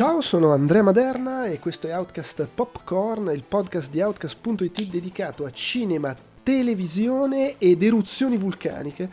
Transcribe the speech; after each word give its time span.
Ciao, 0.00 0.22
sono 0.22 0.54
Andrea 0.54 0.82
Maderna 0.82 1.44
e 1.44 1.58
questo 1.58 1.86
è 1.86 1.94
Outcast 1.94 2.48
Popcorn, 2.54 3.30
il 3.34 3.44
podcast 3.46 3.90
di 3.90 4.00
Outcast.it 4.00 4.84
dedicato 4.86 5.44
a 5.44 5.50
cinema, 5.50 6.16
televisione 6.42 7.58
ed 7.58 7.82
eruzioni 7.82 8.38
vulcaniche. 8.38 9.10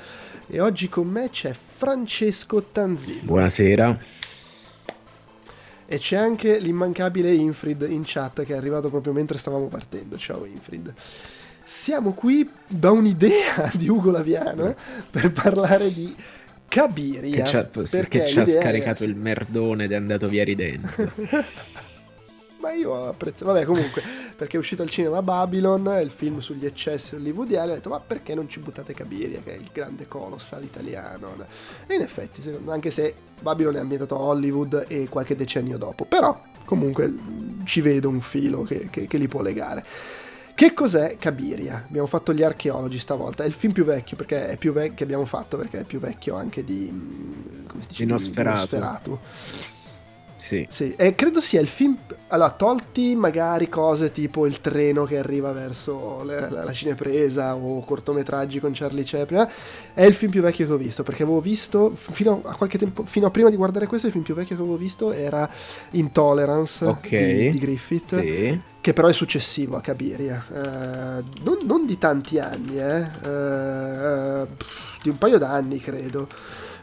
E 0.48 0.62
oggi 0.62 0.88
con 0.88 1.10
me 1.10 1.30
c'è 1.30 1.54
Francesco 1.54 2.68
Tanzini. 2.72 3.20
Buonasera. 3.20 4.00
E 5.86 5.98
c'è 5.98 6.16
anche 6.16 6.58
l'immancabile 6.58 7.34
Infrid 7.34 7.86
in 7.90 8.04
chat 8.06 8.46
che 8.46 8.54
è 8.54 8.58
arrivato 8.58 8.88
proprio 8.90 9.12
mentre 9.12 9.38
stavamo 9.38 9.68
partendo. 9.68 10.18
Ciao 10.18 10.46
Infrid. 10.46 10.94
Siamo 11.66 12.14
qui 12.14 12.50
da 12.66 12.92
un'idea 12.92 13.70
di 13.76 13.90
Ugo 13.90 14.10
Laviano 14.10 14.74
per 15.12 15.34
parlare 15.34 15.94
di 15.94 16.16
Cabiria. 16.68 17.44
Che 17.44 17.48
ci 17.48 17.56
ha, 17.56 17.70
che 18.08 18.28
ci 18.28 18.40
ha 18.40 18.46
scaricato 18.46 19.04
è... 19.04 19.08
il 19.08 19.16
merdone 19.16 19.86
ed 19.86 19.92
è 19.92 19.96
andato 19.96 20.28
via 20.28 20.44
ridendo. 20.44 20.88
Ma 22.60 22.72
io 22.74 22.92
ho 22.92 23.08
apprezzato. 23.10 23.52
Vabbè, 23.52 23.66
comunque, 23.66 24.02
perché 24.36 24.58
è 24.58 24.60
uscito 24.60 24.82
al 24.82 24.90
cinema 24.90 25.22
Babylon, 25.22 26.00
il 26.02 26.10
film 26.10 26.40
sugli 26.40 26.66
eccessi 26.66 27.16
hollywoodiani. 27.16 27.72
Ho 27.72 27.76
detto, 27.76 27.90
ma 27.90 28.00
perché 28.00 28.34
non 28.34 28.50
ci 28.50 28.60
buttate 28.60 28.94
Cabiria, 28.94 29.42
che 29.42 29.54
è 29.54 29.58
il 29.58 29.70
grande 29.72 30.08
colossal 30.08 30.64
italiano? 30.64 31.36
E 31.86 31.94
in 31.94 32.02
effetti, 32.02 32.42
anche 32.66 32.90
se 32.90 33.14
Babylon 33.42 33.76
è 33.76 33.80
ambientato 33.80 34.16
a 34.16 34.20
Hollywood 34.20 34.86
e 34.88 35.08
qualche 35.08 35.36
decennio 35.36 35.78
dopo, 35.78 36.06
però 36.06 36.42
comunque 36.66 37.14
ci 37.64 37.82
vedo 37.82 38.10
un 38.10 38.22
filo 38.22 38.64
che, 38.64 38.88
che, 38.90 39.08
che 39.08 39.18
li 39.18 39.28
può 39.28 39.42
legare. 39.42 39.86
Che 40.58 40.74
cos'è 40.74 41.18
Cabiria? 41.18 41.84
Abbiamo 41.88 42.08
fatto 42.08 42.34
gli 42.34 42.42
archeologi 42.42 42.98
stavolta. 42.98 43.44
È 43.44 43.46
il 43.46 43.54
film 43.54 43.74
più 43.74 43.86
vecchio 43.86 44.18
perché 44.18 44.48
è 44.48 44.58
più 44.58 44.74
vecchio 44.74 44.96
che 44.96 45.04
abbiamo 45.04 45.26
fatto 45.26 45.56
perché 45.56 45.82
è 45.82 45.84
più 45.84 46.00
vecchio 46.00 46.34
anche 46.34 46.64
di 46.64 46.88
come 47.68 47.84
si 47.84 47.88
dice? 47.90 48.06
Di 48.06 48.10
Nosferatu. 48.10 48.56
Di 48.56 48.60
Nosferatu. 48.60 49.20
Sì. 50.38 50.66
sì. 50.70 50.94
E 50.96 51.16
credo 51.16 51.42
sia 51.42 51.60
il 51.60 51.68
film. 51.68 51.98
Allora, 52.30 52.52
tolti 52.52 53.16
magari 53.16 53.70
cose 53.70 54.12
tipo 54.12 54.46
il 54.46 54.62
treno 54.62 55.06
che 55.06 55.18
arriva 55.18 55.52
verso 55.52 56.24
la, 56.24 56.50
la, 56.50 56.64
la 56.64 56.74
cinepresa 56.74 57.56
o 57.56 57.82
cortometraggi 57.82 58.60
con 58.60 58.72
Charlie 58.74 59.04
Chaplin. 59.06 59.42
Eh, 59.42 59.50
è 59.94 60.06
il 60.06 60.14
film 60.14 60.32
più 60.32 60.42
vecchio 60.42 60.68
che 60.68 60.74
ho 60.74 60.78
visto. 60.78 61.04
Perché 61.04 61.24
avevo 61.24 61.42
visto 61.42 61.92
fino 61.96 62.42
a 62.46 62.56
qualche 62.56 62.78
tempo, 62.78 63.04
fino 63.06 63.26
a 63.28 63.32
prima 63.32 63.50
di 63.50 63.56
guardare 63.56 63.88
questo, 63.88 64.08
il 64.08 64.14
film 64.14 64.24
più 64.24 64.36
vecchio 64.36 64.56
che 64.56 64.62
avevo 64.62 64.78
visto 64.78 65.12
era 65.12 65.50
Intolerance 65.92 66.86
okay. 66.86 67.36
di, 67.36 67.50
di, 67.52 67.60
Griffith. 67.60 68.20
Sì. 68.20 68.60
Che 68.80 68.94
però 68.94 69.08
è 69.08 69.14
successivo 69.14 69.76
a 69.76 69.82
Cabiria. 69.82 70.46
Eh, 70.50 71.24
non, 71.44 71.58
non, 71.64 71.86
di 71.86 71.98
tanti 71.98 72.40
anni, 72.40 72.80
eh. 72.80 73.08
eh 73.24 74.48
di 75.02 75.10
un 75.10 75.18
paio 75.18 75.38
d'anni, 75.38 75.80
credo. 75.80 76.28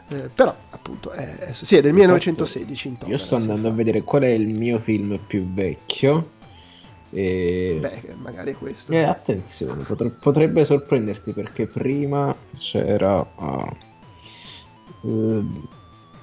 Eh, 0.07 0.29
però 0.33 0.55
appunto 0.69 1.11
è, 1.11 1.37
è, 1.37 1.51
sì, 1.51 1.77
è 1.77 1.81
del 1.81 1.93
1916 1.93 2.87
intorno, 2.87 3.13
io 3.13 3.19
sto 3.19 3.37
andando 3.37 3.69
a 3.69 3.71
vedere 3.71 4.03
qual 4.03 4.21
è 4.21 4.27
il 4.27 4.47
mio 4.47 4.77
film 4.77 5.19
più 5.25 5.51
vecchio 5.51 6.33
e... 7.09 7.79
beh 7.81 8.13
magari 8.21 8.51
è 8.51 8.55
questo 8.55 8.91
eh, 8.91 9.01
attenzione 9.01 9.83
potre, 9.83 10.09
potrebbe 10.09 10.63
sorprenderti 10.63 11.31
perché 11.31 11.65
prima 11.65 12.35
c'era 12.59 13.15
uh, 13.35 15.07
uh, 15.07 15.67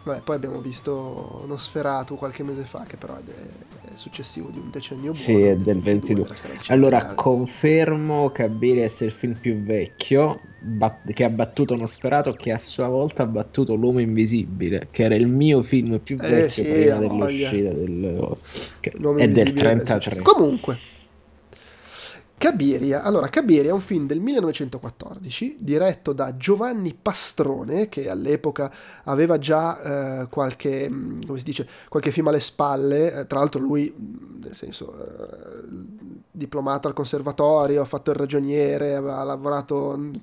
Vabbè, 0.04 0.20
poi 0.22 0.34
abbiamo 0.34 0.60
visto 0.60 1.44
Nosferatu 1.46 2.16
qualche 2.16 2.42
mese 2.42 2.64
fa, 2.64 2.84
che 2.86 2.96
però 2.96 3.14
è, 3.14 3.20
è 3.20 3.90
successivo 3.94 4.50
di 4.50 4.58
un 4.58 4.68
decennio 4.68 5.12
buono. 5.12 5.14
Sì, 5.14 5.42
è 5.42 5.56
del 5.56 5.80
22. 5.80 6.26
Allora, 6.68 7.14
confermo 7.14 8.30
Kabiri 8.30 8.80
essere 8.80 9.10
il 9.10 9.16
film 9.16 9.34
più 9.34 9.62
vecchio, 9.62 10.40
bat- 10.62 11.12
che 11.12 11.24
ha 11.24 11.28
battuto 11.28 11.74
Nosferatu, 11.74 12.34
che 12.34 12.52
a 12.52 12.58
sua 12.58 12.88
volta 12.88 13.24
ha 13.24 13.26
battuto 13.26 13.74
L'Uomo 13.74 14.00
Invisibile, 14.00 14.88
che 14.90 15.04
era 15.04 15.14
il 15.14 15.26
mio 15.26 15.62
film 15.62 15.98
più 15.98 16.16
eh, 16.20 16.28
vecchio 16.28 16.62
eh, 16.62 16.66
sì, 16.66 16.72
prima 16.72 16.96
dell'uscita 16.98 17.70
del... 17.70 18.32
Che 18.80 18.92
è 19.16 19.28
del 19.28 19.52
33. 19.52 20.22
Comunque... 20.22 20.78
Cabiria. 22.38 23.02
Allora, 23.02 23.28
Cabiria 23.28 23.70
è 23.70 23.72
un 23.72 23.80
film 23.80 24.06
del 24.06 24.18
1914 24.18 25.58
diretto 25.60 26.12
da 26.12 26.36
Giovanni 26.36 26.92
Pastrone, 27.00 27.88
che 27.88 28.10
all'epoca 28.10 28.72
aveva 29.04 29.38
già 29.38 30.22
eh, 30.22 30.28
qualche, 30.28 30.90
mm, 30.90 31.18
dice, 31.44 31.68
qualche 31.88 32.10
film 32.10 32.28
alle 32.28 32.40
spalle. 32.40 33.20
Eh, 33.20 33.26
tra 33.28 33.38
l'altro 33.38 33.60
lui, 33.60 33.94
mm, 33.96 34.42
nel 34.42 34.56
senso, 34.56 34.92
eh, 34.92 36.12
diplomato 36.32 36.88
al 36.88 36.94
conservatorio, 36.94 37.82
ha 37.82 37.84
fatto 37.84 38.10
il 38.10 38.16
ragioniere, 38.16 38.96
aveva 38.96 39.22
lavorato 39.22 39.94
mm, 39.96 40.14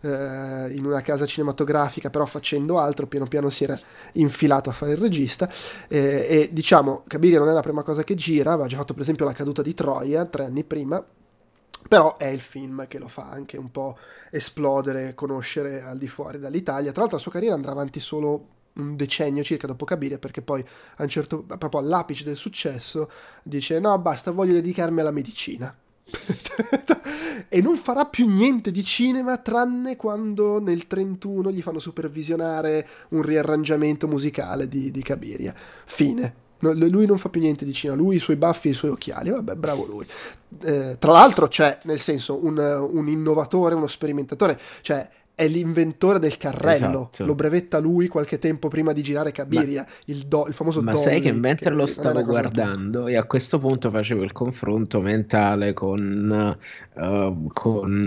eh, 0.00 0.74
in 0.74 0.84
una 0.86 1.02
casa 1.02 1.26
cinematografica, 1.26 2.08
però 2.08 2.24
facendo 2.24 2.78
altro, 2.78 3.06
piano 3.06 3.26
piano 3.26 3.50
si 3.50 3.64
era 3.64 3.78
infilato 4.12 4.70
a 4.70 4.72
fare 4.72 4.92
il 4.92 4.98
regista. 4.98 5.46
Eh, 5.88 6.26
e 6.28 6.48
diciamo, 6.52 7.02
Cabiria 7.06 7.38
non 7.38 7.48
è 7.48 7.52
la 7.52 7.60
prima 7.60 7.82
cosa 7.82 8.02
che 8.02 8.14
gira, 8.14 8.52
aveva 8.52 8.66
già 8.66 8.76
fatto 8.78 8.94
per 8.94 9.02
esempio 9.02 9.26
La 9.26 9.32
caduta 9.32 9.60
di 9.60 9.74
Troia 9.74 10.24
tre 10.24 10.46
anni 10.46 10.64
prima 10.64 11.04
però 11.88 12.16
è 12.16 12.26
il 12.26 12.40
film 12.40 12.86
che 12.86 12.98
lo 12.98 13.08
fa 13.08 13.28
anche 13.28 13.56
un 13.56 13.70
po' 13.70 13.96
esplodere, 14.30 15.14
conoscere 15.14 15.82
al 15.82 15.98
di 15.98 16.08
fuori 16.08 16.38
dall'Italia. 16.38 16.90
Tra 16.90 17.00
l'altro 17.00 17.16
la 17.16 17.22
sua 17.22 17.32
carriera 17.32 17.54
andrà 17.54 17.72
avanti 17.72 18.00
solo 18.00 18.48
un 18.74 18.96
decennio 18.96 19.42
circa 19.42 19.66
dopo 19.66 19.84
Cabire, 19.84 20.18
perché 20.18 20.42
poi 20.42 20.64
a 20.96 21.02
un 21.02 21.08
certo, 21.08 21.42
proprio 21.42 21.80
all'apice 21.80 22.24
del 22.24 22.36
successo 22.36 23.10
dice 23.42 23.78
no 23.80 23.98
basta, 23.98 24.30
voglio 24.30 24.52
dedicarmi 24.52 25.00
alla 25.00 25.10
medicina. 25.10 25.74
e 27.48 27.60
non 27.60 27.76
farà 27.76 28.06
più 28.06 28.28
niente 28.28 28.70
di 28.70 28.84
cinema 28.84 29.38
tranne 29.38 29.96
quando 29.96 30.60
nel 30.60 30.86
31 30.86 31.50
gli 31.50 31.62
fanno 31.62 31.80
supervisionare 31.80 32.86
un 33.10 33.22
riarrangiamento 33.22 34.06
musicale 34.06 34.68
di, 34.68 34.90
di 34.90 35.02
Cabiria. 35.02 35.54
Fine 35.56 36.44
No, 36.58 36.72
lui 36.72 37.06
non 37.06 37.18
fa 37.18 37.28
più 37.28 37.40
niente 37.40 37.64
di 37.64 37.72
Cina, 37.72 37.94
lui 37.94 38.16
i 38.16 38.18
suoi 38.18 38.36
baffi 38.36 38.68
e 38.68 38.70
i 38.70 38.74
suoi 38.74 38.90
occhiali, 38.90 39.30
vabbè, 39.30 39.54
bravo 39.56 39.84
lui. 39.84 40.06
Eh, 40.62 40.96
tra 40.98 41.12
l'altro 41.12 41.48
c'è, 41.48 41.78
nel 41.84 42.00
senso, 42.00 42.42
un, 42.44 42.56
un, 42.58 43.08
innovatore, 43.08 43.74
uno 43.74 43.86
sperimentatore, 43.86 44.58
cioè 44.80 45.08
è 45.34 45.46
l'inventore 45.48 46.18
del 46.18 46.38
carrello, 46.38 47.10
esatto. 47.12 47.26
lo 47.26 47.34
brevetta 47.34 47.78
lui 47.78 48.08
qualche 48.08 48.38
tempo 48.38 48.68
prima 48.68 48.92
di 48.92 49.02
girare 49.02 49.32
Cabiria, 49.32 49.82
ma, 49.82 49.94
il, 50.06 50.26
do, 50.26 50.46
il, 50.46 50.54
famoso 50.54 50.80
Ma 50.80 50.94
sai 50.94 51.20
che 51.20 51.30
mentre 51.30 51.68
che 51.68 51.76
lo 51.76 51.84
stavo 51.84 52.24
guardando 52.24 53.06
e 53.06 53.16
a 53.16 53.24
questo 53.24 53.58
punto 53.58 53.90
facevo 53.90 54.22
il 54.22 54.32
confronto 54.32 55.02
mentale 55.02 55.74
con, 55.74 56.56
uh, 56.94 57.48
con 57.52 58.06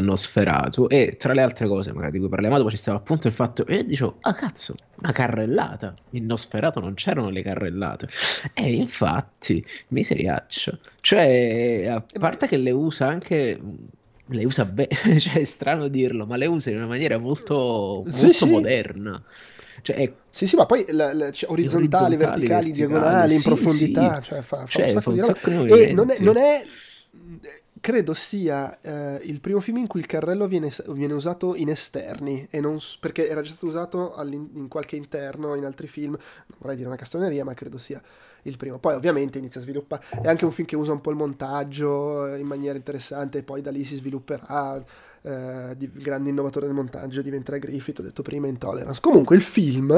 Nosferatu. 0.00 0.86
E 0.88 1.16
tra 1.16 1.32
le 1.32 1.42
altre 1.42 1.66
cose 1.66 1.92
magari 1.92 2.12
di 2.12 2.18
cui 2.18 2.28
parliamo 2.28 2.56
dopo 2.56 2.70
ci 2.70 2.76
stava 2.76 2.98
appunto 2.98 3.26
il 3.26 3.32
fatto 3.32 3.66
e 3.66 3.84
dicevo 3.84 4.16
ah 4.20 4.34
cazzo 4.34 4.74
una 5.00 5.12
carrellata. 5.12 5.94
In 6.10 6.26
Nosferatu 6.26 6.80
non 6.80 6.94
c'erano 6.94 7.30
le 7.30 7.42
carrellate. 7.42 8.08
E 8.54 8.72
infatti 8.72 9.64
miseriaccio. 9.88 10.78
Cioè 11.00 11.86
a 11.88 12.04
eh, 12.06 12.18
parte 12.18 12.46
che 12.46 12.56
le 12.56 12.70
usa 12.70 13.06
anche 13.06 13.60
le 14.32 14.44
usa 14.44 14.64
bene 14.64 14.88
cioè 15.18 15.40
è 15.40 15.44
strano 15.44 15.88
dirlo 15.88 16.24
ma 16.24 16.36
le 16.36 16.46
usa 16.46 16.70
in 16.70 16.76
una 16.76 16.86
maniera 16.86 17.18
molto, 17.18 18.04
molto 18.06 18.32
sì, 18.32 18.46
moderna. 18.46 19.22
Cioè, 19.82 19.96
è... 19.96 20.12
Sì, 20.30 20.46
sì, 20.46 20.56
ma 20.56 20.66
poi 20.66 20.84
la, 20.88 21.12
la, 21.12 21.30
cioè, 21.30 21.50
orizzontali, 21.50 22.14
orizzontali, 22.14 22.16
verticali, 22.16 22.46
verticali 22.46 22.70
diagonali, 22.70 23.30
sì, 23.30 23.36
in 23.36 23.42
profondità, 23.42 24.20
cioè 24.20 24.42
fa, 24.42 24.58
fa 24.58 24.66
cioè, 24.66 24.84
un 24.84 24.90
sacco, 24.90 25.00
fa 25.00 25.10
un 25.10 25.64
di 25.64 25.70
roba. 25.70 25.82
E 25.82 25.92
non 25.92 26.10
è, 26.10 26.16
non 26.20 26.36
è 26.36 26.64
credo 27.80 28.14
sia 28.14 28.78
eh, 28.80 29.20
il 29.24 29.40
primo 29.40 29.60
film 29.60 29.78
in 29.78 29.86
cui 29.86 30.00
il 30.00 30.06
carrello 30.06 30.46
viene, 30.46 30.70
viene 30.88 31.14
usato 31.14 31.54
in 31.54 31.68
esterni, 31.70 32.46
non, 32.52 32.78
perché 33.00 33.28
era 33.28 33.40
già 33.40 33.50
stato 33.50 33.66
usato 33.66 34.14
in 34.22 34.68
qualche 34.68 34.96
interno 34.96 35.54
in 35.54 35.64
altri 35.64 35.88
film, 35.88 36.10
non 36.10 36.58
vorrei 36.58 36.76
dire 36.76 36.88
una 36.88 36.96
castroneria, 36.96 37.44
ma 37.44 37.54
credo 37.54 37.78
sia 37.78 38.00
il 38.42 38.56
primo. 38.56 38.78
Poi 38.78 38.94
ovviamente 38.94 39.38
inizia 39.38 39.60
a 39.60 39.64
sviluppare, 39.64 40.04
è 40.22 40.28
anche 40.28 40.44
un 40.44 40.52
film 40.52 40.66
che 40.66 40.76
usa 40.76 40.92
un 40.92 41.00
po' 41.00 41.10
il 41.10 41.16
montaggio 41.16 42.26
eh, 42.26 42.38
in 42.38 42.46
maniera 42.46 42.76
interessante 42.76 43.38
e 43.38 43.42
poi 43.42 43.62
da 43.62 43.70
lì 43.70 43.84
si 43.84 43.96
svilupperà. 43.96 44.82
Eh, 45.22 45.74
di 45.76 45.90
grande 45.92 46.30
innovatore 46.30 46.64
del 46.64 46.74
montaggio 46.74 47.20
diventerà 47.20 47.58
Griffith, 47.58 47.98
ho 47.98 48.02
detto 48.02 48.22
prima 48.22 48.46
Intolerance. 48.46 49.00
Comunque 49.02 49.36
il 49.36 49.42
film, 49.42 49.92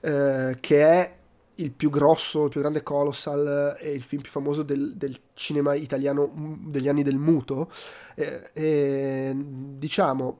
eh, 0.00 0.56
che 0.60 0.82
è 0.82 1.15
il 1.56 1.72
più 1.72 1.90
grosso, 1.90 2.44
il 2.44 2.50
più 2.50 2.60
grande 2.60 2.82
colossal 2.82 3.76
e 3.80 3.90
il 3.90 4.02
film 4.02 4.22
più 4.22 4.30
famoso 4.30 4.62
del, 4.62 4.96
del 4.96 5.18
cinema 5.34 5.74
italiano 5.74 6.32
mm, 6.38 6.70
degli 6.70 6.88
anni 6.88 7.02
del 7.02 7.18
muto. 7.18 7.70
E, 8.14 8.50
e, 8.52 9.36
diciamo, 9.36 10.38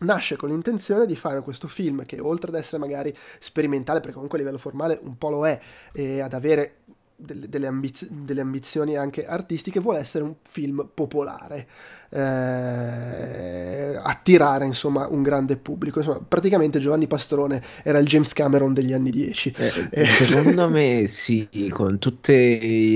nasce 0.00 0.36
con 0.36 0.50
l'intenzione 0.50 1.06
di 1.06 1.16
fare 1.16 1.42
questo 1.42 1.68
film 1.68 2.04
che 2.04 2.20
oltre 2.20 2.50
ad 2.50 2.56
essere 2.56 2.78
magari 2.78 3.14
sperimentale, 3.40 3.98
perché 4.00 4.14
comunque 4.14 4.38
a 4.38 4.42
livello 4.42 4.58
formale 4.58 4.98
un 5.02 5.16
po' 5.18 5.30
lo 5.30 5.46
è, 5.46 5.58
e 5.92 6.20
ad 6.20 6.34
avere 6.34 6.76
delle, 7.16 7.48
delle, 7.48 7.66
ambiz- 7.66 8.08
delle, 8.08 8.40
ambizioni 8.40 8.96
anche 8.96 9.26
artistiche, 9.26 9.80
vuole 9.80 9.98
essere 9.98 10.22
un 10.22 10.36
film 10.48 10.88
popolare, 10.94 11.66
eh, 12.10 12.18
attirare 14.08 14.64
insomma 14.64 15.06
un 15.06 15.22
grande 15.22 15.56
pubblico. 15.56 15.98
Insomma, 15.98 16.20
praticamente 16.26 16.78
Giovanni 16.80 17.06
Pastrone 17.06 17.62
era 17.82 17.98
il 17.98 18.06
James 18.06 18.32
Cameron 18.32 18.72
degli 18.72 18.92
anni 18.92 19.10
10. 19.10 19.54
Eh, 19.56 19.88
eh. 19.90 20.04
Secondo 20.06 20.68
me 20.70 21.06
sì, 21.08 21.46
con 21.70 21.98
tutte 21.98 22.34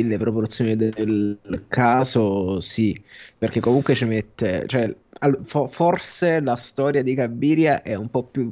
le 0.03 0.17
proporzioni 0.19 0.75
del 0.77 1.65
caso 1.69 2.61
sì, 2.61 3.01
perché 3.37 3.61
comunque 3.61 3.95
ci 3.95 4.07
mette, 4.07 4.65
cioè, 4.67 4.95
forse 5.69 6.41
la 6.41 6.57
storia 6.57 7.03
di 7.03 7.15
Cabiria 7.15 7.83
è 7.83 7.95
un 7.95 8.09
po' 8.09 8.25
più 8.25 8.51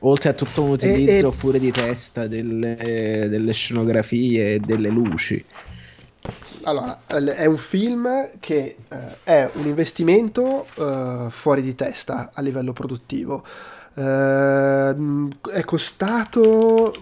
Oltre 0.03 0.31
a 0.31 0.33
tutto 0.33 0.63
un 0.63 0.71
utilizzo 0.71 1.27
e, 1.27 1.31
e... 1.31 1.33
fuori 1.33 1.59
di 1.59 1.73
testa 1.73 2.29
delle, 2.29 3.27
delle 3.29 3.53
scenografie 3.53 4.55
e 4.55 4.61
delle 4.61 4.91
luci. 4.91 5.45
Allora, 6.63 7.01
è 7.07 7.47
un 7.47 7.57
film 7.57 8.31
che 8.41 8.77
eh, 8.89 8.97
è 9.23 9.51
un 9.55 9.67
investimento 9.67 10.67
eh, 10.75 11.27
fuori 11.31 11.63
di 11.63 11.75
testa 11.75 12.31
a 12.35 12.43
livello 12.43 12.73
produttivo. 12.73 13.45
Eh, 13.95 14.95
è 15.53 15.65
costato 15.65 16.93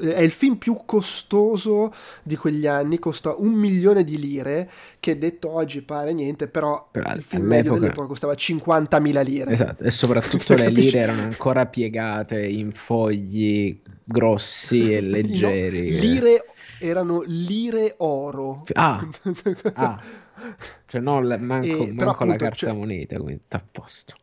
è 0.00 0.20
il 0.20 0.30
film 0.30 0.56
più 0.56 0.80
costoso 0.84 1.92
di 2.22 2.36
quegli 2.36 2.66
anni, 2.66 2.98
costa 2.98 3.34
un 3.36 3.52
milione 3.52 4.04
di 4.04 4.18
lire, 4.18 4.70
che 5.00 5.16
detto 5.18 5.50
oggi 5.50 5.82
pare 5.82 6.12
niente, 6.12 6.48
però, 6.48 6.88
però 6.90 7.14
il 7.14 7.22
film 7.22 7.46
medio 7.46 7.74
dell'epoca 7.74 8.06
costava 8.06 8.34
50.000 8.34 9.24
lire. 9.24 9.50
Esatto, 9.50 9.84
e 9.84 9.90
soprattutto 9.90 10.54
le 10.56 10.68
lire 10.68 10.98
erano 10.98 11.22
ancora 11.22 11.66
piegate 11.66 12.44
in 12.44 12.72
fogli 12.72 13.80
grossi 14.04 14.94
e 14.94 15.00
leggeri. 15.02 15.92
No, 15.92 16.00
lire 16.00 16.44
erano 16.78 17.22
lire 17.26 17.94
oro. 17.98 18.64
Ah, 18.74 19.06
ah. 19.74 20.02
cioè 20.86 21.00
no, 21.00 21.20
manco, 21.20 21.38
e, 21.38 21.92
manco 21.92 22.10
appunto, 22.10 22.24
la 22.24 22.36
carta 22.36 22.54
cioè, 22.54 22.72
moneta, 22.72 23.18
quindi 23.18 23.42
sta 23.44 23.58
a 23.58 23.64
posto 23.70 24.14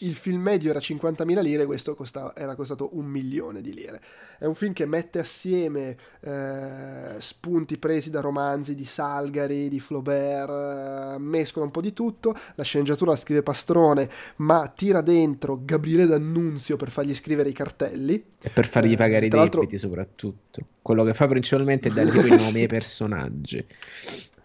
il 0.00 0.14
film 0.14 0.40
medio 0.40 0.70
era 0.70 0.78
50.000 0.78 1.42
lire, 1.42 1.66
questo 1.66 1.94
costava, 1.94 2.34
era 2.36 2.54
costato 2.54 2.90
un 2.92 3.06
milione 3.06 3.60
di 3.60 3.74
lire. 3.74 4.00
È 4.38 4.44
un 4.44 4.54
film 4.54 4.72
che 4.72 4.86
mette 4.86 5.18
assieme 5.18 5.96
eh, 6.20 7.16
spunti 7.18 7.78
presi 7.78 8.10
da 8.10 8.20
romanzi 8.20 8.74
di 8.74 8.84
Salgari, 8.84 9.68
di 9.68 9.80
Flaubert, 9.80 11.16
eh, 11.16 11.18
mescola 11.18 11.64
un 11.64 11.70
po' 11.70 11.80
di 11.80 11.92
tutto, 11.92 12.34
la 12.54 12.62
sceneggiatura 12.62 13.10
la 13.10 13.16
scrive 13.16 13.42
Pastrone, 13.42 14.08
ma 14.36 14.68
tira 14.68 15.00
dentro 15.00 15.60
Gabriele 15.64 16.06
D'Annunzio 16.06 16.76
per 16.76 16.90
fargli 16.90 17.14
scrivere 17.14 17.50
i 17.50 17.54
cartelli. 17.54 18.24
E 18.40 18.50
per 18.50 18.66
fargli 18.66 18.92
eh, 18.92 18.96
pagare 18.96 19.26
i 19.26 19.28
debiti 19.28 19.76
soprattutto. 19.76 20.66
Quello 20.80 21.04
che 21.04 21.12
fa 21.12 21.26
principalmente 21.26 21.88
è 21.88 21.92
dare 21.92 22.10
tipo 22.10 22.26
i 22.26 22.36
nomi 22.36 22.60
ai 22.60 22.68
personaggi. 22.68 23.66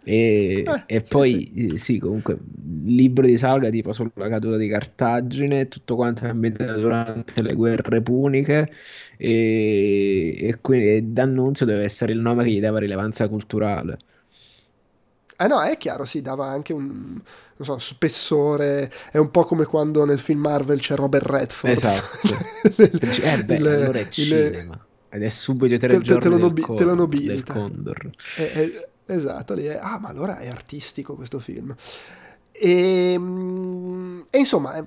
E, 0.08 0.64
eh, 0.64 0.84
e 0.86 1.02
sì, 1.04 1.10
poi 1.10 1.52
sì. 1.54 1.66
Eh, 1.66 1.78
sì. 1.80 1.98
comunque 1.98 2.38
libro 2.86 3.26
di 3.26 3.38
Salga 3.38 3.70
tipo 3.72 3.92
sulla 3.92 4.30
caduta 4.30 4.56
di 4.56 4.68
Cartagine, 4.68 5.68
tutto 5.68 5.96
quanto 5.96 6.26
è 6.26 6.30
ambientato 6.30 6.80
durante 6.80 7.42
le 7.42 7.56
guerre 7.56 8.02
puniche 8.02 8.72
e, 9.18 10.38
e 10.40 10.58
quindi 10.62 11.12
D'Annunzio 11.12 11.66
deve 11.66 11.84
essere 11.84 12.14
il 12.14 12.20
nome 12.20 12.44
che 12.44 12.52
gli 12.52 12.60
dava 12.60 12.78
rilevanza 12.78 13.28
culturale. 13.28 13.98
Eh 15.38 15.48
no, 15.48 15.62
è 15.62 15.76
chiaro, 15.78 16.06
sì, 16.06 16.22
dava 16.22 16.46
anche 16.46 16.72
un 16.72 17.20
so, 17.60 17.78
spessore, 17.80 18.92
è 19.12 19.18
un 19.18 19.32
po' 19.32 19.44
come 19.44 19.66
quando 19.66 20.06
nel 20.06 20.20
film 20.20 20.40
Marvel 20.42 20.80
c'è 20.80 20.96
Robert 20.96 21.26
Redford. 21.26 21.74
Esatto. 21.74 22.28
eh 22.78 23.44
beh, 23.44 23.56
il, 23.56 23.66
allora 23.66 24.00
è 24.00 24.08
cinema. 24.10 24.80
Ed 25.10 25.24
è 25.24 25.30
subito 25.30 25.78
tre 25.78 25.98
te, 25.98 26.02
giorni 26.02 26.22
te, 26.22 26.30
te, 26.30 26.30
lo, 26.30 26.38
nobi- 26.38 26.66
te 26.76 26.84
lo 26.84 26.94
nobilita. 26.94 27.34
Del 27.34 27.44
Condor. 27.44 28.10
È, 28.36 28.52
è, 28.52 28.90
Esatto, 29.08 29.54
lì 29.54 29.66
è, 29.66 29.78
ah 29.80 30.00
ma 30.00 30.10
allora 30.10 30.38
è 30.38 30.48
artistico 30.50 31.16
questo 31.16 31.40
film. 31.40 31.76
E, 32.58 33.12
ehm, 33.14 34.26
e, 34.30 34.40
insomma, 34.40 34.74
è 34.74 34.84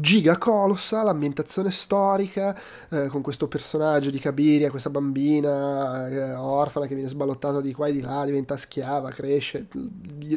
giga 0.00 0.36
colossa, 0.36 1.02
l'ambientazione 1.02 1.70
storica, 1.70 2.56
eh, 2.90 3.06
con 3.08 3.22
questo 3.22 3.48
personaggio 3.48 4.10
di 4.10 4.18
Cabiria, 4.18 4.70
questa 4.70 4.90
bambina 4.90 6.08
eh, 6.08 6.34
orfana 6.34 6.86
che 6.86 6.94
viene 6.94 7.08
sballottata 7.08 7.60
di 7.60 7.72
qua 7.72 7.88
e 7.88 7.92
di 7.92 8.00
là, 8.00 8.24
diventa 8.24 8.56
schiava, 8.56 9.10
cresce, 9.10 9.66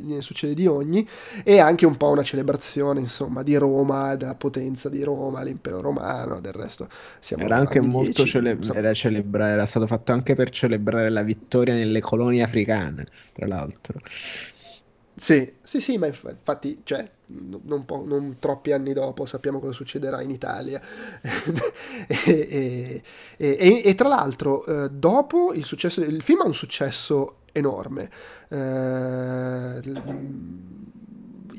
ne 0.01 0.21
succede 0.21 0.53
di 0.53 0.65
ogni, 0.65 1.07
e 1.43 1.59
anche 1.59 1.85
un 1.85 1.97
po' 1.97 2.09
una 2.09 2.23
celebrazione, 2.23 2.99
insomma, 2.99 3.43
di 3.43 3.55
Roma, 3.57 4.15
della 4.15 4.35
potenza 4.35 4.89
di 4.89 5.03
Roma, 5.03 5.43
l'impero 5.43 5.81
romano, 5.81 6.39
del 6.39 6.53
resto. 6.53 6.87
Siamo 7.19 7.43
era 7.43 7.57
anche 7.57 7.79
molto 7.79 8.25
cele- 8.25 8.57
era, 8.73 8.93
celebra- 8.93 9.49
era 9.49 9.65
stato 9.65 9.85
fatto 9.87 10.11
anche 10.11 10.35
per 10.35 10.49
celebrare 10.49 11.09
la 11.09 11.21
vittoria 11.21 11.73
nelle 11.73 11.99
colonie 11.99 12.43
africane, 12.43 13.07
tra 13.33 13.45
l'altro. 13.45 13.99
Sì, 15.19 15.51
sì, 15.63 15.81
sì, 15.81 15.97
ma 15.97 16.05
infatti, 16.07 16.81
cioè, 16.83 17.09
non, 17.27 17.85
po- 17.85 18.03
non 18.05 18.37
troppi 18.39 18.71
anni 18.71 18.93
dopo 18.93 19.25
sappiamo 19.25 19.59
cosa 19.59 19.73
succederà 19.73 20.21
in 20.21 20.29
Italia. 20.29 20.79
e, 22.07 23.01
e, 23.35 23.57
e, 23.57 23.81
e, 23.83 23.95
tra 23.95 24.07
l'altro, 24.09 24.63
eh, 24.65 24.89
dopo 24.91 25.53
il 25.53 25.63
successo, 25.65 26.01
il 26.01 26.21
film 26.21 26.41
ha 26.41 26.45
un 26.45 26.53
successo 26.53 27.37
enorme. 27.51 28.09
Eh, 28.49 29.81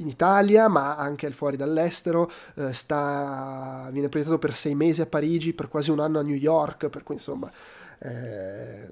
in 0.00 0.06
Italia, 0.06 0.69
ma 0.69 0.96
anche 0.96 1.26
al 1.26 1.32
fuori 1.32 1.56
dall'estero, 1.56 2.31
eh, 2.55 2.72
sta, 2.72 3.88
viene 3.93 4.08
proiettato 4.08 4.38
per 4.38 4.55
sei 4.55 4.75
mesi 4.76 5.00
a 5.00 5.06
Parigi, 5.06 5.52
per 5.55 5.69
quasi 5.69 5.90
un 5.90 5.99
anno 6.00 6.20
a 6.20 6.22
New 6.22 6.37
York, 6.37 6.88
per 6.88 7.02
cui 7.02 7.16
insomma 7.16 7.50
eh, 7.99 8.88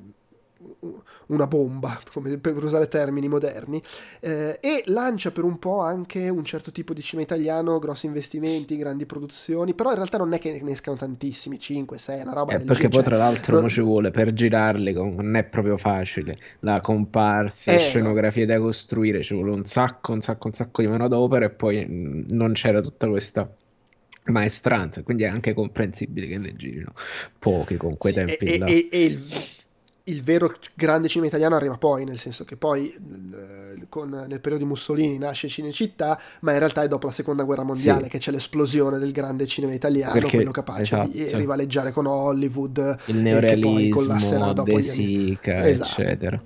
una 1.26 1.46
bomba, 1.46 2.00
come 2.12 2.38
per 2.38 2.62
usare 2.62 2.88
termini 2.88 3.28
moderni, 3.28 3.82
eh, 4.20 4.58
e 4.60 4.82
lancia 4.86 5.30
per 5.30 5.44
un 5.44 5.58
po' 5.58 5.80
anche 5.80 6.28
un 6.28 6.44
certo 6.44 6.72
tipo 6.72 6.92
di 6.92 7.02
cinema 7.02 7.26
italiano, 7.26 7.78
grossi 7.78 8.06
investimenti, 8.06 8.76
grandi 8.76 9.06
produzioni, 9.06 9.74
però 9.74 9.90
in 9.90 9.96
realtà 9.96 10.18
non 10.18 10.32
è 10.32 10.38
che 10.38 10.60
ne 10.62 10.72
escano 10.72 10.96
tantissimi, 10.96 11.58
5, 11.58 11.98
6, 11.98 12.22
una 12.22 12.32
roba 12.32 12.52
eh, 12.54 12.64
Perché 12.64 12.88
poi 12.88 13.02
tra 13.02 13.16
l'altro 13.16 13.60
non 13.60 13.68
ci 13.68 13.80
vuole, 13.80 14.10
per 14.10 14.32
girarli 14.32 14.92
non 14.92 15.36
è 15.36 15.44
proprio 15.44 15.76
facile, 15.76 16.38
la 16.60 16.80
comparsa, 16.80 17.72
eh, 17.72 17.78
scenografie 17.80 18.46
no. 18.46 18.52
da 18.52 18.60
costruire, 18.60 19.22
ci 19.22 19.34
vuole 19.34 19.52
un 19.52 19.64
sacco, 19.64 20.12
un 20.12 20.20
sacco, 20.20 20.48
un 20.48 20.54
sacco 20.54 20.82
di 20.82 20.88
manodopera 20.88 21.46
e 21.46 21.50
poi 21.50 21.86
mm, 21.86 22.24
non 22.30 22.52
c'era 22.52 22.80
tutta 22.80 23.08
questa 23.08 23.48
maestranza, 24.24 25.02
quindi 25.02 25.24
è 25.24 25.28
anche 25.28 25.54
comprensibile 25.54 26.26
che 26.26 26.38
ne 26.38 26.54
girino 26.56 26.92
pochi 27.38 27.76
con 27.76 27.96
quei 27.96 28.12
sì, 28.12 28.24
tempi 28.24 28.44
e, 28.44 28.58
là. 28.58 28.66
E, 28.66 28.88
e 28.90 29.20
il 30.08 30.22
vero 30.22 30.54
grande 30.74 31.08
cinema 31.08 31.26
italiano 31.26 31.56
arriva 31.56 31.76
poi, 31.76 32.04
nel 32.04 32.18
senso 32.18 32.44
che 32.44 32.56
poi 32.56 32.92
eh, 32.92 33.86
con, 33.88 34.08
nel 34.08 34.40
periodo 34.40 34.58
di 34.58 34.64
Mussolini 34.64 35.18
nasce 35.18 35.48
Cinecittà, 35.48 36.20
ma 36.40 36.52
in 36.52 36.58
realtà 36.58 36.82
è 36.82 36.88
dopo 36.88 37.06
la 37.06 37.12
seconda 37.12 37.42
guerra 37.42 37.64
mondiale 37.64 38.04
sì. 38.04 38.10
che 38.10 38.18
c'è 38.18 38.30
l'esplosione 38.30 38.98
del 38.98 39.10
grande 39.10 39.46
cinema 39.46 39.72
italiano, 39.72 40.12
Perché, 40.12 40.36
quello 40.36 40.52
capace 40.52 40.82
esatto, 40.82 41.08
di 41.08 41.24
rivaleggiare 41.34 41.90
con 41.90 42.06
Hollywood, 42.06 42.96
il 43.06 43.16
neorealismo, 43.16 44.52
De 44.62 44.80
Sica, 44.82 45.66
esatto. 45.66 46.00
eccetera. 46.02 46.40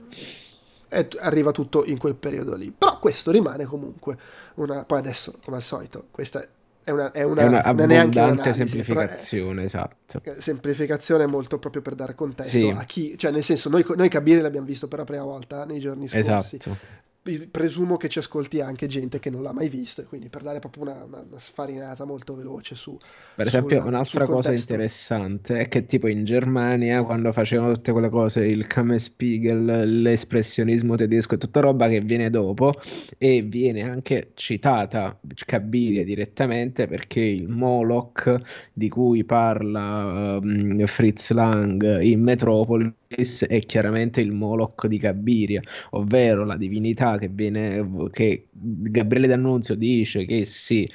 E 0.88 1.08
arriva 1.18 1.52
tutto 1.52 1.84
in 1.84 1.98
quel 1.98 2.14
periodo 2.14 2.56
lì. 2.56 2.72
Però 2.76 2.98
questo 2.98 3.30
rimane 3.30 3.64
comunque 3.64 4.18
una... 4.54 4.84
Poi 4.84 4.98
adesso, 4.98 5.34
come 5.44 5.58
al 5.58 5.62
solito, 5.62 6.06
questa 6.10 6.44
è 6.82 6.90
una, 6.90 7.12
è 7.12 7.22
una, 7.22 7.42
è 7.42 7.46
una 7.46 7.62
abbondante 7.62 8.52
semplificazione, 8.52 9.64
esatto. 9.64 10.22
Semplificazione 10.38 11.26
molto 11.26 11.58
proprio 11.58 11.82
per 11.82 11.94
dare 11.94 12.14
contesto 12.14 12.58
sì. 12.58 12.68
a 12.68 12.84
chi, 12.84 13.18
cioè 13.18 13.30
nel 13.30 13.44
senso 13.44 13.68
noi, 13.68 13.84
noi 13.96 14.08
Cabire 14.08 14.40
l'abbiamo 14.40 14.66
visto 14.66 14.88
per 14.88 14.98
la 15.00 15.04
prima 15.04 15.24
volta 15.24 15.64
nei 15.64 15.80
giorni 15.80 16.08
scorsi. 16.08 16.56
Esatto 16.56 17.08
presumo 17.50 17.96
che 17.96 18.08
ci 18.08 18.18
ascolti 18.18 18.60
anche 18.60 18.86
gente 18.86 19.18
che 19.18 19.30
non 19.30 19.42
l'ha 19.42 19.52
mai 19.52 19.68
visto, 19.68 20.00
e 20.00 20.04
quindi 20.04 20.28
per 20.28 20.42
dare 20.42 20.58
proprio 20.58 20.84
una, 20.84 21.04
una, 21.04 21.24
una 21.28 21.38
sfarinata 21.38 22.04
molto 22.04 22.34
veloce 22.34 22.74
su. 22.74 22.98
Per 23.36 23.46
esempio, 23.46 23.78
sulla, 23.78 23.88
un'altra 23.88 24.26
cosa 24.26 24.52
interessante 24.52 25.60
è 25.60 25.68
che, 25.68 25.84
tipo, 25.84 26.08
in 26.08 26.24
Germania, 26.24 27.02
quando 27.04 27.32
facevano 27.32 27.74
tutte 27.74 27.92
quelle 27.92 28.08
cose, 28.08 28.46
il 28.46 28.66
Kammerspiegel, 28.66 30.00
l'espressionismo 30.00 30.96
tedesco 30.96 31.34
e 31.34 31.38
tutta 31.38 31.60
roba 31.60 31.88
che 31.88 32.00
viene 32.00 32.30
dopo, 32.30 32.74
e 33.18 33.42
viene 33.42 33.82
anche 33.82 34.30
citata 34.34 35.18
Cabiria 35.44 36.04
direttamente 36.04 36.86
perché 36.86 37.20
il 37.20 37.48
Moloch 37.48 38.40
di 38.72 38.88
cui 38.88 39.24
parla 39.24 40.38
um, 40.40 40.86
Fritz 40.86 41.32
Lang 41.32 42.00
in 42.00 42.22
Metropolis 42.22 43.44
è 43.46 43.60
chiaramente 43.66 44.20
il 44.20 44.32
Moloch 44.32 44.86
di 44.86 44.98
Cabiria, 44.98 45.60
ovvero 45.90 46.44
la 46.44 46.56
divinità 46.56 47.09
che 47.18 47.28
viene 47.28 48.08
che 48.10 48.48
Gabriele 48.50 49.26
D'Annunzio 49.26 49.74
dice 49.74 50.24
che 50.24 50.44
si, 50.44 50.90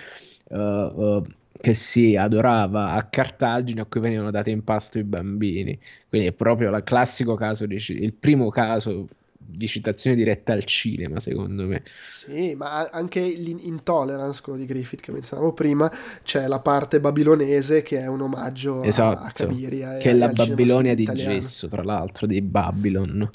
uh, 0.49 0.57
uh, 0.57 1.23
che 1.59 1.73
si 1.73 2.15
adorava 2.15 2.91
a 2.91 3.03
Cartagine 3.03 3.81
a 3.81 3.85
cui 3.85 4.01
venivano 4.01 4.31
date 4.31 4.51
in 4.51 4.63
pasto 4.63 4.99
i 4.99 5.03
bambini. 5.03 5.77
Quindi 6.09 6.27
è 6.27 6.33
proprio 6.33 6.75
il 6.75 6.83
classico 6.83 7.35
caso 7.35 7.65
di, 7.65 7.75
il 7.87 8.13
primo 8.13 8.49
caso 8.49 9.07
di 9.47 9.67
citazione 9.67 10.15
diretta 10.15 10.53
al 10.53 10.63
cinema, 10.63 11.19
secondo 11.19 11.65
me. 11.65 11.83
Sì, 12.13 12.55
ma 12.55 12.89
anche 12.91 13.21
l'Intolerance, 13.21 14.41
quello 14.41 14.57
di 14.57 14.65
Griffith 14.65 15.01
che 15.01 15.11
menzionavo 15.11 15.53
prima, 15.53 15.91
c'è 16.23 16.47
la 16.47 16.59
parte 16.59 16.99
babilonese 16.99 17.83
che 17.83 17.99
è 17.99 18.07
un 18.07 18.21
omaggio 18.21 18.83
esatto, 18.83 19.23
a 19.23 19.31
Cabiria. 19.31 19.97
Che 19.97 20.09
è 20.09 20.13
la 20.13 20.29
Babilonia 20.29 20.95
di 20.95 21.03
italiano. 21.03 21.33
gesso, 21.33 21.67
tra 21.67 21.83
l'altro, 21.83 22.25
di 22.25 22.41
Babylon. 22.41 23.29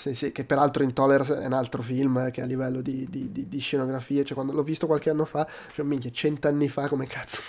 Sì, 0.00 0.14
sì, 0.14 0.32
che 0.32 0.44
peraltro 0.44 0.82
Intolerance 0.82 1.38
è 1.38 1.44
un 1.44 1.52
altro 1.52 1.82
film 1.82 2.30
che 2.30 2.40
a 2.40 2.46
livello 2.46 2.80
di, 2.80 3.06
di, 3.10 3.30
di, 3.30 3.50
di 3.50 3.58
scenografie, 3.58 4.24
cioè 4.24 4.32
quando 4.32 4.54
l'ho 4.54 4.62
visto 4.62 4.86
qualche 4.86 5.10
anno 5.10 5.26
fa, 5.26 5.46
cioè 5.74 5.84
minchia, 5.84 6.10
cent'anni 6.10 6.70
fa 6.70 6.88
come 6.88 7.06
cazzo, 7.06 7.42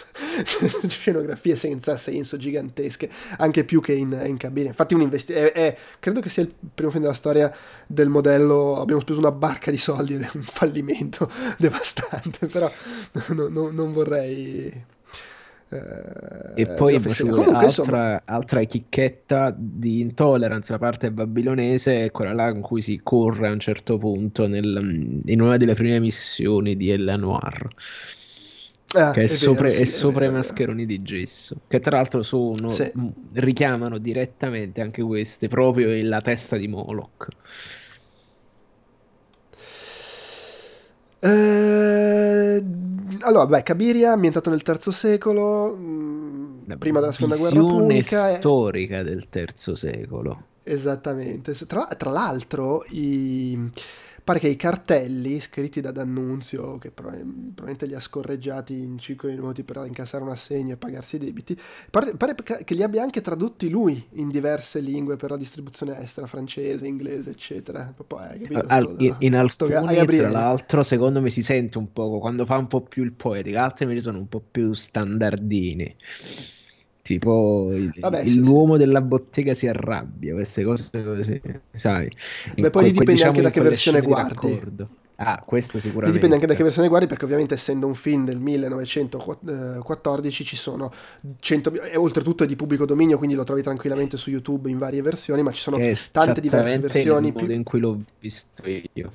scenografie 0.86 1.56
senza 1.56 1.96
senso, 1.96 2.36
gigantesche, 2.36 3.10
anche 3.38 3.64
più 3.64 3.80
che 3.80 3.94
in, 3.94 4.22
in 4.26 4.36
cabina. 4.36 4.68
Infatti 4.68 4.96
un 4.96 5.00
investimento, 5.00 5.78
credo 6.02 6.20
che 6.20 6.28
sia 6.28 6.44
il 6.44 6.54
primo 6.76 6.92
film 6.92 7.04
della 7.04 7.16
storia 7.16 7.56
del 7.88 8.10
modello, 8.10 8.76
abbiamo 8.76 9.00
speso 9.00 9.20
una 9.20 9.32
barca 9.32 9.72
di 9.72 9.78
soldi 9.78 10.16
ed 10.16 10.24
è 10.28 10.30
un 10.34 10.42
fallimento 10.42 11.32
devastante, 11.58 12.48
però 12.48 12.70
no, 13.28 13.48
no, 13.48 13.70
non 13.72 13.94
vorrei 13.94 14.91
e 15.74 16.68
poi 16.68 17.00
Comunque, 17.02 17.54
altra, 17.54 18.24
altra, 18.26 18.62
chicchetta 18.64 19.56
di 19.58 20.02
Intolerance, 20.02 20.70
la 20.70 20.78
parte 20.78 21.12
babilonese, 21.12 22.04
è 22.04 22.12
quella 22.12 22.34
là 22.34 22.50
in 22.50 22.60
cui 22.60 22.82
si 22.82 23.00
corre 23.02 23.48
a 23.48 23.52
un 23.52 23.60
certo 23.60 23.98
punto 23.98 24.48
nel, 24.48 25.22
in 25.26 25.42
una 25.42 25.56
delle 25.56 25.74
prime 25.74 26.02
missioni 26.02 26.76
di 26.76 26.90
Ella 26.90 27.16
Noir. 27.16 27.70
Ah, 28.94 29.12
che 29.12 29.22
è, 29.22 29.24
è, 29.24 29.28
sopra, 29.28 29.70
vero, 29.70 29.76
sì, 29.76 29.82
è 29.84 29.86
sopra 29.86 30.20
vero, 30.20 30.32
i 30.32 30.36
mascheroni 30.36 30.86
di 30.86 31.02
gesso, 31.02 31.62
che 31.70 31.80
tra 31.80 31.96
l'altro 31.96 32.22
sono, 32.22 32.70
sì. 32.72 32.92
richiamano 33.36 33.98
direttamente 33.98 34.82
anche 34.82 35.02
queste 35.02 35.48
proprio 35.48 35.88
la 36.06 36.20
testa 36.20 36.58
di 36.58 36.68
Moloch. 36.68 37.28
Eh, 41.24 42.64
allora, 43.20 43.46
beh, 43.46 43.64
Cabiria, 43.64 44.12
ambientato 44.12 44.50
nel 44.50 44.64
III 44.66 44.92
secolo, 44.92 45.76
mh, 45.76 46.64
mm, 46.66 46.72
prima 46.80 47.00
della 47.00 47.12
seconda 47.12 47.36
guerra 47.36 47.60
punica. 47.60 48.38
storica 48.38 49.00
è... 49.00 49.04
del 49.04 49.28
III 49.32 49.76
secolo. 49.76 50.44
Esattamente. 50.64 51.54
Tra, 51.68 51.86
tra 51.98 52.10
l'altro, 52.10 52.84
i 52.90 53.70
Pare 54.24 54.40
che 54.40 54.48
i 54.48 54.56
cartelli 54.56 55.40
scritti 55.40 55.82
da 55.82 55.92
D'Annunzio, 55.92 56.78
che 56.78 56.92
probabilmente 56.92 57.86
li 57.86 57.96
ha 57.96 58.00
scorreggiati 58.00 58.78
in 58.78 58.98
5 58.98 59.30
minuti 59.30 59.64
per 59.64 59.84
incassare 59.86 60.24
un 60.24 60.30
assegno 60.30 60.74
e 60.74 60.78
pagarsi 60.78 61.16
i 61.16 61.20
debiti, 61.20 61.58
pare, 61.90 62.16
pare 62.16 62.36
che 62.64 62.74
li 62.74 62.84
abbia 62.84 63.02
anche 63.02 63.22
tradotti 63.22 63.70
lui 63.70 64.04
in 64.14 64.30
diverse 64.30 64.80
lingue 64.80 65.16
per 65.16 65.32
la 65.32 65.38
distribuzione 65.38 66.00
estera, 66.00 66.28
francese, 66.28 66.86
inglese, 66.86 67.32
eccetera. 67.32 67.94
Poi, 68.06 68.24
eh, 68.34 68.40
capito, 68.40 68.64
Al, 68.68 68.84
sto, 68.84 69.04
in, 69.04 69.16
in 69.20 69.36
alcuni, 69.36 70.18
tra 70.18 70.30
l'altro, 70.30 70.84
secondo 70.84 71.22
me 71.22 71.30
si 71.30 71.42
sente 71.42 71.78
un 71.78 71.92
po' 71.92 72.20
quando 72.20 72.46
fa 72.46 72.58
un 72.58 72.68
po' 72.68 72.82
più 72.82 73.04
il 73.04 73.14
poetico, 73.14 73.58
altri 73.58 73.86
invece 73.86 74.04
sono 74.04 74.20
un 74.20 74.28
po' 74.28 74.42
più 74.42 74.74
standardini 74.74 75.96
tipo 77.02 77.72
il, 77.74 77.92
Vabbè, 78.00 78.22
il, 78.22 78.40
l'uomo 78.40 78.78
della 78.78 79.02
bottega 79.02 79.54
si 79.54 79.68
arrabbia, 79.68 80.34
queste 80.34 80.64
cose 80.64 80.90
così, 81.04 81.42
sai. 81.74 82.10
Beh, 82.56 82.70
poi 82.70 82.84
que- 82.84 82.92
dipende 82.92 83.12
diciamo 83.14 83.32
anche 83.32 83.42
da 83.42 83.50
che 83.50 83.62
versione 83.62 84.02
guardi. 84.02 84.60
Ah, 85.24 85.44
questo 85.46 85.78
sicuramente. 85.78 86.14
dipende 86.14 86.34
anche 86.36 86.48
da 86.48 86.56
che 86.56 86.64
versione 86.64 86.88
guardi, 86.88 87.06
perché 87.06 87.26
ovviamente 87.26 87.54
essendo 87.54 87.86
un 87.86 87.94
film 87.94 88.26
del 88.26 88.40
1914 88.40 90.44
ci 90.44 90.56
sono 90.56 90.92
100 91.40 91.84
e 91.84 91.96
oltretutto 91.96 92.44
è 92.44 92.48
di 92.48 92.56
pubblico 92.56 92.88
dominio, 92.88 93.20
quindi 93.20 93.36
lo 93.36 93.44
trovi 93.44 93.62
tranquillamente 93.62 94.18
su 94.18 94.32
YouTube 94.32 94.72
in 94.72 94.80
varie 94.80 95.04
versioni, 95.04 95.44
ma 95.44 95.52
ci 95.52 95.62
sono 95.62 95.78
tante 96.12 96.42
diverse 96.42 96.80
versioni. 96.80 97.28
Il 97.28 97.34
modo 97.34 97.46
più... 97.46 97.54
in 97.54 97.64
cui 97.64 97.80
l'ho 97.80 98.02
visto 98.20 98.64
io 98.66 99.12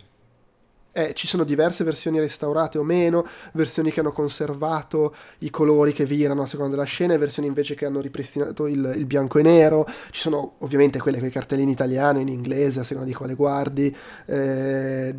eh, 0.96 1.12
ci 1.12 1.26
sono 1.26 1.44
diverse 1.44 1.84
versioni 1.84 2.18
restaurate 2.18 2.78
o 2.78 2.82
meno, 2.82 3.26
versioni 3.52 3.90
che 3.90 4.00
hanno 4.00 4.12
conservato 4.12 5.14
i 5.40 5.50
colori 5.50 5.92
che 5.92 6.06
virano 6.06 6.42
a 6.42 6.46
seconda 6.46 6.74
della 6.74 6.86
scena 6.86 7.14
versioni 7.18 7.48
invece 7.48 7.74
che 7.74 7.84
hanno 7.84 8.00
ripristinato 8.00 8.66
il, 8.66 8.94
il 8.96 9.04
bianco 9.04 9.38
e 9.38 9.42
nero. 9.42 9.86
Ci 10.10 10.20
sono 10.22 10.54
ovviamente 10.60 10.98
quelle 10.98 11.18
con 11.18 11.28
i 11.28 11.30
cartelli 11.30 11.62
in 11.62 11.68
italiano, 11.68 12.18
in 12.18 12.28
inglese, 12.28 12.80
a 12.80 12.84
seconda 12.84 13.08
di 13.08 13.14
quale 13.14 13.34
guardi. 13.34 13.94
Eh, 14.24 15.14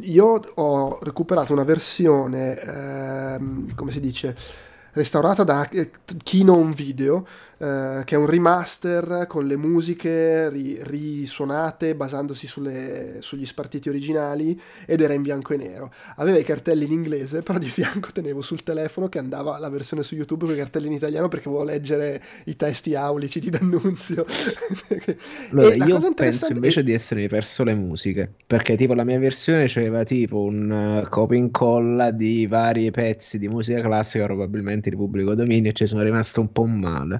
io 0.00 0.42
ho 0.54 0.98
recuperato 1.02 1.52
una 1.52 1.64
versione, 1.64 2.58
eh, 2.58 3.38
come 3.74 3.90
si 3.90 4.00
dice, 4.00 4.34
restaurata 4.92 5.44
da 5.44 5.68
eh, 5.68 5.90
Kino 6.22 6.56
Un 6.56 6.72
Video 6.72 7.26
eh, 7.62 8.04
che 8.06 8.14
è 8.14 8.18
un 8.18 8.24
remaster 8.24 9.26
con 9.28 9.46
le 9.46 9.58
musiche 9.58 10.48
ri- 10.48 10.78
risuonate 10.80 11.94
basandosi 11.94 12.46
sulle, 12.46 13.18
sugli 13.20 13.44
spartiti 13.44 13.90
originali 13.90 14.58
ed 14.86 15.02
era 15.02 15.12
in 15.12 15.20
bianco 15.20 15.52
e 15.52 15.58
nero. 15.58 15.92
Aveva 16.16 16.38
i 16.38 16.42
cartelli 16.42 16.86
in 16.86 16.92
inglese, 16.92 17.42
però 17.42 17.58
di 17.58 17.68
fianco 17.68 18.12
tenevo 18.12 18.40
sul 18.40 18.62
telefono 18.62 19.10
che 19.10 19.18
andava 19.18 19.58
la 19.58 19.68
versione 19.68 20.02
su 20.02 20.14
YouTube 20.14 20.46
con 20.46 20.54
i 20.54 20.56
cartelli 20.56 20.86
in 20.86 20.92
italiano 20.94 21.28
perché 21.28 21.50
volevo 21.50 21.70
leggere 21.70 22.22
i 22.46 22.56
testi 22.56 22.94
aulici 22.94 23.40
di 23.40 23.50
D'Annunzio. 23.50 24.24
allora, 25.52 25.74
io 25.74 26.14
penso 26.14 26.50
invece 26.50 26.80
è... 26.80 26.82
di 26.82 26.94
essermi 26.94 27.28
perso 27.28 27.62
le 27.62 27.74
musiche, 27.74 28.32
perché 28.46 28.74
tipo 28.74 28.94
la 28.94 29.04
mia 29.04 29.18
versione 29.18 29.66
c'era 29.66 30.02
tipo 30.04 30.40
un 30.40 31.02
uh, 31.04 31.08
copia 31.10 31.36
e 31.36 31.40
incolla 31.40 32.10
di 32.10 32.46
vari 32.46 32.90
pezzi 32.90 33.38
di 33.38 33.48
musica 33.48 33.82
classica, 33.82 34.24
probabilmente 34.24 34.88
di 34.88 34.96
pubblico 34.96 35.34
dominio, 35.34 35.72
e 35.72 35.74
ci 35.74 35.86
sono 35.86 36.02
rimasto 36.02 36.40
un 36.40 36.50
po' 36.52 36.64
male 36.64 37.18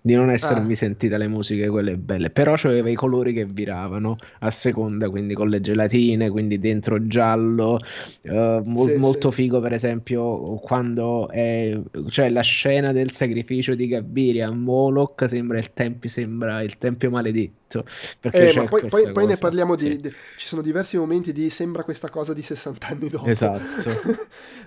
di 0.00 0.14
non 0.14 0.30
essermi 0.30 0.72
ah. 0.72 0.76
sentite 0.76 1.18
le 1.18 1.28
musiche 1.28 1.68
quelle 1.68 1.96
belle, 1.96 2.30
però 2.30 2.54
c'aveva 2.56 2.88
i 2.88 2.94
colori 2.94 3.32
che 3.32 3.44
viravano 3.44 4.16
a 4.40 4.50
seconda, 4.50 5.10
quindi 5.10 5.34
con 5.34 5.48
le 5.48 5.60
gelatine, 5.60 6.30
quindi 6.30 6.58
dentro 6.58 7.06
giallo, 7.06 7.80
uh, 8.22 8.62
mo- 8.64 8.86
sì, 8.86 8.94
molto 8.94 9.30
sì. 9.30 9.42
figo 9.42 9.60
per 9.60 9.72
esempio 9.72 10.54
quando 10.54 11.28
è, 11.28 11.78
cioè 12.08 12.30
la 12.30 12.42
scena 12.42 12.92
del 12.92 13.10
sacrificio 13.10 13.74
di 13.74 13.88
Gabiria 13.88 14.48
a 14.48 14.52
Moloch 14.52 15.28
sembra 15.28 15.58
il, 15.58 15.72
tempi, 15.72 16.08
sembra 16.08 16.62
il 16.62 16.78
tempio 16.78 17.10
maledetto. 17.10 17.84
Perché 18.18 18.48
eh, 18.48 18.64
poi, 18.64 18.86
poi, 18.86 19.12
poi, 19.12 19.26
ne 19.26 19.36
parliamo 19.36 19.76
sì. 19.76 19.88
di, 19.88 20.00
di, 20.00 20.14
ci 20.38 20.46
sono 20.46 20.62
diversi 20.62 20.96
momenti 20.96 21.32
di 21.32 21.50
sembra 21.50 21.82
questa 21.82 22.08
cosa 22.08 22.32
di 22.32 22.40
60 22.40 22.86
anni 22.86 23.08
dopo. 23.10 23.26
Esatto. 23.26 23.90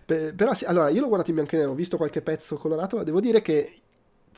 però 0.36 0.54
sì, 0.54 0.66
allora 0.66 0.90
io 0.90 1.00
l'ho 1.02 1.08
guardato 1.08 1.32
in 1.32 1.38
bianco 1.38 1.56
e 1.56 1.60
nero, 1.60 1.72
ho 1.72 1.76
visto 1.76 1.98
qualche 1.98 2.22
pezzo 2.22 2.58
colorato, 2.58 2.98
ma 2.98 3.04
devo 3.04 3.20
dire 3.20 3.42
che 3.42 3.74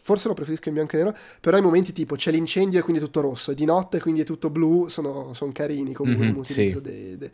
forse 0.03 0.27
lo 0.27 0.33
preferisco 0.33 0.67
in 0.67 0.73
bianco 0.73 0.95
e 0.95 0.97
nero, 0.97 1.15
però 1.39 1.57
i 1.57 1.61
momenti 1.61 1.93
tipo 1.93 2.15
c'è 2.17 2.29
l'incendio 2.29 2.79
e 2.79 2.81
quindi 2.81 3.01
è 3.01 3.05
tutto 3.05 3.21
rosso, 3.21 3.51
e 3.51 3.55
di 3.55 3.63
notte 3.63 4.01
quindi 4.01 4.19
è 4.19 4.25
tutto 4.25 4.49
blu, 4.49 4.89
sono, 4.89 5.33
sono 5.33 5.53
carini 5.53 5.93
comunque 5.93 6.25
mm-hmm, 6.25 6.35
l'utilizzo 6.35 6.77
sì. 6.79 6.81
dei, 6.81 7.17
dei, 7.17 7.31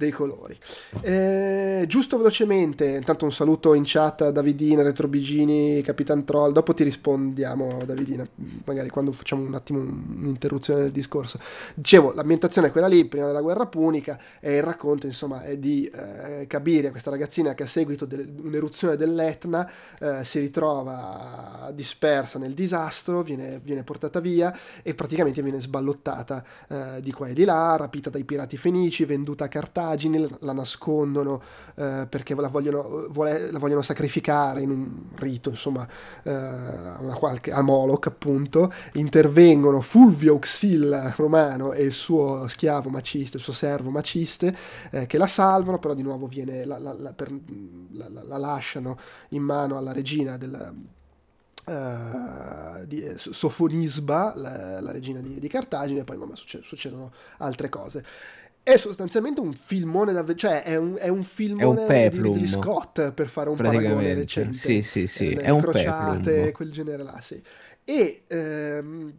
dei 0.00 0.10
colori. 0.10 0.58
Eh, 1.02 1.84
giusto 1.86 2.16
velocemente, 2.16 2.86
intanto 2.86 3.26
un 3.26 3.32
saluto 3.32 3.74
in 3.74 3.82
chat 3.84 4.22
a 4.22 4.30
Davidina, 4.30 4.82
Retrobigini, 4.82 5.82
Capitan 5.82 6.24
Troll, 6.24 6.52
dopo 6.52 6.72
ti 6.72 6.84
rispondiamo 6.84 7.84
Davidina, 7.84 8.26
magari 8.64 8.88
quando 8.88 9.12
facciamo 9.12 9.42
un 9.42 9.52
attimo 9.52 9.80
un'interruzione 9.80 10.80
del 10.84 10.90
discorso. 10.90 11.38
Dicevo, 11.74 12.14
l'ambientazione 12.14 12.68
è 12.68 12.70
quella 12.70 12.86
lì, 12.86 13.04
prima 13.04 13.26
della 13.26 13.42
guerra 13.42 13.66
punica, 13.66 14.18
e 14.40 14.56
il 14.56 14.62
racconto 14.62 15.06
insomma 15.06 15.42
è 15.42 15.58
di 15.58 15.84
eh, 15.84 16.46
Cabiria, 16.46 16.90
questa 16.90 17.10
ragazzina 17.10 17.52
che 17.52 17.64
a 17.64 17.66
seguito 17.66 18.06
di 18.06 18.38
un'eruzione 18.42 18.96
dell'Etna 18.96 19.70
eh, 19.98 20.24
si 20.24 20.38
ritrova 20.38 21.70
dispersa 21.74 22.38
nel 22.38 22.54
disastro, 22.54 23.22
viene, 23.22 23.60
viene, 23.62 23.84
portata 23.84 24.18
via 24.20 24.56
e 24.82 24.94
praticamente 24.94 25.42
viene 25.42 25.60
sballottata 25.60 26.42
eh, 26.68 27.00
di 27.02 27.12
qua 27.12 27.28
e 27.28 27.34
di 27.34 27.44
là, 27.44 27.76
rapita 27.76 28.08
dai 28.08 28.24
pirati 28.24 28.56
fenici, 28.56 29.04
venduta 29.04 29.44
a 29.44 29.48
Cartagine, 29.48 29.88
immagini, 29.90 30.26
la 30.40 30.52
nascondono 30.52 31.42
eh, 31.74 32.06
perché 32.08 32.34
la 32.34 32.48
vogliono, 32.48 33.08
vuole, 33.10 33.50
la 33.50 33.58
vogliono, 33.58 33.82
sacrificare 33.82 34.62
in 34.62 34.70
un 34.70 34.90
rito, 35.16 35.50
insomma, 35.50 35.86
eh, 36.22 36.30
una 36.32 37.14
qualche, 37.14 37.50
a 37.50 37.62
Moloch 37.62 38.06
appunto, 38.06 38.72
intervengono 38.94 39.80
Fulvio 39.80 40.32
Auxilla 40.32 41.12
romano 41.16 41.72
e 41.72 41.82
il 41.82 41.92
suo 41.92 42.46
schiavo 42.48 42.88
maciste, 42.88 43.38
il 43.38 43.42
suo 43.42 43.52
servo 43.52 43.90
maciste, 43.90 44.56
eh, 44.90 45.06
che 45.06 45.18
la 45.18 45.26
salvano, 45.26 45.78
però 45.78 45.94
di 45.94 46.02
nuovo 46.02 46.26
viene, 46.26 46.64
la, 46.64 46.78
la, 46.78 47.12
per, 47.12 47.30
la 47.92 48.36
lasciano 48.36 48.98
in 49.30 49.42
mano 49.42 49.76
alla 49.76 49.92
regina 49.92 50.36
del 50.36 50.98
Uh, 51.62 52.84
di 52.86 53.00
Sofonisba, 53.16 54.32
la, 54.34 54.80
la 54.80 54.90
regina 54.90 55.20
di, 55.20 55.38
di, 55.38 55.46
Cartagine, 55.46 56.00
e 56.00 56.04
poi 56.04 56.16
vabbè, 56.16 56.32
succedono 56.34 57.12
altre 57.36 57.68
cose 57.68 58.02
è 58.62 58.76
sostanzialmente 58.76 59.40
un 59.40 59.52
filmone 59.52 60.12
davvero, 60.12 60.36
cioè 60.36 60.62
è 60.62 60.76
un, 60.76 60.96
è 60.98 61.08
un 61.08 61.24
filmone 61.24 61.86
è 61.86 62.06
un 62.06 62.10
di 62.10 62.22
Ridley 62.22 62.46
Scott 62.46 63.12
per 63.12 63.28
fare 63.28 63.48
un 63.48 63.56
paragone 63.56 64.14
recente. 64.14 64.56
Sì, 64.56 64.82
sì, 64.82 65.06
sì, 65.06 65.30
eh, 65.30 65.40
è 65.40 65.50
un 65.50 65.60
crociate, 65.60 66.30
peplum. 66.30 66.52
quel 66.52 66.70
genere 66.70 67.02
là, 67.02 67.20
sì. 67.20 67.42
E 67.84 68.24
ehm, 68.26 69.12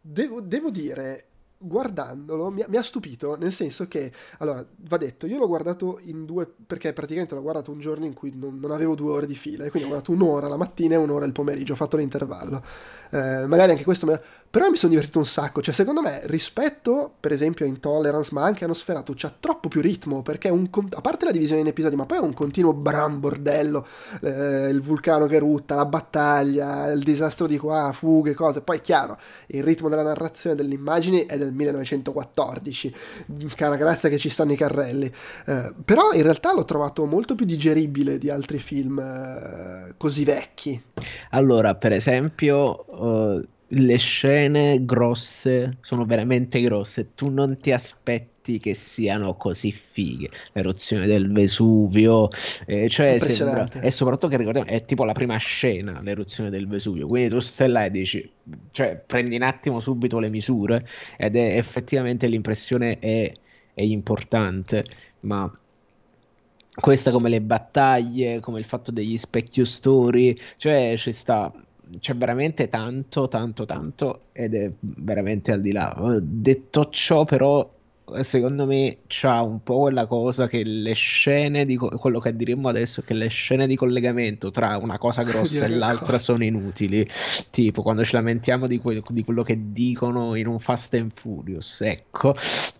devo, 0.00 0.40
devo 0.40 0.70
dire, 0.70 1.24
guardandolo 1.62 2.50
mi, 2.50 2.64
mi, 2.68 2.76
ha 2.78 2.82
stupito, 2.82 3.36
nel 3.36 3.52
senso 3.52 3.86
che, 3.86 4.10
allora, 4.38 4.64
va 4.88 4.96
detto, 4.96 5.26
io 5.26 5.38
l'ho 5.38 5.46
guardato 5.46 5.98
in 6.04 6.24
due, 6.24 6.50
perché 6.66 6.94
praticamente 6.94 7.34
l'ho 7.34 7.42
guardato 7.42 7.70
un 7.70 7.80
giorno 7.80 8.06
in 8.06 8.14
cui 8.14 8.32
non, 8.34 8.58
non 8.58 8.70
avevo 8.70 8.94
due 8.94 9.12
ore 9.12 9.26
di 9.26 9.34
fila, 9.34 9.64
e 9.64 9.70
quindi 9.70 9.88
ho 9.88 9.92
guardato 9.92 10.12
un'ora 10.12 10.48
la 10.48 10.56
mattina 10.56 10.94
e 10.94 10.98
un'ora 10.98 11.26
il 11.26 11.32
pomeriggio, 11.32 11.74
ho 11.74 11.76
fatto 11.76 11.98
l'intervallo. 11.98 12.62
Eh, 13.10 13.44
magari 13.46 13.72
anche 13.72 13.84
questo 13.84 14.10
ha 14.10 14.20
però 14.50 14.68
mi 14.68 14.74
sono 14.74 14.90
divertito 14.90 15.20
un 15.20 15.26
sacco, 15.26 15.62
cioè 15.62 15.72
secondo 15.72 16.02
me 16.02 16.22
rispetto 16.24 17.14
per 17.20 17.30
esempio 17.30 17.64
a 17.64 17.68
Intolerance 17.68 18.34
ma 18.34 18.42
anche 18.42 18.64
a 18.64 18.66
Nosferatu 18.66 19.12
c'ha 19.14 19.32
troppo 19.38 19.68
più 19.68 19.80
ritmo 19.80 20.22
perché 20.22 20.48
un, 20.48 20.68
a 20.90 21.00
parte 21.00 21.24
la 21.24 21.30
divisione 21.30 21.60
in 21.60 21.68
episodi 21.68 21.94
ma 21.94 22.04
poi 22.04 22.18
è 22.18 22.20
un 22.20 22.34
continuo 22.34 22.72
bram 22.72 23.20
bordello, 23.20 23.86
eh, 24.22 24.68
il 24.70 24.80
vulcano 24.82 25.26
che 25.26 25.38
rutta, 25.38 25.76
la 25.76 25.86
battaglia, 25.86 26.90
il 26.90 27.04
disastro 27.04 27.46
di 27.46 27.58
qua, 27.58 27.92
fughe, 27.92 28.34
cose, 28.34 28.60
poi 28.60 28.78
è 28.78 28.80
chiaro 28.80 29.18
il 29.46 29.62
ritmo 29.62 29.88
della 29.88 30.02
narrazione, 30.02 30.56
delle 30.56 30.74
immagini 30.74 31.26
è 31.26 31.38
del 31.38 31.49
del 31.50 31.58
1914, 31.58 32.94
cara 33.54 33.76
grazia 33.76 34.08
che 34.08 34.18
ci 34.18 34.28
stanno 34.28 34.52
i 34.52 34.56
carrelli, 34.56 35.12
eh, 35.46 35.72
però 35.84 36.12
in 36.12 36.22
realtà 36.22 36.54
l'ho 36.54 36.64
trovato 36.64 37.04
molto 37.04 37.34
più 37.34 37.44
digeribile 37.44 38.18
di 38.18 38.30
altri 38.30 38.58
film 38.58 38.98
eh, 38.98 39.94
così 39.96 40.24
vecchi. 40.24 40.82
Allora, 41.30 41.74
per 41.74 41.92
esempio... 41.92 42.84
Uh 42.88 43.58
le 43.72 43.98
scene 43.98 44.84
grosse 44.84 45.76
sono 45.80 46.04
veramente 46.04 46.60
grosse, 46.60 47.14
tu 47.14 47.28
non 47.28 47.58
ti 47.60 47.70
aspetti 47.70 48.39
che 48.58 48.74
siano 48.74 49.34
così 49.34 49.72
fighe. 49.72 50.28
L'eruzione 50.52 51.06
del 51.06 51.30
Vesuvio, 51.30 52.28
eh, 52.66 52.88
cioè 52.88 53.18
sembra, 53.18 53.68
e 53.80 53.90
soprattutto 53.90 54.28
che 54.28 54.36
ricordiamo, 54.36 54.68
è 54.68 54.84
tipo 54.84 55.04
la 55.04 55.12
prima 55.12 55.36
scena, 55.36 56.00
l'eruzione 56.02 56.50
del 56.50 56.66
Vesuvio. 56.66 57.06
Quindi 57.06 57.28
tu 57.28 57.38
stai 57.40 57.68
là 57.68 57.84
e 57.84 57.90
dici, 57.90 58.30
cioè 58.70 59.02
prendi 59.04 59.36
un 59.36 59.42
attimo 59.42 59.80
subito 59.80 60.18
le 60.18 60.28
misure 60.28 60.88
ed 61.16 61.36
è 61.36 61.56
effettivamente 61.56 62.26
l'impressione 62.26 62.98
è, 62.98 63.32
è 63.74 63.82
importante, 63.82 64.84
ma 65.20 65.52
questa 66.74 67.10
come 67.10 67.28
le 67.28 67.40
battaglie, 67.40 68.40
come 68.40 68.58
il 68.58 68.64
fatto 68.64 68.90
degli 68.90 69.16
specchio 69.16 69.64
story, 69.64 70.38
cioè 70.56 70.94
ci 70.96 71.12
sta 71.12 71.52
c'è 71.98 72.14
veramente 72.14 72.68
tanto, 72.68 73.26
tanto, 73.28 73.64
tanto 73.64 74.20
ed 74.32 74.54
è 74.54 74.72
veramente 74.78 75.52
al 75.52 75.60
di 75.60 75.72
là. 75.72 76.18
Detto 76.20 76.88
ciò, 76.90 77.24
però, 77.24 77.68
secondo 78.22 78.66
me 78.66 78.98
c'ha 79.06 79.42
un 79.42 79.62
po' 79.62 79.80
quella 79.80 80.06
cosa 80.06 80.46
che 80.46 80.62
le 80.64 80.92
scene 80.94 81.64
di 81.64 81.76
co- 81.76 81.90
quello 81.90 82.18
che 82.18 82.34
diremmo 82.34 82.68
adesso 82.68 83.02
che 83.02 83.14
le 83.14 83.28
scene 83.28 83.66
di 83.66 83.76
collegamento 83.76 84.50
tra 84.50 84.76
una 84.76 84.98
cosa 84.98 85.22
grossa 85.24 85.64
e 85.64 85.68
l'altra 85.68 86.18
sono 86.18 86.44
inutili. 86.44 87.08
Tipo 87.50 87.82
quando 87.82 88.04
ci 88.04 88.14
lamentiamo 88.14 88.66
di, 88.66 88.78
que- 88.78 89.02
di, 89.08 89.24
quello 89.24 89.42
che 89.42 89.58
dicono 89.72 90.34
in 90.34 90.46
un 90.46 90.58
Fast 90.58 90.94
and 90.94 91.12
Furious, 91.14 91.80
ecco, 91.80 92.34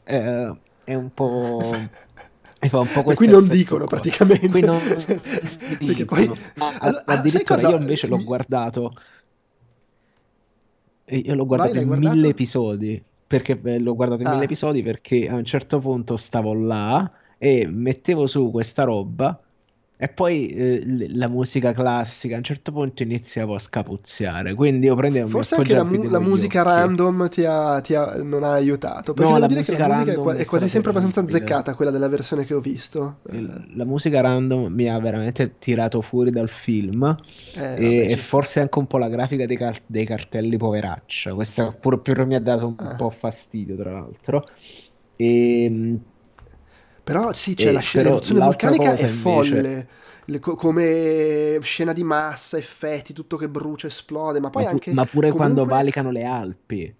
eh, 0.04 0.54
è 0.84 0.94
un 0.94 1.12
po'. 1.14 1.74
E 2.62 2.68
fa 2.68 2.78
un 2.80 2.88
po' 2.92 3.02
questo 3.02 3.24
qui 3.24 3.32
non 3.32 3.48
dicono 3.48 3.86
qua. 3.86 3.98
praticamente. 3.98 4.48
Qui 4.48 4.60
non, 4.60 4.78
Perché 5.78 6.04
poi... 6.04 6.26
No, 6.26 6.70
allora, 6.78 7.04
addirittura 7.06 7.60
io 7.60 7.76
invece 7.76 8.06
l'ho 8.06 8.22
guardato. 8.22 8.94
Io 11.06 11.34
l'ho 11.34 11.46
guardato 11.46 11.72
Vai, 11.72 11.82
in 11.82 11.88
guardato? 11.88 12.14
mille 12.14 12.28
episodi. 12.28 13.02
Perché 13.30 13.78
l'ho 13.78 13.94
guardato 13.94 14.22
in 14.22 14.26
ah. 14.26 14.32
mille 14.32 14.46
episodi 14.46 14.82
perché 14.82 15.28
a 15.28 15.36
un 15.36 15.44
certo 15.44 15.78
punto 15.78 16.16
stavo 16.16 16.52
là 16.52 17.08
e 17.38 17.64
mettevo 17.64 18.26
su 18.26 18.50
questa 18.50 18.82
roba 18.82 19.40
e 20.02 20.08
poi 20.08 20.48
eh, 20.48 21.08
la 21.12 21.28
musica 21.28 21.72
classica 21.72 22.34
a 22.34 22.38
un 22.38 22.44
certo 22.44 22.72
punto 22.72 23.02
iniziavo 23.02 23.54
a 23.54 23.58
scapuzziare. 23.58 24.54
Quindi 24.54 24.86
io 24.86 24.94
prendevo 24.94 25.28
Forse 25.28 25.56
anche 25.56 25.74
la, 25.74 25.84
mu- 25.84 26.08
la 26.08 26.18
musica 26.18 26.62
occhi. 26.62 26.70
random 26.70 27.28
ti 27.28 27.44
ha, 27.44 27.80
ti 27.82 27.94
ha, 27.94 28.14
non 28.22 28.42
ha 28.42 28.52
aiutato. 28.52 29.12
Perché 29.12 29.30
no, 29.30 29.36
la 29.36 29.46
musica, 29.46 29.86
la 29.86 29.98
musica 29.98 30.12
è, 30.12 30.36
è, 30.36 30.46
quasi 30.46 30.70
sempre 30.70 30.92
abbastanza 30.92 31.20
azzeccata 31.20 31.74
quella 31.74 31.90
della 31.90 32.08
versione 32.08 32.46
che 32.46 32.54
ho 32.54 32.60
visto. 32.60 33.18
Il, 33.30 33.72
la 33.74 33.84
musica 33.84 34.22
random 34.22 34.72
mi 34.72 34.88
ha 34.88 34.98
veramente 34.98 35.56
tirato 35.58 36.00
fuori 36.00 36.30
dal 36.30 36.48
film. 36.48 37.04
Eh, 37.56 37.60
e, 37.60 37.98
vabbè, 37.98 38.12
e 38.12 38.16
forse 38.16 38.60
anche 38.60 38.78
un 38.78 38.86
po' 38.86 38.96
la 38.96 39.10
grafica 39.10 39.44
dei, 39.44 39.58
car- 39.58 39.82
dei 39.84 40.06
cartelli 40.06 40.56
poveraccia. 40.56 41.34
Questa 41.34 41.72
pure, 41.72 41.98
pure 41.98 42.24
mi 42.24 42.36
ha 42.36 42.40
dato 42.40 42.68
un 42.68 42.74
ah. 42.78 42.94
po' 42.94 43.10
fastidio, 43.10 43.76
tra 43.76 43.92
l'altro. 43.92 44.48
E 45.16 45.64
ehm, 45.64 46.00
però 47.02 47.32
sì, 47.32 47.54
c'è 47.54 47.72
la 47.72 47.80
scena 47.80 48.08
l'eruzione 48.08 48.40
vulcanica 48.40 48.94
è 48.94 49.06
folle. 49.06 49.88
Le, 50.26 50.38
co- 50.38 50.54
come 50.54 51.58
scena 51.62 51.92
di 51.92 52.04
massa, 52.04 52.56
effetti, 52.56 53.12
tutto 53.12 53.36
che 53.36 53.48
brucia, 53.48 53.88
esplode, 53.88 54.38
ma 54.40 54.50
poi 54.50 54.64
ma, 54.64 54.70
anche... 54.70 54.92
Ma 54.92 55.04
pure 55.04 55.30
comunque... 55.30 55.38
quando 55.38 55.64
valicano 55.64 56.10
le 56.10 56.24
Alpi. 56.24 56.94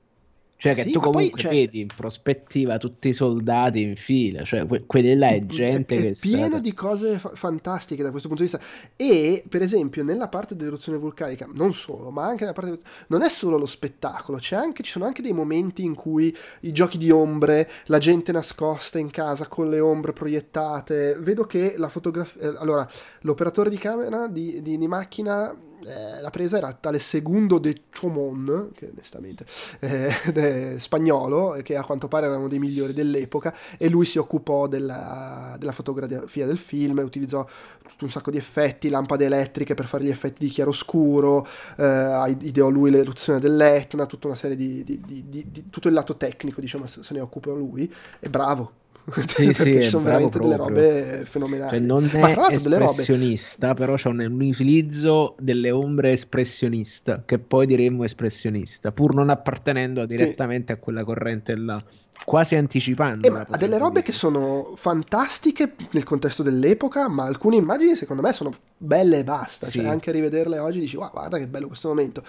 Cioè 0.61 0.75
che 0.75 0.83
sì, 0.83 0.91
tu 0.91 1.01
comunque 1.01 1.31
poi, 1.31 1.41
cioè... 1.41 1.51
vedi 1.53 1.81
in 1.81 1.87
prospettiva 1.87 2.77
tutti 2.77 3.09
i 3.09 3.13
soldati 3.15 3.81
in 3.81 3.97
fila, 3.97 4.45
cioè 4.45 4.67
que- 4.67 4.85
quelli 4.85 5.17
là 5.17 5.31
è 5.31 5.47
gente 5.47 5.97
è, 5.97 6.01
che... 6.01 6.09
È 6.11 6.15
pieno 6.21 6.45
stata... 6.45 6.59
di 6.59 6.75
cose 6.75 7.19
fa- 7.19 7.33
fantastiche 7.35 8.03
da 8.03 8.11
questo 8.11 8.29
punto 8.29 8.43
di 8.43 8.51
vista. 8.51 8.63
E 8.95 9.43
per 9.49 9.63
esempio 9.63 10.05
nella 10.05 10.29
parte 10.29 10.55
dell'eruzione 10.55 10.99
vulcanica, 10.99 11.49
non 11.55 11.73
solo, 11.73 12.11
ma 12.11 12.27
anche 12.27 12.45
nella 12.45 12.53
parte... 12.53 12.79
Non 13.07 13.23
è 13.23 13.31
solo 13.31 13.57
lo 13.57 13.65
spettacolo, 13.65 14.39
anche, 14.51 14.83
ci 14.83 14.91
sono 14.91 15.07
anche 15.07 15.23
dei 15.23 15.33
momenti 15.33 15.83
in 15.83 15.95
cui 15.95 16.37
i 16.61 16.73
giochi 16.73 16.99
di 16.99 17.11
ombre, 17.11 17.67
la 17.87 17.97
gente 17.97 18.31
nascosta 18.31 18.99
in 18.99 19.09
casa 19.09 19.49
con 19.49 19.71
le 19.71 19.81
ombre 19.81 20.13
proiettate. 20.13 21.17
Vedo 21.21 21.45
che 21.45 21.77
la 21.79 21.89
fotografia... 21.89 22.39
Eh, 22.39 22.57
allora, 22.59 22.87
l'operatore 23.23 23.71
di 23.71 23.79
camera, 23.79 24.29
di, 24.29 24.61
di, 24.61 24.77
di 24.77 24.87
macchina 24.87 25.57
eh, 25.87 26.21
la 26.21 26.31
presa 26.31 26.59
era 26.59 26.73
tale 26.73 26.99
Segundo 26.99 27.59
de 27.59 27.83
Chomon, 27.91 28.71
che 28.75 28.91
onestamente 28.93 29.45
eh, 29.81 30.09
è 30.33 30.79
spagnolo, 30.79 31.59
che 31.63 31.77
a 31.77 31.85
quanto 31.85 32.09
pare 32.09 32.27
era 32.27 32.37
uno 32.37 32.49
dei 32.49 32.59
migliori 32.59 32.93
dell'epoca, 32.93 33.55
e 33.79 33.89
lui 33.89 34.05
si 34.05 34.19
occupò 34.19 34.67
della, 34.67 35.57
della 35.59 35.73
fotografia 35.73 36.47
del 36.47 36.59
film, 36.59 36.99
utilizzò 36.99 37.47
tutto 37.89 38.05
un 38.05 38.11
sacco 38.11 38.31
di 38.31 38.37
effetti, 38.37 38.89
lampade 38.89 39.25
elettriche 39.25 39.75
per 39.75 39.87
fare 39.87 40.05
gli 40.05 40.11
effetti 40.11 40.45
di 40.45 40.51
chiaroscuro, 40.51 41.47
eh, 41.77 42.37
ideò 42.41 42.69
lui 42.69 42.91
l'eruzione 42.91 43.41
dell'Etna, 43.41 44.07
tutta 44.07 44.27
una 44.27 44.37
serie 44.37 44.57
di, 44.57 44.85
di, 44.85 45.01
di, 45.05 45.25
di, 45.29 45.71
tutto 45.71 45.89
il 45.89 45.95
lato 45.95 46.17
tecnico, 46.17 46.61
diciamo, 46.61 46.87
se 46.87 47.15
ne 47.15 47.21
occupò 47.21 47.55
lui, 47.55 47.93
è 48.19 48.29
bravo, 48.29 48.73
sì, 49.27 49.53
sì, 49.53 49.83
ci 49.83 49.89
sono 49.89 50.05
veramente 50.05 50.39
delle 50.39 50.57
robe 50.57 51.23
fenomenali. 51.27 51.71
Cioè, 51.71 51.81
non 51.81 52.05
è 52.05 52.53
espressionista, 52.53 53.69
robe... 53.69 53.81
però 53.81 53.95
c'è 53.97 54.09
un, 54.09 54.21
un, 54.21 54.41
utilizzo 54.41 55.35
delle 55.39 55.71
ombre 55.71 56.13
espressionista, 56.13 57.23
che 57.25 57.39
poi 57.39 57.67
diremmo 57.67 58.05
espressionista, 58.05 58.93
pur 58.93 59.15
non 59.15 59.31
appartenendo 59.31 60.05
direttamente 60.07 60.73
sì. 60.73 60.79
a 60.79 60.83
quella 60.83 61.05
corrente 61.05 61.57
là, 61.57 61.83
quasi 62.25 62.55
anticipando. 62.57 63.27
Eh, 63.27 63.47
ha 63.49 63.57
delle 63.57 63.79
robe 63.79 64.03
che 64.03 64.13
sono 64.13 64.73
fantastiche 64.77 65.75
nel 65.91 66.05
contesto 66.05 66.43
dell'epoca, 66.43 67.09
ma 67.09 67.25
alcune 67.25 67.57
immagini 67.57 67.97
secondo 67.97 68.23
me 68.23 68.33
sono 68.33 68.55
belle 68.77 69.19
e 69.19 69.25
basta. 69.25 69.67
Sì. 69.67 69.79
Cioè, 69.79 69.89
anche 69.89 70.13
rivederle 70.13 70.59
oggi 70.59 70.81
dici, 70.81 70.97
wow, 70.97 71.11
guarda 71.11 71.39
che 71.39 71.49
bello 71.49 71.67
questo 71.67 71.89
momento. 71.89 72.23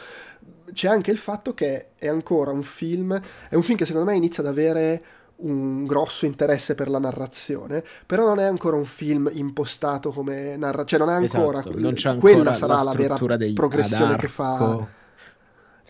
C'è 0.74 0.88
anche 0.88 1.12
il 1.12 1.18
fatto 1.18 1.54
che 1.54 1.88
è 1.98 2.08
ancora 2.08 2.52
un 2.52 2.64
film, 2.64 3.20
è 3.50 3.56
un 3.56 3.62
film 3.62 3.78
che 3.78 3.86
secondo 3.86 4.10
me 4.10 4.16
inizia 4.16 4.42
ad 4.42 4.50
avere 4.50 5.04
un 5.42 5.86
grosso 5.86 6.26
interesse 6.26 6.76
per 6.76 6.90
la 6.90 7.00
narrazione, 7.00 7.84
però 8.06 8.26
non 8.26 8.40
è 8.40 8.44
ancora 8.44 8.76
un 8.76 8.86
film 8.86 9.30
impostato 9.34 10.12
come 10.12 10.56
narrazione, 10.58 10.86
cioè 10.86 11.00
non 11.00 11.10
è 11.10 11.14
ancora, 11.14 11.60
esatto, 11.60 11.80
non 11.80 11.96
ancora 12.04 12.20
quella 12.20 12.54
sarà 12.54 12.76
la, 12.76 12.84
la 12.84 12.92
vera 12.92 13.18
progressione 13.54 14.16
che 14.18 14.28
fa 14.28 15.00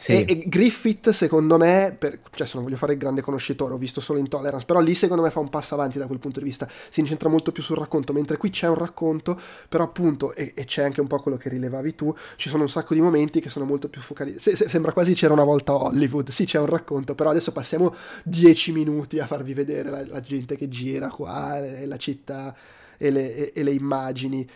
sì. 0.02 0.14
E, 0.14 0.26
e, 0.28 0.44
Griffith, 0.48 1.12
secondo 1.12 1.58
me, 1.58 1.96
per, 1.96 2.22
cioè 2.32 2.48
se 2.48 2.54
non 2.56 2.64
voglio 2.64 2.76
fare 2.76 2.94
il 2.94 2.98
grande 2.98 3.22
conoscitore, 3.22 3.76
ho 3.76 3.78
visto 3.78 4.02
solo 4.02 4.18
Intolerance, 4.18 4.66
però 4.66 4.80
lì 4.80 4.96
secondo 4.96 5.22
me 5.22 5.30
fa 5.30 5.40
un 5.40 5.50
passo 5.50 5.76
avanti 5.76 6.00
da 6.00 6.08
quel 6.08 6.18
punto 6.18 6.40
di 6.40 6.46
vista, 6.46 6.68
si 6.90 7.02
incentra 7.02 7.30
molto 7.30 7.52
più 7.52 7.62
sul 7.62 7.78
racconto, 7.78 8.12
mentre 8.12 8.38
qui 8.38 8.50
c'è 8.50 8.68
un 8.68 8.80
racconto, 8.80 9.40
però 9.70 9.84
appunto, 9.84 10.34
e, 10.34 10.54
e 10.56 10.66
c'è 10.66 10.82
anche 10.82 11.02
un 11.02 11.08
po' 11.08 11.20
quello 11.20 11.38
che 11.38 11.50
rilevavi 11.50 11.94
tu, 11.94 12.12
ci 12.36 12.50
sono 12.50 12.64
un 12.64 12.70
sacco 12.70 12.96
di 12.96 13.02
momenti 13.02 13.40
che 13.40 13.50
sono 13.50 13.66
molto 13.66 13.90
più 13.90 14.02
focalizzati, 14.02 14.42
se, 14.42 14.56
se, 14.56 14.70
sembra 14.70 14.92
quasi 14.92 15.14
c'era 15.14 15.34
una 15.34 15.44
volta 15.44 15.76
Hollywood, 15.76 16.30
sì 16.30 16.46
c'è 16.46 16.58
un 16.58 16.66
racconto, 16.66 17.14
però 17.14 17.30
adesso 17.30 17.52
passiamo 17.52 17.94
dieci 18.24 18.72
minuti 18.72 19.20
a 19.20 19.28
farvi 19.28 19.54
vedere 19.54 19.92
la, 19.92 20.04
la 20.08 20.20
gente 20.22 20.58
che 20.58 20.68
gira 20.68 21.10
qua, 21.10 21.60
la 21.86 21.98
città 21.98 22.56
e 22.98 23.12
le, 23.12 23.54
e 23.54 23.62
le 23.62 23.72
immagini. 23.72 24.50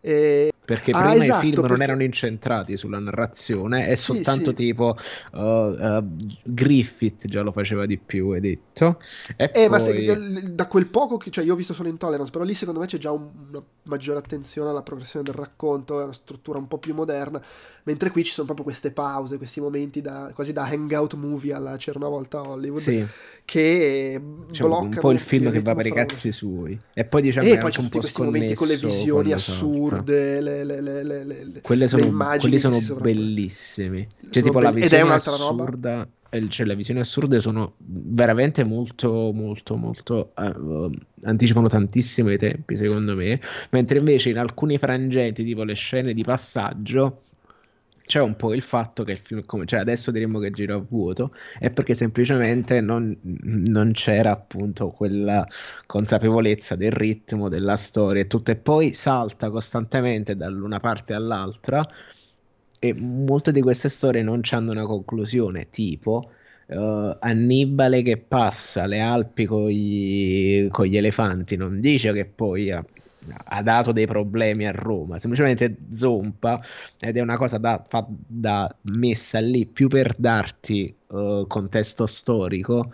E, 0.00 0.51
perché 0.72 0.92
ah, 0.92 1.00
prima 1.00 1.24
esatto, 1.24 1.38
i 1.38 1.40
film 1.40 1.54
perché... 1.60 1.70
non 1.70 1.82
erano 1.82 2.02
incentrati 2.02 2.76
sulla 2.78 2.98
narrazione, 2.98 3.88
è 3.88 3.94
sì, 3.94 4.04
soltanto 4.04 4.50
sì. 4.50 4.56
tipo 4.56 4.96
uh, 5.32 5.38
uh, 5.38 6.06
Griffith 6.44 7.28
già 7.28 7.42
lo 7.42 7.52
faceva 7.52 7.84
di 7.84 7.98
più, 7.98 8.30
hai 8.30 8.40
detto. 8.40 8.98
E 9.36 9.44
eh, 9.44 9.50
poi... 9.50 9.68
ma 9.68 9.78
se, 9.78 10.54
da 10.54 10.66
quel 10.68 10.86
poco 10.86 11.18
che 11.18 11.30
cioè 11.30 11.44
io 11.44 11.52
ho 11.52 11.56
visto 11.56 11.74
solo 11.74 11.90
Intolerance, 11.90 12.30
però 12.30 12.42
lì 12.42 12.54
secondo 12.54 12.80
me 12.80 12.86
c'è 12.86 12.96
già 12.96 13.10
un, 13.10 13.28
una 13.50 13.62
maggiore 13.82 14.18
attenzione 14.18 14.70
alla 14.70 14.82
progressione 14.82 15.26
del 15.26 15.34
racconto, 15.34 16.00
è 16.00 16.04
una 16.04 16.14
struttura 16.14 16.56
un 16.56 16.68
po' 16.68 16.78
più 16.78 16.94
moderna, 16.94 17.42
mentre 17.84 18.10
qui 18.10 18.24
ci 18.24 18.32
sono 18.32 18.46
proprio 18.46 18.66
queste 18.66 18.92
pause, 18.92 19.36
questi 19.36 19.60
momenti 19.60 20.00
da, 20.00 20.30
quasi 20.34 20.52
da 20.52 20.62
hangout 20.64 21.14
movie 21.14 21.52
alla 21.52 21.76
C'era 21.76 21.98
una 21.98 22.08
volta 22.08 22.48
Hollywood, 22.48 22.80
sì. 22.80 23.04
che 23.44 24.20
cioè, 24.50 24.66
bloccano 24.66 24.88
un 24.88 24.98
po' 25.00 25.10
il 25.10 25.18
film 25.18 25.50
che 25.50 25.60
va 25.60 25.74
per 25.74 25.86
i 25.86 25.92
cazzi 25.92 26.30
suoi. 26.32 26.78
E 26.94 27.04
poi 27.04 27.22
diciamo 27.22 27.46
e 27.46 27.58
poi 27.58 27.70
c'è 27.70 27.82
tutti 27.82 27.98
questi 27.98 28.22
momenti 28.22 28.54
con 28.54 28.68
le 28.68 28.76
visioni 28.76 29.32
assurde, 29.32 30.40
le 30.40 30.64
le, 30.64 30.80
le, 30.80 31.02
le, 31.02 31.24
le, 31.24 31.60
quelle 31.62 31.88
sono, 31.88 32.04
immagini 32.04 32.40
quelli 32.40 32.58
sono 32.58 32.80
bellissimi. 33.00 34.06
Cioè, 34.30 34.32
sono 34.32 34.44
tipo 34.44 34.58
be- 34.58 34.64
la 34.64 34.70
visione 34.70 35.12
assurda. 35.12 35.64
Roba. 35.64 36.08
Cioè, 36.48 36.64
le 36.64 36.76
visioni 36.76 37.00
assurde 37.00 37.40
sono 37.40 37.74
veramente 37.76 38.64
molto, 38.64 39.32
molto, 39.34 39.76
molto. 39.76 40.32
Uh, 40.34 40.90
anticipano 41.24 41.68
tantissimo 41.68 42.30
i 42.30 42.38
tempi, 42.38 42.74
secondo 42.74 43.14
me. 43.14 43.38
Mentre 43.70 43.98
invece 43.98 44.30
in 44.30 44.38
alcuni 44.38 44.78
frangenti, 44.78 45.44
tipo 45.44 45.62
le 45.62 45.74
scene 45.74 46.14
di 46.14 46.22
passaggio 46.22 47.20
c'è 48.06 48.20
un 48.20 48.36
po' 48.36 48.52
il 48.54 48.62
fatto 48.62 49.04
che 49.04 49.12
il 49.12 49.18
film, 49.18 49.42
come, 49.44 49.64
cioè 49.66 49.80
adesso 49.80 50.10
diremmo 50.10 50.38
che 50.38 50.50
gira 50.50 50.74
a 50.74 50.84
vuoto, 50.86 51.34
è 51.58 51.70
perché 51.70 51.94
semplicemente 51.94 52.80
non, 52.80 53.16
non, 53.22 53.92
c'era 53.92 54.32
appunto 54.32 54.90
quella 54.90 55.46
consapevolezza 55.86 56.76
del 56.76 56.92
ritmo, 56.92 57.48
della 57.48 57.76
storia 57.76 58.22
e 58.22 58.26
tutto, 58.26 58.50
e 58.50 58.56
poi 58.56 58.92
salta 58.92 59.50
costantemente 59.50 60.36
dall'una 60.36 60.80
parte 60.80 61.14
all'altra 61.14 61.86
e 62.78 62.94
molte 62.94 63.52
di 63.52 63.60
queste 63.60 63.88
storie 63.88 64.22
non 64.22 64.40
hanno 64.50 64.72
una 64.72 64.84
conclusione, 64.84 65.70
tipo 65.70 66.30
uh, 66.66 67.16
Annibale 67.20 68.02
che 68.02 68.16
passa 68.16 68.86
le 68.86 69.00
Alpi 69.00 69.46
con 69.46 69.68
gli, 69.68 70.68
elefanti, 70.96 71.56
non 71.56 71.80
dice 71.80 72.12
che 72.12 72.24
poi 72.24 72.72
ha, 72.72 72.84
ha, 73.44 73.62
dato 73.62 73.92
dei 73.92 74.06
problemi 74.06 74.66
a 74.66 74.72
Roma, 74.72 75.18
semplicemente 75.18 75.76
zompa 75.94 76.60
ed 76.98 77.16
è 77.16 77.20
una 77.20 77.36
cosa 77.36 77.58
da, 77.58 77.82
fa, 77.86 78.06
da 78.08 78.74
messa 78.82 79.38
lì 79.40 79.66
più 79.66 79.88
per 79.88 80.14
darti 80.16 80.94
uh, 81.08 81.46
contesto 81.46 82.06
storico 82.06 82.92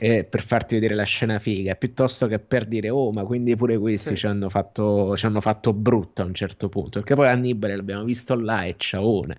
eh, 0.00 0.24
per 0.24 0.42
farti 0.44 0.76
vedere 0.76 0.94
la 0.94 1.02
scena 1.02 1.38
figa, 1.40 1.74
piuttosto 1.74 2.28
che 2.28 2.38
per 2.38 2.66
dire 2.66 2.88
oh 2.88 3.10
ma 3.10 3.24
quindi 3.24 3.56
pure 3.56 3.76
questi 3.78 4.10
sì. 4.10 4.16
ci, 4.16 4.26
hanno 4.26 4.48
fatto, 4.48 5.16
ci 5.16 5.26
hanno 5.26 5.40
fatto 5.40 5.72
brutto 5.72 6.22
a 6.22 6.24
un 6.24 6.34
certo 6.34 6.68
punto, 6.68 7.00
perché 7.00 7.14
poi 7.14 7.28
Annibale 7.28 7.74
l'abbiamo 7.76 8.04
visto 8.04 8.34
là 8.36 8.64
e 8.64 8.76
ciaone. 8.78 9.38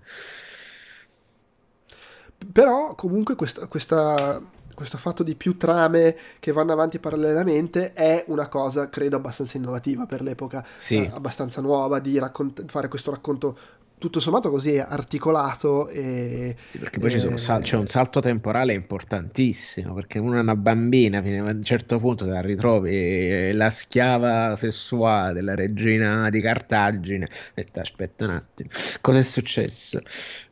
Però 2.52 2.96
comunque 2.96 3.36
questa, 3.36 3.68
questa, 3.68 4.42
questo 4.80 4.98
fatto 4.98 5.24
di 5.24 5.36
più 5.36 5.58
trame 5.58 6.16
che 6.40 6.54
vanno 6.54 6.72
avanti 6.72 7.00
parallelamente 7.00 7.92
è 7.92 8.24
una 8.28 8.48
cosa, 8.48 8.88
credo, 8.88 9.18
abbastanza 9.18 9.58
innovativa 9.58 10.06
per 10.06 10.22
l'epoca, 10.22 10.66
sì. 10.78 10.96
eh, 10.96 11.12
abbastanza 11.14 11.60
nuova 11.60 12.00
di 12.00 12.18
raccont- 12.18 12.64
fare 12.66 12.88
questo 12.88 13.12
racconto 13.12 13.58
tutto 13.98 14.22
sommato 14.22 14.50
così 14.50 14.78
articolato 14.78 15.90
e... 15.90 16.56
Sì, 16.70 16.78
perché 16.78 17.00
poi 17.00 17.12
e... 17.14 17.38
sal- 17.38 17.62
c'è 17.62 17.76
un 17.76 17.88
salto 17.88 18.22
temporale 18.22 18.74
importantissimo, 18.74 19.94
perché 19.94 20.18
uno 20.18 20.38
è 20.38 20.40
una 20.40 20.56
bambina, 20.56 21.22
fino 21.22 21.46
a 21.46 21.52
un 21.52 21.62
certo 21.62 22.00
punto 22.00 22.24
te 22.24 22.32
la 22.32 22.40
ritrovi 22.40 22.92
eh, 22.92 23.52
la 23.54 23.70
schiava 23.70 24.56
sessuale 24.56 25.34
della 25.34 25.56
regina 25.56 26.30
di 26.30 26.40
Cartagine, 26.40 27.28
aspetta, 27.30 27.82
aspetta 27.82 28.24
un 28.24 28.32
attimo, 28.32 28.70
cosa 29.02 29.20
è 29.20 29.24
successo? 29.24 30.00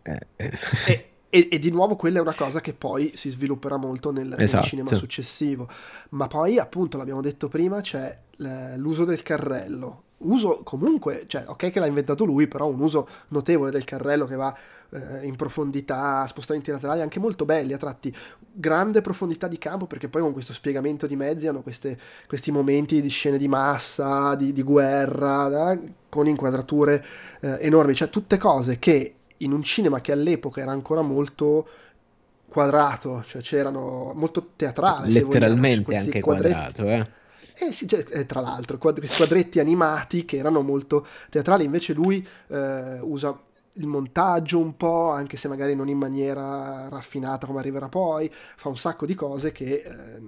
Eh. 0.02 0.20
E, 0.36 1.07
e, 1.30 1.50
e, 1.52 1.60
di 1.60 1.70
nuovo 1.72 1.96
quella 1.96 2.20
è 2.20 2.22
una 2.22 2.36
cosa 2.36 2.62
che 2.62 2.74
poi 2.74 3.12
si 3.16 3.30
svilupperà 3.30 3.78
molto 3.78 4.12
nel, 4.12 4.34
esatto. 4.38 4.62
nel 4.62 4.70
cinema 4.70 4.94
successivo, 4.94 5.68
ma 6.10 6.28
poi 6.28 6.58
appunto 6.58 6.98
l'abbiamo 6.98 7.22
detto 7.22 7.48
prima 7.50 7.82
c'è 7.82 8.18
l'uso 8.76 9.04
del 9.04 9.24
carrello, 9.24 10.04
uso 10.20 10.62
comunque, 10.64 11.26
cioè 11.28 11.44
ok 11.48 11.70
che 11.70 11.80
l'ha 11.80 11.86
inventato 11.86 12.24
lui, 12.24 12.48
però 12.48 12.68
un 12.68 12.80
uso 12.80 13.08
notevole 13.30 13.72
del 13.72 13.84
carrello 13.84 14.26
che 14.26 14.36
va 14.36 14.56
eh, 14.92 15.26
in 15.26 15.36
profondità, 15.36 16.26
spostamenti 16.28 16.72
laterali 16.72 17.02
anche 17.02 17.20
molto 17.20 17.46
belli, 17.46 17.74
a 17.74 17.78
tratti. 17.78 18.14
Grande 18.52 19.02
profondità 19.02 19.48
di 19.48 19.58
campo, 19.58 19.86
perché 19.86 20.10
poi 20.10 20.22
con 20.22 20.34
questo 20.34 20.54
spiegamento 20.54 21.06
di 21.06 21.16
mezzi 21.16 21.48
hanno 21.48 21.62
queste, 21.62 21.98
questi 22.28 22.52
momenti 22.52 23.02
di 23.02 23.10
scene 23.10 23.38
di 23.38 23.48
massa, 23.48 24.36
di, 24.36 24.54
di 24.54 24.64
guerra, 24.64 25.72
eh, 25.74 25.80
con 26.10 26.28
inquadrature 26.28 27.06
eh, 27.42 27.58
enormi, 27.62 27.94
cioè 27.94 28.10
tutte 28.10 28.38
cose 28.38 28.80
che 28.80 29.17
in 29.38 29.52
un 29.52 29.64
cinema 29.64 30.02
che 30.02 30.12
all'epoca 30.12 30.62
era 30.62 30.72
ancora 30.72 31.02
molto 31.02 31.68
quadrato, 32.48 33.24
cioè 33.28 33.42
c'erano 33.42 34.14
molto 34.16 34.52
teatrale. 34.56 35.10
Letteralmente 35.10 35.84
vogliamo, 35.84 36.06
anche 36.06 36.22
quadrato, 36.22 36.84
eh 36.88 37.26
eh 37.60 37.72
sì, 37.72 37.88
cioè, 37.88 38.06
eh, 38.10 38.26
tra 38.28 38.40
l'altro, 38.40 38.78
questi 38.78 39.16
quadretti 39.16 39.60
animati 39.60 40.26
che 40.26 40.38
erano 40.38 40.62
molto 40.62 41.08
teatrali, 41.30 41.66
invece 41.66 41.94
lui 41.94 42.26
eh, 42.50 43.00
usa 43.02 43.40
il 43.74 43.88
montaggio 43.88 44.60
un 44.60 44.78
po', 44.78 45.10
anche 45.10 45.38
se 45.38 45.48
magari 45.48 45.76
non 45.76 45.90
in 45.90 45.98
maniera 45.98 46.88
raffinata 46.90 47.48
come 47.48 47.60
arriverà 47.60 47.90
poi, 47.90 48.30
fa 48.32 48.70
un 48.70 48.78
sacco 48.78 49.08
di 49.08 49.16
cose 49.16 49.52
che 49.52 49.82
eh, 49.84 50.22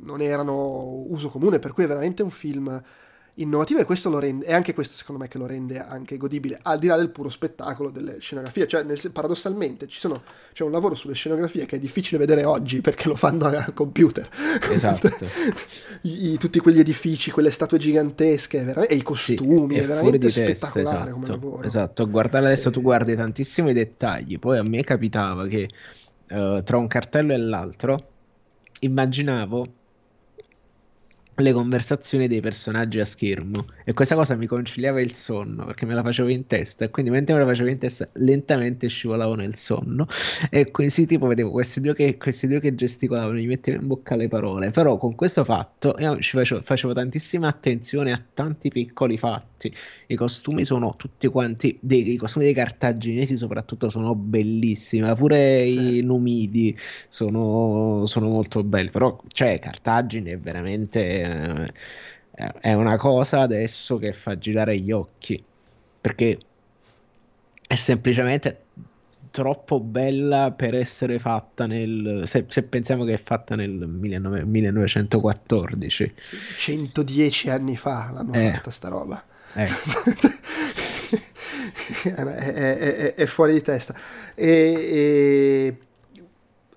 non 0.00 0.20
erano 0.20 1.04
uso 1.08 1.30
comune, 1.30 1.58
per 1.58 1.72
cui 1.72 1.84
è 1.84 1.86
veramente 1.86 2.22
un 2.22 2.30
film 2.30 2.82
innovativo 3.36 3.80
e 3.80 3.84
questo 3.84 4.10
lo 4.10 4.18
rende, 4.18 4.46
è 4.46 4.52
anche 4.52 4.74
questo 4.74 4.94
secondo 4.94 5.22
me 5.22 5.28
che 5.28 5.38
lo 5.38 5.46
rende 5.46 5.80
anche 5.80 6.16
godibile, 6.16 6.58
al 6.62 6.78
di 6.78 6.86
là 6.86 6.96
del 6.96 7.10
puro 7.10 7.28
spettacolo 7.28 7.90
delle 7.90 8.20
scenografie, 8.20 8.66
cioè 8.68 8.82
nel, 8.84 9.00
paradossalmente 9.12 9.88
ci 9.88 9.98
sono, 9.98 10.22
c'è 10.52 10.62
un 10.62 10.70
lavoro 10.70 10.94
sulle 10.94 11.14
scenografie 11.14 11.66
che 11.66 11.76
è 11.76 11.78
difficile 11.78 12.18
vedere 12.18 12.44
oggi 12.44 12.80
perché 12.80 13.08
lo 13.08 13.16
fanno 13.16 13.46
al 13.46 13.74
computer. 13.74 14.28
Esatto. 14.70 15.10
I, 16.02 16.36
tutti 16.38 16.60
quegli 16.60 16.78
edifici, 16.78 17.30
quelle 17.30 17.50
statue 17.50 17.78
gigantesche 17.78 18.86
e 18.86 18.94
i 18.94 19.02
costumi, 19.02 19.74
sì, 19.74 19.80
è, 19.80 19.84
è 19.84 19.86
veramente 19.86 20.30
spettacolare 20.30 20.96
esatto, 20.96 21.10
come 21.10 21.26
lavoro. 21.26 21.62
Esatto, 21.62 22.08
guardare 22.08 22.46
adesso 22.46 22.70
tu 22.70 22.82
guardi 22.82 23.16
tantissimi 23.16 23.72
dettagli, 23.72 24.38
poi 24.38 24.58
a 24.58 24.62
me 24.62 24.82
capitava 24.84 25.46
che 25.48 25.68
uh, 26.30 26.62
tra 26.62 26.76
un 26.76 26.86
cartello 26.86 27.32
e 27.32 27.38
l'altro 27.38 28.08
immaginavo 28.80 29.66
le 31.36 31.52
conversazioni 31.52 32.28
dei 32.28 32.40
personaggi 32.40 33.00
a 33.00 33.04
schermo. 33.04 33.66
E 33.84 33.92
questa 33.92 34.14
cosa 34.14 34.36
mi 34.36 34.46
conciliava 34.46 35.00
il 35.00 35.14
sonno 35.14 35.64
perché 35.64 35.86
me 35.86 35.94
la 35.94 36.02
facevo 36.02 36.28
in 36.28 36.46
testa 36.46 36.84
e 36.84 36.90
quindi 36.90 37.10
mentre 37.10 37.34
me 37.34 37.40
la 37.40 37.46
facevo 37.46 37.68
in 37.68 37.78
testa 37.78 38.08
lentamente 38.14 38.88
scivolavo 38.88 39.34
nel 39.34 39.56
sonno. 39.56 40.06
E 40.50 40.70
così 40.70 41.06
tipo 41.06 41.26
vedevo 41.26 41.50
questi 41.50 41.80
due 41.80 41.94
che, 41.94 42.16
questi 42.16 42.46
due 42.46 42.60
che 42.60 42.74
gesticolavano 42.74 43.34
mi 43.34 43.46
mettevano 43.46 43.82
in 43.82 43.88
bocca 43.88 44.14
le 44.14 44.28
parole. 44.28 44.70
Però 44.70 44.96
con 44.96 45.14
questo 45.14 45.44
fatto 45.44 45.96
io 45.98 46.18
ci 46.20 46.36
facevo, 46.36 46.62
facevo 46.62 46.92
tantissima 46.92 47.48
attenzione 47.48 48.12
a 48.12 48.22
tanti 48.32 48.68
piccoli 48.68 49.18
fatti. 49.18 49.72
I 50.06 50.14
costumi 50.14 50.64
sono 50.64 50.94
tutti 50.96 51.26
quanti 51.28 51.76
dei, 51.80 52.12
i 52.12 52.16
costumi 52.16 52.44
dei 52.44 52.54
cartaginesi 52.54 53.36
soprattutto 53.36 53.88
sono 53.88 54.14
bellissimi. 54.14 55.12
Pure 55.14 55.66
sì. 55.66 55.98
i 55.98 56.00
numidi 56.02 56.76
sono, 57.08 58.06
sono 58.06 58.28
molto 58.28 58.62
belli. 58.62 58.90
Però 58.90 59.20
cioè 59.28 59.58
Cartagine 59.58 60.32
è 60.32 60.38
veramente 60.38 61.23
eh, 61.24 62.52
è 62.60 62.72
una 62.72 62.96
cosa 62.96 63.40
adesso 63.40 63.98
che 63.98 64.12
fa 64.12 64.36
girare 64.36 64.78
gli 64.78 64.90
occhi 64.90 65.42
perché 66.00 66.38
è 67.66 67.74
semplicemente 67.74 68.62
troppo 69.30 69.80
bella 69.80 70.52
per 70.52 70.74
essere 70.74 71.18
fatta 71.18 71.66
nel 71.66 72.22
se, 72.26 72.44
se 72.48 72.64
pensiamo 72.64 73.04
che 73.04 73.14
è 73.14 73.22
fatta 73.22 73.56
nel 73.56 73.88
19, 73.88 74.44
1914 74.44 76.14
110 76.58 77.50
anni 77.50 77.76
fa 77.76 78.10
l'hanno 78.12 78.32
eh. 78.32 78.52
fatta 78.52 78.70
sta 78.70 78.88
roba 78.88 79.24
eh. 79.54 79.66
è, 82.04 82.12
è, 82.12 82.76
è, 82.76 83.14
è, 83.14 83.26
fuori 83.26 83.54
di 83.54 83.62
testa 83.62 83.94
e, 84.34 84.46
e 84.46 85.78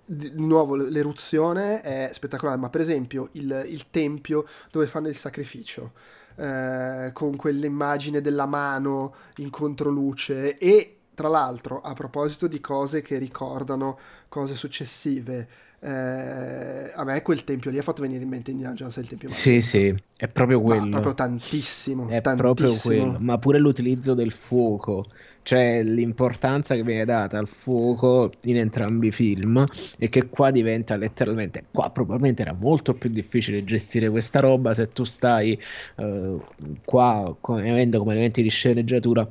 di 0.10 0.32
nuovo 0.36 0.76
l'eruzione 0.76 1.82
è 1.82 2.10
spettacolare, 2.14 2.58
ma 2.58 2.70
per 2.70 2.80
esempio 2.80 3.28
il, 3.34 3.66
il 3.68 3.90
tempio 3.92 4.46
dove 4.72 4.88
fanno 4.88 5.10
il 5.10 5.18
sacrificio, 5.18 5.92
eh, 6.38 7.10
con 7.12 7.36
quell'immagine 7.36 8.22
della 8.22 8.46
mano 8.46 9.14
in 9.38 9.50
controluce 9.50 10.58
e 10.58 10.98
tra 11.14 11.28
l'altro 11.28 11.82
a 11.82 11.94
proposito 11.94 12.48
di 12.48 12.62
cose 12.62 13.02
che 13.02 13.18
ricordano 13.18 13.98
cose 14.30 14.56
successive, 14.56 15.48
eh, 15.80 16.92
a 16.94 17.04
me 17.04 17.22
quel 17.22 17.44
tempio 17.44 17.70
lì 17.70 17.78
ha 17.78 17.84
fatto 17.84 18.02
venire 18.02 18.24
in 18.24 18.30
mente 18.30 18.52
Indiana 18.52 18.76
Jones 18.76 18.96
il 18.98 19.08
tempio 19.08 19.30
Sì, 19.30 19.62
sì, 19.62 19.94
è 20.16 20.28
proprio 20.28 20.62
quello. 20.62 20.86
Ma 20.86 20.90
proprio 20.90 21.14
tantissimo. 21.16 22.08
È 22.08 22.22
tantissimo. 22.22 22.54
proprio 22.54 22.80
quello, 22.80 23.18
ma 23.20 23.38
pure 23.38 23.60
l'utilizzo 23.60 24.14
del 24.14 24.32
fuoco 24.32 25.08
cioè 25.48 25.82
l'importanza 25.82 26.76
che 26.76 26.84
viene 26.84 27.06
data 27.06 27.38
al 27.40 27.48
fuoco 27.48 28.34
in 28.42 28.58
entrambi 28.58 29.08
i 29.08 29.12
film 29.14 29.66
e 29.98 30.10
che 30.10 30.28
qua 30.28 30.52
diventa 30.52 30.98
letteralmente 30.98 31.68
qua 31.72 31.90
probabilmente 31.90 32.42
era 32.42 32.52
molto 32.52 32.94
più 32.94 33.10
difficile 33.10 33.64
gestire 33.64 34.10
questa 34.10 34.42
roba 34.42 34.74
se 34.74 34.90
tu 34.90 35.06
stai 35.06 35.58
uh, 35.96 36.44
qua 36.84 37.34
come, 37.40 37.72
avendo 37.72 38.00
come 38.00 38.12
elementi 38.12 38.42
di 38.42 38.50
sceneggiatura 38.50 39.26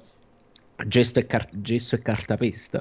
gesto 0.87 1.18
e, 1.18 1.26
car- 1.26 1.50
gesso 1.52 1.96
e 1.96 2.00
cartapesta 2.00 2.81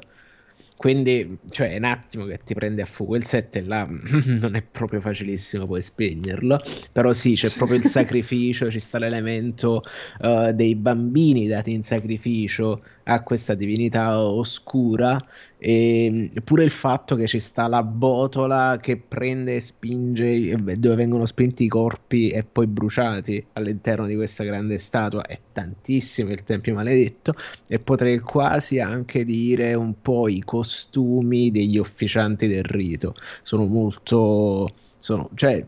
quindi, 0.77 1.37
cioè, 1.49 1.71
è 1.71 1.77
un 1.77 1.85
attimo 1.85 2.25
che 2.25 2.39
ti 2.43 2.53
prende 2.53 2.81
a 2.81 2.85
fuoco 2.85 3.15
il 3.15 3.25
set 3.25 3.55
e 3.55 3.61
là 3.61 3.87
non 3.89 4.55
è 4.55 4.61
proprio 4.61 4.99
facilissimo 4.99 5.65
poi 5.65 5.81
spegnerlo. 5.81 6.61
Però 6.91 7.13
sì, 7.13 7.33
c'è 7.35 7.49
proprio 7.55 7.77
il 7.79 7.85
sacrificio, 7.87 8.69
ci 8.69 8.79
sta 8.79 8.99
l'elemento 8.99 9.83
uh, 10.19 10.51
dei 10.51 10.75
bambini 10.75 11.47
dati 11.47 11.71
in 11.71 11.83
sacrificio 11.83 12.83
a 13.03 13.21
questa 13.23 13.53
divinità 13.53 14.19
oscura 14.19 15.23
e 15.57 16.31
pure 16.43 16.63
il 16.63 16.71
fatto 16.71 17.15
che 17.15 17.27
ci 17.27 17.39
sta 17.39 17.67
la 17.67 17.81
botola 17.81 18.77
che 18.81 18.97
prende 18.97 19.55
e 19.55 19.61
spinge 19.61 20.55
dove 20.77 20.95
vengono 20.95 21.25
spinti 21.25 21.63
i 21.63 21.67
corpi 21.67 22.29
e 22.29 22.43
poi 22.43 22.67
bruciati 22.67 23.45
all'interno 23.53 24.05
di 24.05 24.15
questa 24.15 24.43
grande 24.43 24.77
statua. 24.77 25.25
È 25.25 25.39
tantissimo 25.51 26.31
il 26.31 26.43
tempio 26.43 26.73
maledetto 26.73 27.33
e 27.67 27.79
potrei 27.79 28.19
quasi 28.19 28.79
anche 28.79 29.23
dire 29.23 29.73
un 29.73 30.01
po' 30.01 30.27
i 30.27 30.41
costumi 30.41 31.51
degli 31.51 31.77
officianti 31.77 32.47
del 32.47 32.63
rito. 32.63 33.15
Sono 33.41 33.65
molto 33.65 34.73
sono, 34.99 35.29
cioè 35.35 35.63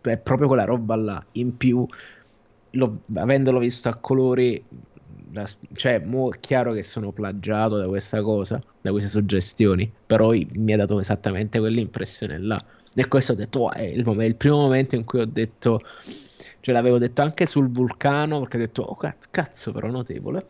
è 0.00 0.18
proprio 0.18 0.48
quella 0.48 0.64
roba 0.64 0.96
là. 0.96 1.24
In 1.32 1.56
più 1.56 1.86
lo, 2.70 3.02
avendolo 3.14 3.58
visto 3.58 3.88
a 3.88 3.96
colori 3.96 4.62
la, 5.32 5.48
cioè, 5.74 5.98
mo 5.98 6.30
è 6.30 6.40
chiaro 6.40 6.72
che 6.72 6.82
sono 6.82 7.12
plagiato 7.12 7.76
da 7.76 7.86
questa 7.86 8.22
cosa, 8.22 8.62
da 8.80 8.90
queste 8.90 9.08
suggestioni, 9.08 9.90
però 10.06 10.30
mi 10.30 10.72
ha 10.72 10.76
dato 10.76 11.00
esattamente 11.00 11.58
quell'impressione 11.58 12.38
là. 12.38 12.62
E 12.94 13.08
questo 13.08 13.32
ho 13.32 13.34
detto, 13.34 13.60
oh, 13.60 13.72
è 13.72 13.82
il, 13.82 14.04
è 14.04 14.24
il, 14.24 14.36
primo 14.36 14.56
momento 14.56 14.96
in 14.96 15.04
cui 15.04 15.20
ho 15.20 15.26
detto, 15.26 15.80
cioè 16.60 16.74
l'avevo 16.74 16.98
detto 16.98 17.22
anche 17.22 17.46
sul 17.46 17.70
vulcano, 17.70 18.40
perché 18.40 18.56
ho 18.56 18.60
detto, 18.60 18.82
oh 18.82 18.98
cazzo, 19.30 19.72
però 19.72 19.88
notevole. 19.88 20.46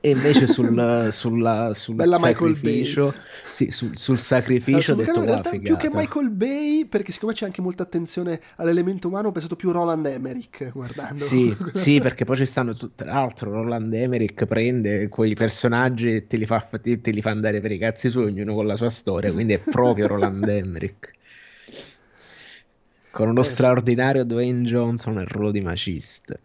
E 0.00 0.10
invece 0.10 0.46
sul, 0.46 1.08
sulla, 1.10 1.74
sul 1.74 2.00
sacrificio, 2.00 3.12
sì, 3.50 3.70
sul, 3.70 3.96
sul 3.96 4.20
sacrificio 4.20 4.92
allora, 4.92 5.06
detto 5.06 5.18
in 5.20 5.26
realtà 5.26 5.50
più 5.50 5.76
che 5.76 5.88
Michael 5.92 6.30
Bay, 6.30 6.84
perché 6.84 7.12
siccome 7.12 7.32
c'è 7.32 7.46
anche 7.46 7.60
molta 7.60 7.82
attenzione 7.82 8.40
all'elemento 8.56 9.08
umano, 9.08 9.28
ho 9.28 9.32
pensato 9.32 9.56
più 9.56 9.72
Roland 9.72 10.06
Emmerich 10.06 10.70
guardando. 10.70 11.22
Sì, 11.22 11.54
sì, 11.74 12.00
perché 12.00 12.24
poi 12.24 12.36
ci 12.36 12.46
stanno, 12.46 12.74
tra 12.74 13.12
l'altro 13.12 13.50
Roland 13.50 13.92
Emmerich 13.92 14.46
prende 14.46 15.08
quei 15.08 15.34
personaggi 15.34 16.14
e 16.14 16.26
te 16.26 16.36
li, 16.36 16.46
fa, 16.46 16.60
te, 16.80 17.00
te 17.00 17.10
li 17.10 17.20
fa 17.20 17.30
andare 17.30 17.60
per 17.60 17.72
i 17.72 17.78
cazzi 17.78 18.08
su, 18.08 18.20
ognuno 18.20 18.54
con 18.54 18.66
la 18.66 18.76
sua 18.76 18.90
storia, 18.90 19.32
quindi 19.32 19.54
è 19.54 19.58
proprio 19.58 20.06
Roland 20.06 20.46
Emmerich. 20.48 21.16
Con 23.10 23.28
uno 23.30 23.40
eh. 23.40 23.44
straordinario 23.44 24.24
Dwayne 24.24 24.62
Johnson 24.62 25.14
nel 25.14 25.26
ruolo 25.26 25.50
di 25.50 25.60
macista. 25.60 26.38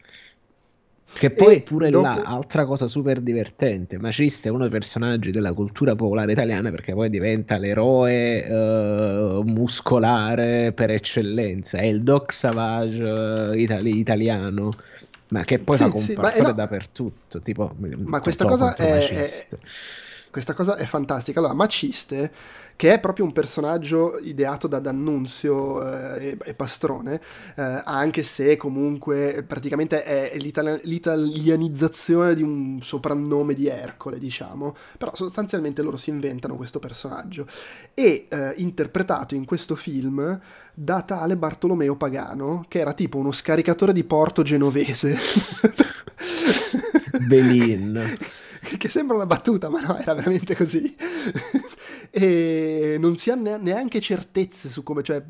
Che 1.13 1.30
poi 1.30 1.56
e 1.56 1.62
pure 1.62 1.89
dopo... 1.89 2.06
là, 2.06 2.21
altra 2.23 2.65
cosa 2.65 2.88
super 2.88 3.21
divertente, 3.21 3.97
Macista 3.97 4.49
è 4.49 4.52
uno 4.52 4.63
dei 4.63 4.71
personaggi 4.71 5.32
della 5.32 5.54
cultura 5.54 5.95
popolare 5.95 6.32
italiana 6.32 6.69
perché 6.71 6.93
poi 6.93 7.10
diventa 7.10 7.58
l'eroe 7.58 8.43
uh, 8.49 9.41
muscolare 9.43 10.73
per 10.73 10.89
eccellenza, 10.89 11.78
è 11.78 11.86
il 11.86 12.02
Doc 12.02 12.34
Savage 12.34 13.04
uh, 13.04 13.54
itali- 13.54 13.97
italiano, 13.97 14.71
ma 15.30 15.43
che 15.43 15.60
poi 15.60 15.78
sì, 15.78 15.84
fa 15.84 15.89
comparsa 15.89 16.36
sì, 16.36 16.41
no... 16.41 16.52
dappertutto, 16.52 17.41
tipo 17.41 17.73
ma 17.78 18.19
questa 18.19 18.45
cosa 18.45 18.73
è, 18.76 19.08
è, 19.08 19.47
questa 20.34 20.56
cosa 20.56 20.78
è 20.78 20.86
fantastica. 20.86 21.38
Allora, 21.38 21.54
Maciste 21.54 22.32
che 22.76 22.91
è 22.91 23.00
proprio 23.00 23.24
un 23.24 23.34
personaggio 23.34 24.17
ideato 24.17 24.67
da 24.67 24.80
D'Annunzio 24.80 25.88
eh, 25.88 26.30
e, 26.30 26.38
e, 26.43 26.54
Pastrone, 26.56 27.22
eh, 27.56 27.82
anche 27.86 28.24
se 28.24 28.58
comunque 28.58 29.46
praticamente 29.48 30.04
è 30.04 30.36
l'itali- 30.39 30.82
l'italianizzazione 30.86 32.34
di 32.34 32.41
un 32.41 32.80
soprannome 32.82 33.54
di 33.54 33.67
Ercole, 33.67 34.17
diciamo, 34.17 34.76
però 34.98 35.13
sostanzialmente 35.13 35.84
loro 35.84 35.98
si 35.98 36.10
inventano 36.10 36.56
questo 36.56 36.80
personaggio. 36.80 37.46
E 37.93 38.26
eh, 38.28 38.54
interpretato 38.58 39.36
in 39.36 39.46
questo 39.46 39.76
film 39.76 40.39
da 40.74 41.04
tale 41.04 41.38
Bartolomeo 41.38 41.96
Pagano, 41.96 42.65
che 42.67 42.80
era 42.80 42.93
tipo 42.93 43.19
uno 43.19 43.32
scaricatore 43.32 43.93
di 43.93 44.04
porto 44.04 44.41
genovese. 44.41 45.15
Belin. 47.28 48.17
che 48.78 48.89
sembra 48.89 49.15
una 49.15 49.26
battuta, 49.26 49.69
ma 49.69 49.82
no, 49.82 49.97
era 49.97 50.13
veramente 50.13 50.56
così. 50.56 50.95
e 52.10 52.97
non 52.99 53.17
si 53.17 53.30
ha 53.30 53.36
neanche 53.36 53.99
certezze 53.99 54.69
su 54.69 54.84
come, 54.84 55.04
cioè 55.04 55.23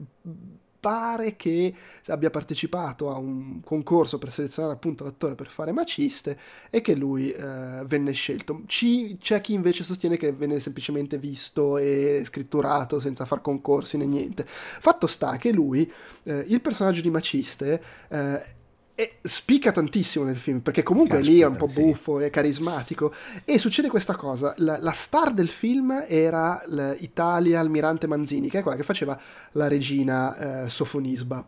pare 0.83 1.37
che 1.37 1.73
abbia 2.07 2.29
partecipato 2.29 3.09
a 3.09 3.17
un 3.17 3.61
concorso 3.63 4.17
per 4.17 4.29
selezionare 4.29 4.73
appunto 4.73 5.05
l'attore 5.05 5.33
per 5.33 5.47
fare 5.47 5.71
maciste 5.71 6.37
e 6.69 6.81
che 6.81 6.93
lui 6.93 7.31
eh, 7.31 7.83
venne 7.85 8.11
scelto. 8.11 8.63
Ci, 8.65 9.17
c'è 9.17 9.39
chi 9.39 9.53
invece 9.53 9.85
sostiene 9.85 10.17
che 10.17 10.33
venne 10.33 10.59
semplicemente 10.59 11.17
visto 11.17 11.77
e 11.77 12.23
scritturato 12.25 12.99
senza 12.99 13.23
far 13.23 13.39
concorsi 13.39 13.95
né 13.95 14.05
niente. 14.05 14.43
Fatto 14.45 15.07
sta 15.07 15.37
che 15.37 15.53
lui, 15.53 15.89
eh, 16.23 16.43
il 16.47 16.59
personaggio 16.59 16.99
di 16.99 17.09
maciste, 17.09 17.81
eh, 18.09 18.45
e 18.95 19.15
spicca 19.23 19.71
tantissimo 19.71 20.23
nel 20.23 20.37
film 20.37 20.59
perché 20.59 20.83
comunque 20.83 21.17
Caspita, 21.17 21.33
lì 21.33 21.41
è 21.41 21.45
un 21.47 21.55
po' 21.55 21.65
buffo 21.65 22.19
sì. 22.19 22.25
e 22.25 22.29
carismatico 22.29 23.11
e 23.43 23.57
succede 23.57 23.89
questa 23.89 24.15
cosa 24.15 24.53
la, 24.57 24.77
la 24.79 24.91
star 24.91 25.33
del 25.33 25.47
film 25.47 26.05
era 26.07 26.61
l'Italia 26.67 27.59
Almirante 27.59 28.05
Manzini 28.05 28.49
che 28.49 28.59
è 28.59 28.61
quella 28.61 28.77
che 28.77 28.83
faceva 28.83 29.19
la 29.53 29.67
regina 29.67 30.65
eh, 30.65 30.69
Sofonisba 30.69 31.43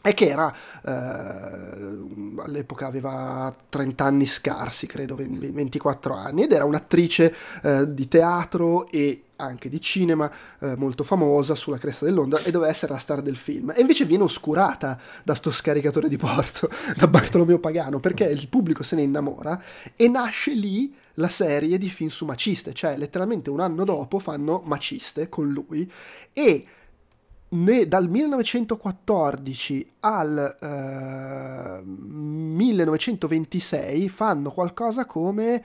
e 0.00 0.14
che 0.14 0.26
era 0.26 0.54
eh, 0.84 2.42
all'epoca 2.44 2.86
aveva 2.86 3.52
30 3.68 4.04
anni 4.04 4.26
scarsi 4.26 4.86
credo 4.86 5.16
24 5.16 6.14
anni 6.14 6.44
ed 6.44 6.52
era 6.52 6.64
un'attrice 6.64 7.34
eh, 7.64 7.92
di 7.92 8.06
teatro 8.06 8.88
e 8.88 9.24
anche 9.38 9.68
di 9.68 9.80
cinema, 9.80 10.30
eh, 10.60 10.76
molto 10.76 11.04
famosa 11.04 11.54
sulla 11.54 11.78
cresta 11.78 12.04
dell'onda 12.04 12.42
e 12.42 12.50
doveva 12.50 12.70
essere 12.70 12.92
la 12.92 12.98
star 12.98 13.22
del 13.22 13.36
film. 13.36 13.72
E 13.74 13.80
invece 13.80 14.04
viene 14.04 14.24
oscurata 14.24 14.98
da 15.24 15.34
sto 15.34 15.50
scaricatore 15.50 16.08
di 16.08 16.16
porto, 16.16 16.68
da 16.96 17.06
Bartolomeo 17.06 17.58
Pagano, 17.58 18.00
perché 18.00 18.24
il 18.24 18.48
pubblico 18.48 18.82
se 18.82 18.96
ne 18.96 19.02
innamora 19.02 19.60
e 19.96 20.08
nasce 20.08 20.52
lì 20.52 20.94
la 21.14 21.28
serie 21.28 21.78
di 21.78 21.88
film 21.88 22.10
su 22.10 22.24
Maciste, 22.24 22.72
cioè 22.72 22.96
letteralmente 22.96 23.50
un 23.50 23.60
anno 23.60 23.84
dopo 23.84 24.18
fanno 24.18 24.62
Maciste 24.64 25.28
con 25.28 25.48
lui 25.48 25.90
e 26.32 26.66
ne, 27.50 27.88
dal 27.88 28.08
1914 28.08 29.92
al 30.00 30.56
eh, 30.60 31.82
1926 31.84 34.08
fanno 34.08 34.50
qualcosa 34.50 35.06
come 35.06 35.62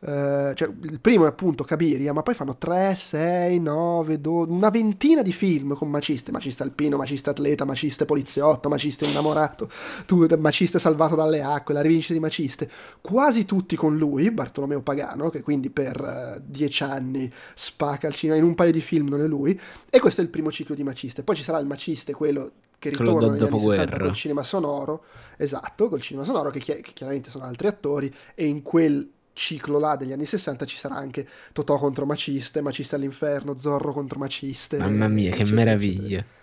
Uh, 0.00 0.54
cioè, 0.54 0.70
il 0.82 1.00
primo 1.00 1.24
è 1.24 1.28
appunto 1.28 1.64
Cabiria, 1.64 2.12
ma 2.12 2.22
poi 2.22 2.34
fanno 2.34 2.56
3, 2.56 2.94
6, 2.94 3.58
9, 3.58 4.20
12, 4.20 4.52
una 4.52 4.70
ventina 4.70 5.22
di 5.22 5.32
film 5.32 5.74
con 5.74 5.90
maciste, 5.90 6.30
macista 6.30 6.62
alpino, 6.62 6.96
macista 6.96 7.30
atleta, 7.30 7.64
maciste 7.64 8.04
poliziotto, 8.04 8.68
maciste 8.68 9.06
innamorato, 9.06 9.68
tu, 10.06 10.24
maciste 10.38 10.78
salvato 10.78 11.16
dalle 11.16 11.42
acque, 11.42 11.74
la 11.74 11.80
rivincita 11.80 12.12
di 12.12 12.20
maciste, 12.20 12.70
quasi 13.00 13.44
tutti 13.44 13.74
con 13.74 13.96
lui, 13.96 14.30
Bartolomeo 14.30 14.82
Pagano, 14.82 15.30
che 15.30 15.42
quindi 15.42 15.68
per 15.70 16.00
uh, 16.00 16.40
dieci 16.44 16.84
anni 16.84 17.30
spacca 17.54 18.06
al 18.06 18.14
cinema, 18.14 18.38
in 18.38 18.44
un 18.44 18.54
paio 18.54 18.70
di 18.70 18.80
film 18.80 19.08
non 19.08 19.20
è 19.20 19.26
lui, 19.26 19.58
e 19.90 19.98
questo 19.98 20.20
è 20.20 20.24
il 20.24 20.30
primo 20.30 20.52
ciclo 20.52 20.76
di 20.76 20.84
maciste, 20.84 21.24
poi 21.24 21.34
ci 21.34 21.42
sarà 21.42 21.58
il 21.58 21.66
maciste, 21.66 22.12
quello 22.12 22.52
che 22.78 22.90
ritorna 22.90 23.32
negli 23.32 23.42
anni 23.42 23.60
60 23.60 23.98
col 23.98 24.12
cinema 24.12 24.44
sonoro, 24.44 25.04
esatto, 25.36 25.88
col 25.88 26.00
cinema 26.00 26.24
sonoro, 26.24 26.50
che, 26.50 26.60
chi- 26.60 26.80
che 26.80 26.92
chiaramente 26.92 27.30
sono 27.30 27.42
altri 27.44 27.66
attori, 27.66 28.14
e 28.36 28.46
in 28.46 28.62
quel 28.62 29.10
ciclo 29.38 29.78
là 29.78 29.94
degli 29.96 30.12
anni 30.12 30.26
60 30.26 30.66
ci 30.66 30.76
sarà 30.76 30.96
anche 30.96 31.26
Totò 31.52 31.78
contro 31.78 32.04
Maciste, 32.04 32.60
Maciste 32.60 32.96
all'inferno, 32.96 33.56
Zorro 33.56 33.92
contro 33.92 34.18
Maciste. 34.18 34.76
Mamma 34.78 35.08
mia, 35.08 35.30
che 35.30 35.44
meraviglia. 35.44 36.18
Eccetera. 36.18 36.36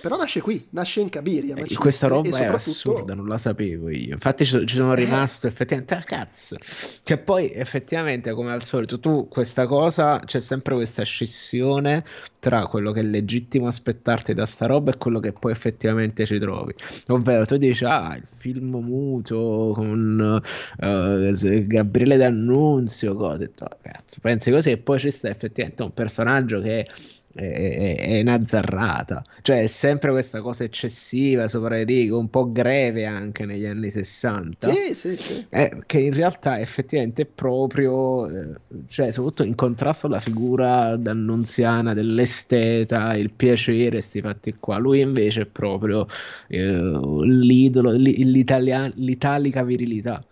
Però 0.00 0.16
nasce 0.16 0.40
qui, 0.40 0.66
nasce 0.70 1.00
in 1.00 1.08
Cabiria. 1.08 1.54
Eh, 1.56 1.74
questa 1.74 2.06
roba 2.06 2.28
è 2.28 2.32
soprattutto... 2.32 2.70
assurda, 2.70 3.14
non 3.14 3.26
la 3.26 3.38
sapevo 3.38 3.88
io. 3.90 4.14
Infatti 4.14 4.44
ci, 4.44 4.66
ci 4.66 4.76
sono 4.76 4.92
eh. 4.92 4.96
rimasto 4.96 5.46
effettivamente, 5.46 5.94
ah 5.94 6.02
cazzo. 6.02 6.56
Che 7.02 7.18
poi 7.18 7.52
effettivamente, 7.52 8.32
come 8.32 8.52
al 8.52 8.62
solito, 8.62 8.98
tu 9.00 9.28
questa 9.28 9.66
cosa, 9.66 10.20
c'è 10.24 10.40
sempre 10.40 10.74
questa 10.74 11.02
scissione 11.02 12.04
tra 12.44 12.66
quello 12.66 12.92
che 12.92 13.00
è 13.00 13.02
legittimo 13.02 13.68
aspettarti 13.68 14.34
da 14.34 14.44
sta 14.44 14.66
roba 14.66 14.92
e 14.92 14.98
quello 14.98 15.18
che 15.18 15.32
poi 15.32 15.52
effettivamente 15.52 16.26
ci 16.26 16.38
trovi. 16.38 16.74
Ovvero 17.08 17.46
tu 17.46 17.56
dici, 17.56 17.84
ah, 17.86 18.14
il 18.16 18.26
film 18.26 18.76
muto 18.76 19.72
con 19.74 20.42
uh, 20.76 21.66
Gabriele 21.66 22.18
D'Annunzio, 22.18 23.14
cose. 23.14 23.50
Oh, 23.60 23.78
cazzo, 23.80 24.18
pensi 24.20 24.50
così 24.50 24.72
e 24.72 24.76
poi 24.76 24.98
ci 24.98 25.10
sta 25.10 25.30
effettivamente 25.30 25.82
un 25.82 25.94
personaggio 25.94 26.60
che 26.60 26.80
è, 26.80 26.86
è, 27.34 28.42
zarrata. 28.44 29.24
Cioè, 29.42 29.62
è 29.62 29.66
sempre 29.66 30.10
questa 30.10 30.40
cosa 30.40 30.64
eccessiva, 30.64 31.48
sopra 31.48 31.76
le 31.76 31.84
righe, 31.84 32.12
un 32.12 32.30
po' 32.30 32.50
greve 32.50 33.04
anche 33.06 33.44
negli 33.44 33.66
anni 33.66 33.90
60. 33.90 34.72
Sì, 34.72 34.94
sì, 34.94 35.16
sì. 35.16 35.46
Eh, 35.50 35.82
che 35.86 35.98
in 35.98 36.14
realtà 36.14 36.60
effettivamente 36.60 37.22
è 37.22 37.26
proprio, 37.26 38.28
eh, 38.28 38.60
cioè, 38.88 39.10
soprattutto 39.10 39.42
in 39.42 39.54
contrasto 39.54 40.06
alla 40.06 40.20
figura 40.20 40.96
d'annunziana 40.96 41.94
dell'esteta, 41.94 43.14
il 43.16 43.30
piacere, 43.30 44.00
sti 44.00 44.20
fatti 44.20 44.54
qua. 44.58 44.78
Lui 44.78 45.00
invece 45.00 45.42
è 45.42 45.46
proprio 45.46 46.06
eh, 46.48 47.00
l'idolo, 47.24 47.90
l'italica 47.92 49.62
virilità. 49.62 50.24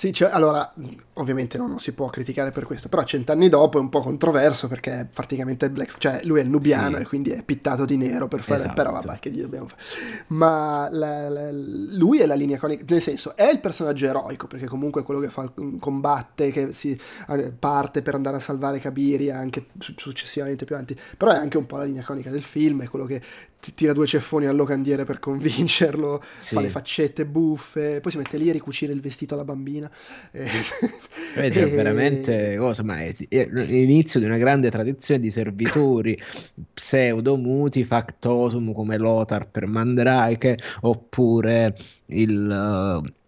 Sì, 0.00 0.14
cioè, 0.14 0.30
allora, 0.32 0.72
ovviamente 1.16 1.58
no, 1.58 1.66
non 1.66 1.78
si 1.78 1.92
può 1.92 2.08
criticare 2.08 2.52
per 2.52 2.64
questo, 2.64 2.88
però 2.88 3.04
cent'anni 3.04 3.50
dopo 3.50 3.76
è 3.76 3.82
un 3.82 3.90
po' 3.90 4.00
controverso 4.00 4.66
perché 4.66 5.00
è 5.00 5.04
praticamente 5.04 5.68
black, 5.68 5.98
cioè 5.98 6.22
lui 6.24 6.40
è 6.40 6.42
il 6.42 6.48
nubiano 6.48 6.96
sì. 6.96 7.02
e 7.02 7.06
quindi 7.06 7.30
è 7.32 7.42
pittato 7.42 7.84
di 7.84 7.98
nero 7.98 8.26
per 8.26 8.40
fare, 8.40 8.60
esatto. 8.60 8.72
però 8.72 8.92
vabbè, 8.92 9.18
che 9.18 9.28
gli 9.28 9.42
dobbiamo 9.42 9.68
fare. 9.68 9.82
Ma 10.28 10.88
la, 10.90 11.28
la, 11.28 11.50
lui 11.52 12.18
è 12.18 12.24
la 12.24 12.32
linea 12.32 12.56
conica, 12.56 12.82
nel 12.88 13.02
senso, 13.02 13.36
è 13.36 13.50
il 13.50 13.60
personaggio 13.60 14.06
eroico, 14.06 14.46
perché 14.46 14.64
comunque 14.64 15.02
è 15.02 15.04
quello 15.04 15.20
che 15.20 15.28
fa, 15.28 15.52
combatte, 15.78 16.50
che 16.50 16.72
si 16.72 16.98
eh, 17.28 17.52
parte 17.52 18.00
per 18.00 18.14
andare 18.14 18.38
a 18.38 18.40
salvare 18.40 18.78
Kabiri 18.78 19.30
anche 19.30 19.66
successivamente 19.96 20.64
più 20.64 20.76
avanti, 20.76 20.98
però 21.18 21.32
è 21.32 21.36
anche 21.36 21.58
un 21.58 21.66
po' 21.66 21.76
la 21.76 21.84
linea 21.84 22.04
conica 22.04 22.30
del 22.30 22.42
film, 22.42 22.82
è 22.84 22.88
quello 22.88 23.04
che 23.04 23.20
ti 23.60 23.74
tira 23.74 23.92
due 23.92 24.06
ceffoni 24.06 24.46
al 24.46 24.56
locandiere 24.56 25.04
per 25.04 25.18
convincerlo, 25.18 26.22
sì. 26.38 26.54
fa 26.54 26.60
le 26.62 26.70
faccette 26.70 27.26
buffe, 27.26 28.00
poi 28.00 28.10
si 28.10 28.18
mette 28.18 28.38
lì 28.38 28.48
a 28.48 28.52
ricucire 28.52 28.92
il 28.92 29.00
vestito 29.00 29.34
alla 29.34 29.44
bambina. 29.44 29.90
E... 31.36 31.46
È 31.46 31.50
cioè, 31.52 31.70
veramente 31.70 32.56
cosa, 32.56 32.82
ma 32.82 33.02
è, 33.02 33.14
è 33.28 33.46
l'inizio 33.52 34.18
di 34.18 34.26
una 34.26 34.36
grande 34.36 34.68
tradizione 34.68 35.20
di 35.20 35.30
servitori 35.30 36.18
pseudo-muti 36.74 37.84
factosum 37.84 38.72
come 38.72 38.96
Lothar 38.96 39.48
per 39.48 39.66
Mandrake, 39.66 40.58
oppure 40.80 41.76
il... 42.06 43.02
Uh, 43.04 43.18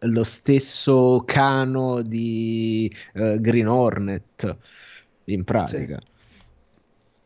lo 0.00 0.24
stesso 0.24 1.22
cano 1.26 2.02
di 2.02 2.92
uh, 3.14 3.40
Green 3.40 3.66
Hornet 3.66 4.56
in 5.24 5.42
pratica. 5.42 5.98
Sì. 6.02 6.12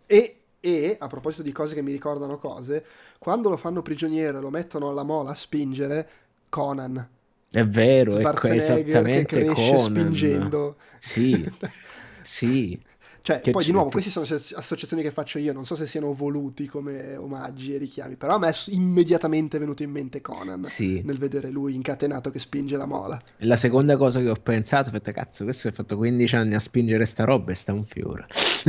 E 0.06 0.39
e, 0.60 0.96
a 0.98 1.06
proposito 1.06 1.42
di 1.42 1.52
cose 1.52 1.74
che 1.74 1.82
mi 1.82 1.92
ricordano 1.92 2.38
cose, 2.38 2.84
quando 3.18 3.48
lo 3.48 3.56
fanno 3.56 3.82
prigioniero 3.82 4.38
e 4.38 4.40
lo 4.40 4.50
mettono 4.50 4.88
alla 4.90 5.02
mola 5.02 5.30
a 5.30 5.34
spingere, 5.34 6.08
Conan. 6.48 7.08
È 7.50 7.64
vero, 7.66 8.16
ecco, 8.18 8.48
esattamente 8.48 9.24
che 9.24 9.44
cresce 9.44 9.76
Conan. 9.76 9.80
spingendo. 9.80 10.76
Sì, 10.98 11.50
sì. 12.22 12.80
Cioè, 13.22 13.40
Che 13.40 13.50
poi 13.50 13.64
di 13.64 13.72
nuovo, 13.72 13.90
queste 13.90 14.11
sono 14.11 14.24
asso- 14.24 14.56
associazioni 14.56 15.02
che 15.02 15.11
faccio 15.11 15.38
io, 15.38 15.52
non 15.52 15.66
so 15.66 15.74
se 15.74 15.87
siano 15.87 16.14
voluti 16.14 16.66
come 16.66 17.16
omaggi 17.16 17.74
e 17.74 17.78
richiami, 17.78 18.16
però 18.16 18.37
a 18.37 18.38
me 18.38 18.48
è 18.48 18.54
immediatamente 18.68 19.59
venuto 19.59 19.83
in 19.83 19.90
mente 19.90 20.20
Conan 20.22 20.64
Sì. 20.64 21.02
nel 21.04 21.18
vedere 21.18 21.50
lui 21.50 21.74
incatenato 21.74 22.30
che 22.30 22.38
spinge 22.38 22.76
la 22.76 22.87
mola. 22.87 23.20
E 23.37 23.44
La 23.46 23.56
seconda 23.56 23.96
cosa 23.98 24.20
che 24.20 24.30
ho 24.30 24.37
pensato, 24.37 24.90
detto, 24.90 25.11
cazzo, 25.12 25.44
questo 25.44 25.68
ha 25.68 25.72
fatto 25.72 25.96
15 25.96 26.37
anni 26.37 26.54
a 26.54 26.61
spingere 26.61 27.04
sta 27.04 27.24
roba 27.24 27.50
e 27.50 27.54
sta 27.54 27.72
un 27.72 27.85
fiore. 27.85 28.26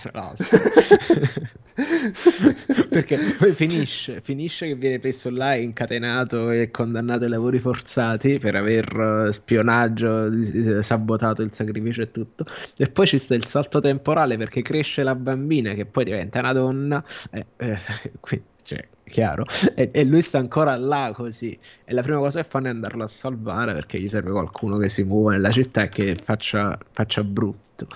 Tra 0.00 0.10
l'altro. 0.12 0.46
Perché 2.92 3.16
poi 3.38 3.52
finisce, 3.52 4.20
finisce 4.20 4.66
che 4.66 4.74
viene 4.74 4.98
preso 4.98 5.30
là, 5.30 5.54
incatenato 5.54 6.50
e 6.50 6.70
condannato 6.70 7.24
ai 7.24 7.30
lavori 7.30 7.58
forzati 7.58 8.38
per 8.38 8.54
aver 8.54 9.26
eh, 9.28 9.32
spionaggio, 9.32 10.30
sabotato 10.82 11.40
il 11.40 11.52
sacrificio 11.54 12.02
e 12.02 12.10
tutto. 12.10 12.44
E 12.76 12.88
poi 12.90 13.06
ci 13.06 13.16
sta 13.16 13.34
il 13.34 13.46
salto 13.46 13.80
temporale 13.80 14.36
perché 14.36 14.60
cresce 14.60 15.02
la 15.02 15.14
bambina 15.14 15.72
che 15.72 15.86
poi 15.86 16.04
diventa 16.04 16.40
una 16.40 16.52
donna. 16.52 17.02
E, 17.30 17.46
eh, 17.56 17.78
quindi, 18.20 18.46
cioè, 18.62 18.86
chiaro. 19.04 19.46
E, 19.74 19.90
e 19.92 20.04
lui 20.04 20.20
sta 20.20 20.38
ancora 20.38 20.76
là 20.76 21.12
così. 21.14 21.58
E 21.84 21.92
la 21.94 22.02
prima 22.02 22.18
cosa 22.18 22.42
che 22.42 22.48
fanno 22.48 22.66
è 22.66 22.70
andarlo 22.70 23.04
a 23.04 23.06
salvare 23.06 23.72
perché 23.72 23.98
gli 23.98 24.08
serve 24.08 24.32
qualcuno 24.32 24.76
che 24.76 24.88
si 24.90 25.02
muove 25.02 25.32
nella 25.32 25.50
città 25.50 25.82
e 25.84 25.88
che 25.88 26.16
faccia, 26.22 26.78
faccia 26.90 27.24
brutto. 27.24 27.86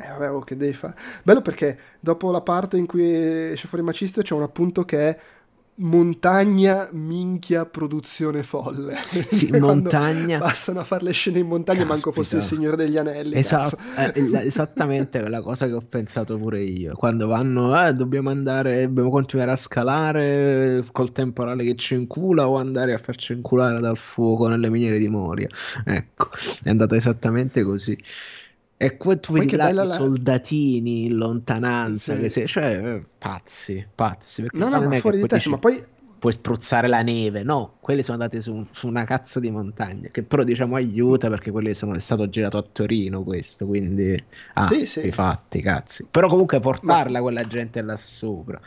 Eh, 0.00 0.08
vabbè, 0.08 0.30
oh, 0.30 0.40
che 0.40 0.56
devi 0.56 0.74
fare. 0.74 0.94
Bello 1.24 1.42
perché 1.42 1.78
dopo 1.98 2.30
la 2.30 2.40
parte 2.40 2.76
in 2.76 2.86
cui 2.86 3.50
esce 3.50 3.66
fuori 3.66 3.82
Maciste 3.84 4.22
c'è 4.22 4.34
un 4.34 4.42
appunto 4.42 4.84
che 4.84 5.08
è 5.08 5.18
montagna, 5.80 6.88
minchia, 6.92 7.66
produzione 7.66 8.42
folle. 8.42 8.96
Sì, 9.26 9.50
montagna. 9.58 10.38
Passano 10.38 10.80
a 10.80 10.84
fare 10.84 11.04
le 11.04 11.12
scene 11.12 11.40
in 11.40 11.46
montagna, 11.46 11.84
manco 11.84 12.12
fosse 12.12 12.36
il 12.36 12.40
Caspita. 12.42 12.60
Signore 12.62 12.76
degli 12.76 12.96
Anelli. 12.96 13.36
Esatto, 13.36 13.76
eh, 13.96 14.28
la- 14.28 14.42
esattamente 14.42 15.20
quella 15.20 15.42
cosa 15.42 15.66
che 15.66 15.72
ho 15.72 15.82
pensato 15.86 16.36
pure 16.38 16.62
io. 16.62 16.94
Quando 16.94 17.26
vanno, 17.26 17.76
eh, 17.86 17.92
dobbiamo 17.92 18.30
andare, 18.30 18.82
dobbiamo 18.82 19.10
continuare 19.10 19.50
a 19.52 19.56
scalare 19.56 20.84
col 20.92 21.12
temporale 21.12 21.64
che 21.64 21.74
ci 21.76 21.94
incula 21.94 22.48
o 22.48 22.56
andare 22.56 22.94
a 22.94 22.98
farci 22.98 23.32
inculare 23.32 23.80
dal 23.80 23.96
fuoco 23.96 24.48
nelle 24.48 24.70
miniere 24.70 24.98
di 24.98 25.08
Moria. 25.08 25.48
Ecco, 25.84 26.30
è 26.62 26.70
andata 26.70 26.96
esattamente 26.96 27.62
così. 27.62 27.96
E 28.80 28.94
poi 28.94 29.18
tu 29.18 29.32
vedi 29.32 29.56
là 29.56 29.72
la- 29.72 29.86
soldatini 29.86 31.06
in 31.06 31.16
lontananza, 31.16 32.14
Sì. 32.14 32.20
che 32.20 32.28
se- 32.28 32.46
cioè 32.46 32.78
eh, 32.80 33.04
pazzi, 33.18 33.84
pazzi. 33.92 34.46
No, 34.52 34.68
no, 34.68 34.80
ma 34.80 34.98
fuori 35.00 35.20
di 35.20 35.26
testa, 35.26 35.50
ma 35.50 35.58
poi 35.58 35.84
puoi 36.18 36.32
spruzzare 36.32 36.86
la 36.88 37.02
neve, 37.02 37.42
no, 37.42 37.74
quelli 37.80 38.02
sono 38.02 38.20
andati 38.22 38.40
su, 38.40 38.64
su 38.72 38.86
una 38.86 39.04
cazzo 39.04 39.40
di 39.40 39.50
montagna, 39.50 40.08
che 40.10 40.22
però 40.22 40.44
diciamo 40.44 40.76
aiuta 40.76 41.28
perché 41.28 41.50
quelli 41.50 41.74
sono, 41.74 41.94
è 41.94 41.98
stato 42.00 42.28
girato 42.28 42.56
a 42.56 42.64
Torino 42.70 43.22
questo, 43.24 43.66
quindi 43.66 44.16
ah, 44.54 44.66
Sì, 44.66 44.86
sì. 44.86 45.06
i 45.06 45.12
fatti, 45.12 45.60
cazzi. 45.60 46.06
Però 46.10 46.28
comunque 46.28 46.60
portarla 46.60 47.20
quella 47.20 47.42
gente 47.44 47.82
là 47.82 47.96
sopra. 47.96 48.60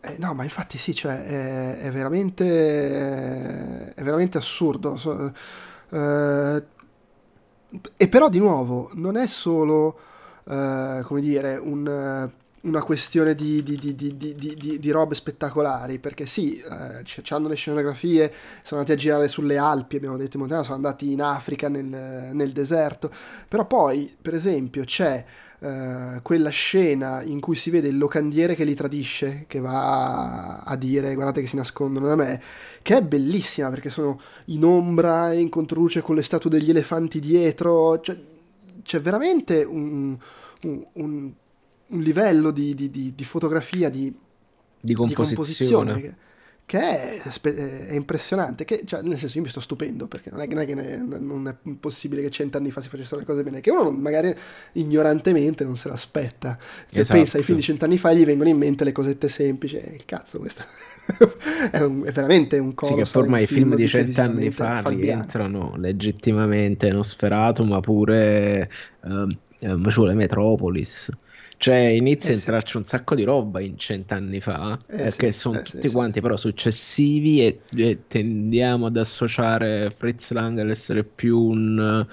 Eh, 0.00 0.16
no, 0.18 0.34
ma 0.34 0.44
infatti 0.44 0.78
sì, 0.78 0.94
cioè, 0.94 1.24
è, 1.24 1.78
è 1.78 1.90
veramente, 1.90 3.92
è 3.94 4.02
veramente 4.02 4.38
assurdo. 4.38 4.96
So- 4.96 5.32
eh, 5.90 6.64
e 7.96 8.08
però 8.08 8.28
di 8.28 8.38
nuovo, 8.38 8.90
non 8.94 9.16
è 9.16 9.26
solo, 9.26 9.98
eh, 10.48 11.02
come 11.04 11.20
dire, 11.20 11.56
un, 11.56 12.30
una 12.62 12.82
questione 12.82 13.34
di, 13.34 13.62
di, 13.62 13.76
di, 13.76 14.78
di, 14.78 14.90
robe 14.90 15.14
spettacolari, 15.14 15.98
perché 15.98 16.26
sì, 16.26 16.58
eh, 16.58 17.02
c- 17.02 17.20
c'hanno 17.22 17.48
le 17.48 17.54
scenografie, 17.54 18.32
sono 18.62 18.80
andati 18.80 18.98
a 18.98 19.00
girare 19.00 19.28
sulle 19.28 19.56
Alpi, 19.56 19.96
abbiamo 19.96 20.16
detto 20.16 20.36
in 20.36 20.42
montagna, 20.42 20.64
sono 20.64 20.76
andati 20.76 21.12
in 21.12 21.22
Africa, 21.22 21.68
nel, 21.68 21.84
nel 21.84 22.52
deserto, 22.52 23.10
però 23.48 23.66
poi, 23.66 24.14
per 24.20 24.34
esempio, 24.34 24.84
c'è 24.84 25.24
eh, 25.60 26.20
quella 26.22 26.50
scena 26.50 27.22
in 27.22 27.40
cui 27.40 27.56
si 27.56 27.70
vede 27.70 27.88
il 27.88 27.98
locandiere 27.98 28.54
che 28.54 28.64
li 28.64 28.74
tradisce, 28.74 29.44
che 29.46 29.58
va 29.60 30.58
a 30.60 30.76
dire 30.76 31.14
guardate 31.14 31.40
che 31.40 31.46
si 31.46 31.56
nascondono 31.56 32.06
da 32.06 32.16
me, 32.16 32.40
che 32.82 32.96
è 32.98 33.02
bellissima 33.02 33.70
perché 33.70 33.90
sono 33.90 34.20
in 34.46 34.64
ombra, 34.64 35.32
in 35.32 35.48
controluce 35.48 36.02
con 36.02 36.14
le 36.16 36.22
statue 36.22 36.50
degli 36.50 36.70
elefanti 36.70 37.20
dietro, 37.20 38.00
cioè, 38.00 38.18
c'è 38.82 39.00
veramente 39.00 39.62
un, 39.64 40.16
un- 40.62 40.86
un- 40.94 41.32
un 41.88 42.00
livello 42.00 42.50
di, 42.50 42.74
di- 42.74 42.90
di- 42.90 43.14
di 43.14 43.24
fotografia, 43.24 43.88
di, 43.88 44.02
Di 44.10 44.16
di 44.80 44.94
composizione. 44.94 45.34
composizione 45.34 46.00
che, 46.00 46.14
che 46.66 46.78
è, 46.80 47.22
è 47.86 47.94
impressionante. 47.94 48.64
Che, 48.64 48.82
cioè, 48.84 49.00
nel 49.02 49.18
senso, 49.18 49.38
io 49.38 49.44
mi 49.44 49.48
sto 49.48 49.60
stupendo 49.60 50.08
perché 50.08 50.30
non 50.30 50.40
è, 50.40 50.46
non 50.48 50.58
è 50.58 50.66
che 50.66 50.74
ne- 50.74 50.96
non 51.20 51.46
è 51.48 51.54
possibile 51.78 52.22
che 52.22 52.30
cent'anni 52.30 52.70
fa 52.72 52.80
si 52.80 52.88
facessero 52.88 53.20
le 53.20 53.24
cose 53.26 53.42
bene, 53.44 53.60
che 53.60 53.70
uno 53.70 53.90
magari 53.92 54.34
ignorantemente 54.72 55.64
non 55.64 55.76
se 55.76 55.88
l'aspetta. 55.88 56.58
Che 56.90 57.00
Esatto. 57.00 57.18
pensa 57.18 57.38
ai 57.38 57.44
film 57.44 57.58
di 57.58 57.62
cent'anni 57.64 57.98
fa 57.98 58.10
e 58.10 58.16
gli 58.16 58.24
vengono 58.24 58.48
in 58.50 58.58
mente 58.58 58.82
le 58.84 58.92
cosette 58.92 59.28
semplici. 59.28 59.76
E 59.76 60.00
cazzo, 60.04 60.38
questo 60.38 60.64
è, 61.70 61.80
un- 61.80 62.02
è 62.04 62.12
veramente 62.12 62.58
un 62.58 62.74
Sì, 62.80 62.96
colosso. 62.96 63.12
che 63.12 63.18
ormai 63.18 63.44
i 63.44 63.46
film 63.46 63.74
di 63.76 63.86
cent'anni 63.86 64.50
fa 64.50 64.80
rientrano 64.88 65.74
legittimamente 65.76 66.88
in 66.88 66.94
Nosferatu, 66.94 67.62
ma 67.64 67.80
pure 67.80 68.68
ehm, 69.04 69.38
ci 69.58 69.94
vuole 69.94 70.14
Metropolis. 70.14 71.10
Cioè, 71.58 71.76
inizia 71.76 72.30
Eh 72.30 72.32
a 72.34 72.36
sì. 72.36 72.38
entrarci 72.38 72.76
un 72.76 72.84
sacco 72.84 73.14
di 73.14 73.24
roba 73.24 73.60
in 73.60 73.78
cent'anni 73.78 74.40
fa, 74.40 74.78
Eh 74.86 74.96
perché 75.00 75.32
sì, 75.32 75.32
sono 75.32 75.58
eh 75.58 75.64
sì, 75.64 75.70
tutti 75.72 75.88
sì. 75.88 75.94
quanti 75.94 76.20
però 76.20 76.36
successivi 76.36 77.44
e, 77.44 77.62
e 77.76 78.06
tendiamo 78.06 78.86
ad 78.86 78.96
associare 78.96 79.90
Fritz 79.90 80.30
Lang 80.32 80.58
all'essere 80.58 81.04
più 81.04 81.38
un, 81.38 82.06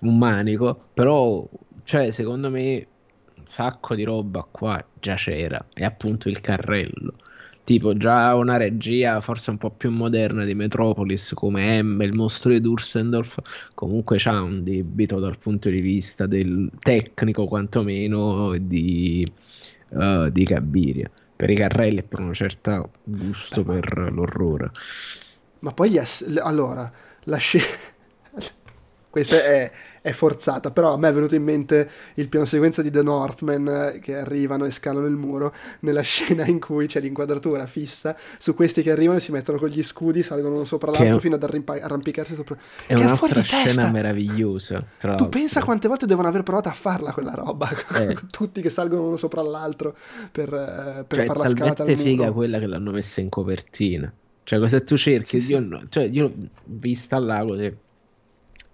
un 0.00 0.18
manico, 0.18 0.88
però, 0.94 1.46
cioè, 1.84 2.10
secondo 2.10 2.48
me 2.50 2.86
un 3.36 3.46
sacco 3.46 3.94
di 3.94 4.04
roba 4.04 4.46
qua 4.50 4.84
già 5.00 5.14
c'era, 5.14 5.66
è 5.72 5.84
appunto 5.84 6.28
il 6.28 6.40
carrello. 6.40 7.14
Tipo 7.70 7.96
già 7.96 8.34
una 8.34 8.56
regia 8.56 9.20
forse 9.20 9.50
un 9.50 9.56
po' 9.56 9.70
più 9.70 9.92
moderna 9.92 10.44
di 10.44 10.56
Metropolis 10.56 11.34
come 11.34 11.80
M, 11.80 12.02
il 12.02 12.12
mostro 12.12 12.50
di 12.50 12.60
Dursendorf, 12.60 13.38
comunque 13.74 14.16
c'ha 14.18 14.42
un 14.42 14.64
debito 14.64 15.20
dal 15.20 15.38
punto 15.38 15.68
di 15.70 15.80
vista 15.80 16.26
del 16.26 16.68
tecnico 16.80 17.46
quantomeno 17.46 18.56
di, 18.58 19.24
eh, 19.90 20.28
di 20.32 20.44
Cabiria. 20.44 21.08
Per 21.36 21.48
i 21.48 21.54
carrelli 21.54 21.98
e 21.98 22.02
per 22.02 22.18
un 22.18 22.34
certo 22.34 22.90
gusto 23.04 23.62
Beh, 23.62 23.74
ma- 23.74 23.78
per 23.78 24.12
l'orrore. 24.12 24.72
Ma 25.60 25.72
poi 25.72 25.90
le- 25.90 26.40
allora, 26.40 26.90
la 27.24 27.36
scena... 27.36 27.64
Questa 29.10 29.44
è, 29.44 29.70
è 30.02 30.12
forzata, 30.12 30.70
però 30.70 30.94
a 30.94 30.96
me 30.98 31.08
è 31.08 31.12
venuto 31.12 31.34
in 31.34 31.42
mente 31.42 31.88
il 32.14 32.28
piano 32.28 32.46
sequenza 32.46 32.80
di 32.82 32.90
The 32.90 33.02
Northman 33.02 33.68
eh, 33.94 33.98
che 34.00 34.16
arrivano 34.16 34.64
e 34.64 34.70
scalano 34.70 35.06
il 35.06 35.14
muro 35.16 35.52
nella 35.80 36.00
scena 36.02 36.46
in 36.46 36.58
cui 36.60 36.86
c'è 36.86 37.00
l'inquadratura 37.00 37.66
fissa 37.66 38.16
su 38.38 38.54
questi 38.54 38.82
che 38.82 38.90
arrivano 38.90 39.18
e 39.18 39.20
si 39.20 39.30
mettono 39.32 39.58
con 39.58 39.68
gli 39.68 39.82
scudi, 39.82 40.22
salgono 40.22 40.54
uno 40.54 40.64
sopra 40.64 40.90
Che 40.90 40.98
l'altro 40.98 41.18
è- 41.18 41.20
fino 41.20 41.34
ad 41.34 41.42
arrimpa- 41.42 41.80
arrampicarsi 41.80 42.34
sopra. 42.34 42.56
È 42.86 42.94
Che 42.94 43.02
è 43.02 43.16
testa! 43.16 43.56
scena 43.68 43.90
meravigliosa, 43.90 44.84
tra 44.98 45.14
Tu 45.16 45.28
pensa 45.28 45.62
quante 45.62 45.88
volte 45.88 46.06
devono 46.06 46.28
aver 46.28 46.42
provato 46.42 46.68
a 46.68 46.72
farla 46.72 47.12
quella 47.12 47.34
roba, 47.34 47.68
Eh. 48.00 48.16
tutti 48.30 48.62
che 48.62 48.70
salgono 48.70 49.06
uno 49.06 49.16
sopra 49.16 49.42
l'altro 49.42 49.94
per, 50.32 50.48
eh, 50.52 51.04
per 51.06 51.18
Cioè, 51.18 51.26
far 51.26 51.36
è 51.36 51.38
la 51.40 51.46
scalata 51.48 51.82
al 51.82 51.88
talmente 51.88 52.02
figa 52.02 52.32
quella 52.32 52.58
che 52.58 52.66
l'hanno 52.66 52.90
messa 52.90 53.20
in 53.20 53.28
copertina. 53.28 54.12
Cioè, 54.44 54.58
cosa 54.58 54.80
tu 54.80 54.96
cerchi? 54.96 55.38
Sì, 55.38 55.46
sì. 55.46 55.52
Io, 55.52 55.60
no- 55.60 55.82
cioè, 55.88 56.04
io 56.04 56.32
vista 56.64 57.18
là 57.18 57.44
così, 57.46 57.72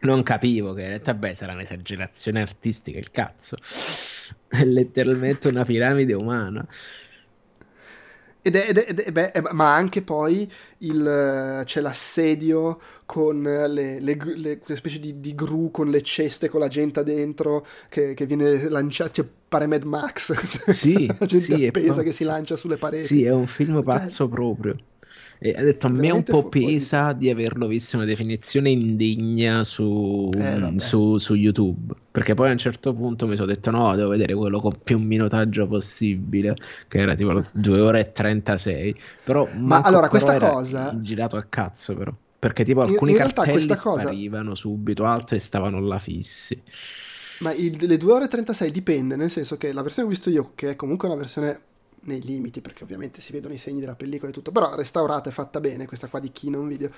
non 0.01 0.23
capivo 0.23 0.73
che 0.73 1.01
beh, 1.01 1.35
sarà 1.35 1.53
un'esagerazione 1.53 2.41
artistica, 2.41 2.99
il 2.99 3.11
cazzo. 3.11 3.57
È 4.47 4.65
letteralmente 4.65 5.49
una 5.49 5.65
piramide 5.65 6.15
umana. 6.15 6.67
Ed 8.43 8.55
è, 8.55 8.69
ed 8.69 8.79
è- 8.79 8.85
ed 8.89 9.01
è- 9.01 9.11
beh, 9.11 9.31
eh, 9.33 9.43
ma 9.53 9.75
anche 9.75 10.03
poi 10.03 10.49
il, 10.79 11.63
c'è 11.65 11.81
l'assedio 11.81 12.79
con 13.05 13.43
le, 13.43 13.99
le 13.99 14.17
le- 14.37 14.61
specie 14.77 15.01
di, 15.01 15.19
di 15.19 15.35
gru 15.35 15.73
con 15.73 15.91
le 15.91 16.01
ceste 16.03 16.49
con 16.49 16.61
la 16.61 16.69
gente 16.69 17.03
dentro 17.03 17.67
che, 17.89 18.15
che 18.15 18.25
viene 18.27 18.69
lanciata, 18.69 19.11
cioè 19.11 19.27
pare 19.49 19.67
Mad 19.67 19.83
Max, 19.83 20.33
Sì, 20.65 21.13
la 21.19 21.27
gente 21.27 21.55
sì, 21.55 21.57
appesa 21.57 22.03
che 22.05 22.13
si 22.13 22.23
lancia 22.23 22.55
sulle 22.55 22.79
pareti. 22.79 23.15
Sì, 23.15 23.25
è 23.25 23.31
un 23.33 23.47
film 23.47 23.83
pazzo 23.83 24.29
proprio. 24.29 24.77
E 25.39 25.55
ha 25.57 25.63
detto, 25.63 25.87
a 25.87 25.91
me 25.91 26.11
un 26.11 26.23
po' 26.23 26.49
pesa 26.49 27.13
di 27.13 27.29
averlo 27.31 27.67
visto 27.67 27.97
una 27.97 28.07
definizione 28.07 28.71
indegna 28.71 29.65
su, 29.65 30.31
Eh, 30.35 30.75
su- 30.79 31.19
su 31.19 31.35
YouTube. 31.35 31.95
Perché 32.11 32.35
poi 32.35 32.49
a 32.49 32.53
un 32.53 32.59
certo 32.59 32.95
punto 32.95 33.27
mi 33.27 33.37
sono 33.37 33.47
detto, 33.49 33.71
no, 33.71 33.95
devo 33.95 34.09
vedere 34.11 34.35
quello 34.35 34.61
con 34.61 34.79
più 34.83 34.99
minutaggio 34.99 35.67
possibile, 35.67 36.55
che 36.89 36.99
era 36.99 37.15
tipo 37.15 37.43
2 37.53 37.81
ore 37.81 38.01
e 38.01 38.13
36. 38.13 38.95
Però 39.25 39.47
manco 39.59 39.89
allora, 39.89 40.09
questa 40.09 40.39
cosa- 40.39 40.99
girato 41.03 41.37
a 41.37 41.43
cazzo 41.49 41.95
però. 41.95 42.13
Perché 42.39 42.65
tipo 42.65 42.83
In- 42.85 42.91
alcuni 42.91 43.11
in 43.13 43.17
realtà 43.19 43.43
cartelli 43.43 43.67
questa 43.67 43.83
cosa- 43.91 44.03
sparivano 44.03 44.55
subito, 44.55 45.05
altri 45.05 45.39
stavano 45.41 45.81
là 45.81 45.99
fissi. 45.99 46.61
Ma 47.41 47.53
il- 47.53 47.77
le 47.79 47.97
2 47.99 48.13
ore 48.13 48.25
e 48.25 48.29
36 48.29 48.71
dipende, 48.71 49.17
nel 49.17 49.31
senso 49.31 49.59
che 49.59 49.73
la 49.75 49.83
versione 49.83 50.09
che 50.09 50.15
ho 50.15 50.17
visto 50.17 50.31
io, 50.31 50.53
che 50.55 50.71
è 50.71 50.77
comunque 50.77 51.09
una 51.09 51.19
versione 51.19 51.61
nei 52.07 52.23
limiti, 52.23 52.61
perché 52.61 52.83
ovviamente 52.83 53.21
si 53.21 53.33
vedono 53.33 53.55
i 53.55 53.59
segni 53.59 53.81
della 53.81 53.95
pellicola 53.95 54.31
e 54.31 54.35
tutto, 54.35 54.51
però 54.51 54.75
restaurata 54.75 55.29
e 55.29 55.33
fatta 55.33 55.61
bene, 55.61 55.87
questa 55.87 56.09
qua 56.09 56.21
di 56.21 56.33
Kino 56.33 56.63
Video, 56.63 56.91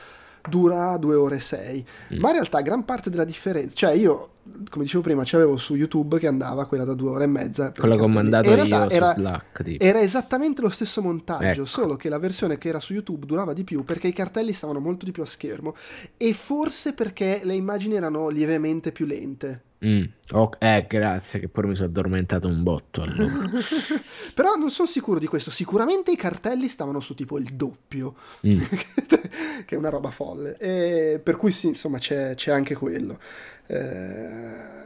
dura 0.48 0.96
2 0.96 1.14
ore 1.14 1.36
e 1.36 1.40
6. 1.40 1.86
Mm. 2.14 2.20
Ma 2.20 2.28
in 2.28 2.34
realtà 2.34 2.60
gran 2.60 2.84
parte 2.84 3.10
della 3.10 3.24
differenza, 3.24 3.74
cioè 3.74 3.92
io, 3.92 4.30
come 4.70 4.84
dicevo 4.84 5.02
prima, 5.02 5.22
c'avevo 5.24 5.56
su 5.56 5.74
YouTube 5.74 6.18
che 6.18 6.26
andava 6.26 6.66
quella 6.66 6.84
da 6.84 6.94
2 6.94 7.10
ore 7.10 7.24
e 7.24 7.28
mezza. 7.28 7.72
Quella 7.72 7.96
che 7.96 8.02
ho 8.02 8.08
mandato 8.08 8.50
io 8.50 8.88
era, 8.88 9.12
Slack. 9.12 9.62
Tipo. 9.62 9.84
Era 9.84 10.00
esattamente 10.00 10.60
lo 10.62 10.70
stesso 10.70 11.02
montaggio, 11.02 11.44
ecco. 11.44 11.64
solo 11.64 11.96
che 11.96 12.08
la 12.08 12.18
versione 12.18 12.58
che 12.58 12.68
era 12.68 12.80
su 12.80 12.92
YouTube 12.92 13.26
durava 13.26 13.52
di 13.52 13.64
più 13.64 13.84
perché 13.84 14.08
i 14.08 14.12
cartelli 14.12 14.52
stavano 14.52 14.80
molto 14.80 15.04
di 15.04 15.12
più 15.12 15.22
a 15.22 15.26
schermo 15.26 15.74
e 16.16 16.32
forse 16.32 16.92
perché 16.92 17.40
le 17.42 17.54
immagini 17.54 17.94
erano 17.94 18.28
lievemente 18.28 18.92
più 18.92 19.06
lente. 19.06 19.62
Mm. 19.84 20.04
Oh, 20.32 20.50
eh, 20.58 20.86
grazie, 20.88 21.38
che 21.38 21.48
poi 21.48 21.68
mi 21.68 21.74
sono 21.76 21.86
addormentato 21.86 22.48
un 22.48 22.62
botto 22.62 23.02
allora. 23.02 23.48
Però 24.34 24.54
non 24.56 24.70
sono 24.70 24.88
sicuro 24.88 25.20
di 25.20 25.26
questo. 25.26 25.50
Sicuramente 25.50 26.10
i 26.10 26.16
cartelli 26.16 26.68
stavano 26.68 26.98
su 26.98 27.14
tipo 27.14 27.38
il 27.38 27.54
doppio, 27.54 28.16
mm. 28.46 28.58
che 29.64 29.74
è 29.74 29.78
una 29.78 29.88
roba 29.88 30.10
folle. 30.10 30.37
E 30.46 31.20
per 31.22 31.36
cui 31.36 31.50
sì, 31.50 31.68
insomma, 31.68 31.98
c'è, 31.98 32.34
c'è 32.34 32.50
anche 32.52 32.74
quello. 32.74 33.18
Eh 33.66 34.76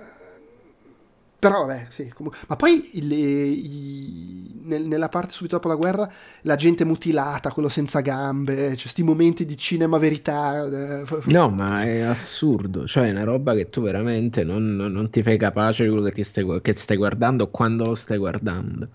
però 1.43 1.67
vabbè, 1.67 1.87
sì, 1.89 2.09
comunque. 2.15 2.39
Ma 2.47 2.55
poi 2.55 2.91
il, 2.93 3.11
i, 3.11 4.61
nel, 4.63 4.87
nella 4.87 5.09
parte 5.09 5.33
subito 5.33 5.57
dopo 5.57 5.67
la 5.67 5.75
guerra, 5.75 6.09
la 6.43 6.55
gente 6.55 6.85
mutilata, 6.85 7.51
quello 7.51 7.69
senza 7.69 7.99
gambe, 7.99 8.55
cioè 8.55 8.77
questi 8.77 9.03
momenti 9.03 9.45
di 9.45 9.57
cinema 9.57 9.99
verità. 9.99 10.65
Eh, 10.65 11.05
no, 11.25 11.49
ma 11.49 11.83
è 11.83 11.99
assurdo, 12.03 12.87
cioè 12.87 13.09
è 13.09 13.11
una 13.11 13.25
roba 13.25 13.55
che 13.55 13.71
tu 13.71 13.83
veramente 13.83 14.45
non, 14.45 14.77
non 14.77 15.11
ti 15.11 15.21
fai 15.25 15.37
capace 15.37 15.83
di 15.83 15.91
quello 15.91 16.11
che, 16.11 16.23
stai, 16.23 16.61
che 16.63 16.77
stai 16.77 16.97
guardando 16.97 17.51
quando 17.51 17.87
lo 17.87 17.97
stai 17.97 18.19
guardando. 18.19 18.91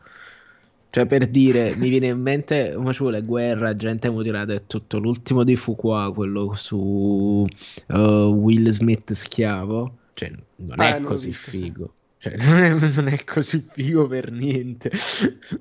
Cioè, 0.98 1.06
per 1.06 1.28
dire, 1.28 1.76
mi 1.76 1.90
viene 1.90 2.08
in 2.08 2.20
mente 2.20 2.74
come 2.74 2.92
ci 2.92 3.02
vuole 3.04 3.22
guerra, 3.22 3.76
gente 3.76 4.10
mutilata 4.10 4.54
e 4.54 4.66
tutto. 4.66 4.98
L'ultimo 4.98 5.44
di 5.44 5.56
Fuqua, 5.56 6.12
quello 6.12 6.56
su 6.56 7.46
uh, 7.88 7.96
Will 7.96 8.68
Smith 8.70 9.14
schiavo, 9.14 9.96
cioè 10.16 10.32
non 10.56 10.82
è 10.82 10.94
ah, 10.94 11.02
così 11.02 11.34
figo. 11.34 11.94
Cioè, 12.18 12.38
non 12.50 12.64
è, 12.64 12.70
non 12.96 13.10
è 13.10 13.24
così 13.26 13.64
figo 13.70 14.08
per 14.08 14.32
niente. 14.32 14.90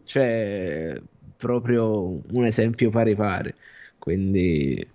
cioè, 0.05 0.99
proprio 1.37 2.19
un 2.33 2.45
esempio 2.47 2.89
pari 2.89 3.15
pari. 3.15 3.53
Quindi, 3.99 4.89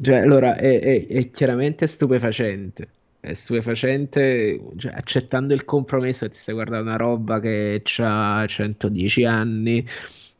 cioè, 0.00 0.18
allora, 0.18 0.54
è, 0.54 0.78
è, 0.78 1.06
è 1.08 1.30
chiaramente 1.30 1.88
stupefacente. 1.88 2.88
È 3.24 3.32
stupefacente, 3.32 4.60
cioè, 4.76 4.92
accettando 4.92 5.54
il 5.54 5.64
compromesso, 5.64 6.28
ti 6.28 6.36
stai 6.36 6.54
guardando 6.54 6.88
una 6.90 6.96
roba 6.98 7.40
che 7.40 7.82
ha 7.98 8.44
110 8.46 9.24
anni, 9.24 9.86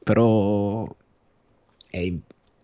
però 0.02 0.86
è, 1.88 2.12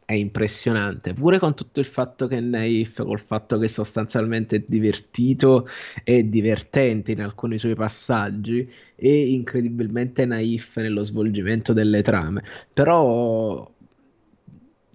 è 0.05 0.13
impressionante, 0.13 1.15
pure 1.15 1.39
con 1.39 1.55
tutto 1.55 1.81
il 1.81 1.87
fatto 1.87 2.27
che 2.27 2.39
Naif, 2.41 3.03
col 3.03 3.21
fatto 3.21 3.57
che 3.57 3.67
sostanzialmente 3.69 4.57
è 4.57 4.65
divertito 4.67 5.67
e 6.05 6.29
divertente 6.29 7.13
in 7.13 7.23
alcuni 7.23 7.57
suoi 7.57 7.75
passaggi 7.75 8.71
e 8.97 9.31
incredibilmente 9.33 10.27
naif 10.27 10.77
nello 10.77 11.03
svolgimento 11.03 11.73
delle 11.73 12.03
trame, 12.03 12.43
però 12.75 13.67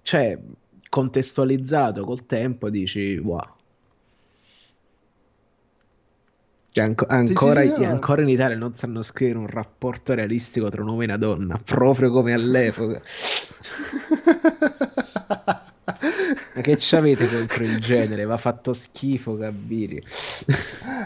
cioè 0.02 0.38
contestualizzato 0.88 2.04
col 2.04 2.26
tempo 2.26 2.70
dici 2.70 3.16
wow. 3.16 3.55
Cioè, 6.76 6.84
anco, 6.84 7.06
ancora, 7.08 7.62
sì, 7.62 7.68
sì, 7.68 7.80
no. 7.80 7.88
ancora, 7.88 8.20
in 8.20 8.28
Italia 8.28 8.54
non 8.54 8.74
sanno 8.74 9.00
scrivere 9.00 9.38
un 9.38 9.46
rapporto 9.46 10.12
realistico 10.12 10.68
tra 10.68 10.82
un 10.82 10.88
uomo 10.88 11.00
e 11.00 11.04
una 11.06 11.16
donna, 11.16 11.58
proprio 11.64 12.10
come 12.10 12.34
all'epoca. 12.34 13.00
Ma 16.56 16.62
che 16.62 16.76
c'avete 16.78 17.28
contro 17.28 17.64
il 17.64 17.78
genere? 17.80 18.24
Va 18.24 18.38
fatto 18.38 18.72
schifo, 18.72 19.36
Gabiri. 19.36 20.02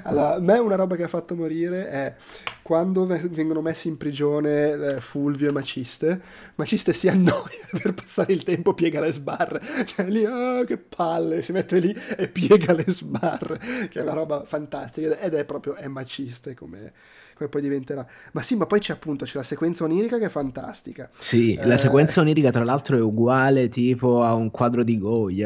allora, 0.04 0.36
a 0.36 0.38
me 0.38 0.58
una 0.58 0.76
roba 0.76 0.94
che 0.94 1.02
ha 1.02 1.08
fatto 1.08 1.34
morire 1.34 1.88
è 1.88 2.14
quando 2.62 3.04
vengono 3.04 3.60
messi 3.60 3.88
in 3.88 3.96
prigione 3.96 4.70
eh, 4.70 5.00
Fulvio 5.00 5.48
e 5.48 5.52
Maciste, 5.52 6.20
Maciste 6.54 6.92
si 6.92 7.08
annoia 7.10 7.66
per 7.82 7.94
passare 7.94 8.32
il 8.32 8.44
tempo, 8.44 8.74
piega 8.74 9.00
le 9.00 9.10
sbarre. 9.10 9.60
Cioè 9.86 10.06
lì, 10.06 10.24
oh, 10.24 10.62
che 10.62 10.78
palle, 10.78 11.42
si 11.42 11.50
mette 11.50 11.80
lì 11.80 11.92
e 12.16 12.28
piega 12.28 12.72
le 12.72 12.84
sbarre, 12.86 13.58
che 13.88 13.98
è 13.98 14.02
una 14.02 14.12
roba 14.12 14.44
fantastica. 14.44 15.18
Ed 15.18 15.34
è 15.34 15.44
proprio, 15.44 15.74
è 15.74 15.88
Maciste 15.88 16.54
come 16.54 16.92
come 17.40 17.48
poi 17.48 17.62
diventerà. 17.62 18.06
Ma 18.32 18.42
sì, 18.42 18.54
ma 18.54 18.66
poi 18.66 18.80
c'è 18.80 18.92
appunto 18.92 19.24
c'è 19.24 19.38
la 19.38 19.42
sequenza 19.42 19.84
onirica 19.84 20.18
che 20.18 20.26
è 20.26 20.28
fantastica. 20.28 21.08
Sì, 21.16 21.54
eh... 21.54 21.66
la 21.66 21.78
sequenza 21.78 22.20
onirica 22.20 22.50
tra 22.50 22.64
l'altro 22.64 22.98
è 22.98 23.00
uguale 23.00 23.70
tipo 23.70 24.22
a 24.22 24.34
un 24.34 24.50
quadro 24.50 24.84
di 24.84 24.98
Goya. 24.98 25.39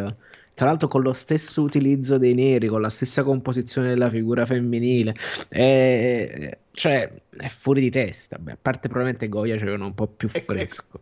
Tra 0.55 0.67
l'altro 0.67 0.87
con 0.87 1.03
lo 1.03 1.13
stesso 1.13 1.63
utilizzo 1.63 2.17
dei 2.17 2.35
neri, 2.35 2.69
con 2.69 2.81
la 2.81 2.89
stessa 2.89 3.25
composizione 3.25 3.89
della 3.89 4.09
figura 4.09 4.47
femminile. 4.47 5.15
È, 5.49 6.57
cioè, 6.71 7.13
è 7.37 7.49
fuori 7.49 7.81
di 7.81 7.91
testa. 7.91 8.39
Beh, 8.39 8.53
a 8.53 8.59
parte 8.61 8.89
probabilmente 8.89 9.29
Goya 9.29 9.57
c'era 9.57 9.73
un 9.73 9.95
po' 9.95 10.07
più 10.07 10.29
fresco. 10.29 11.01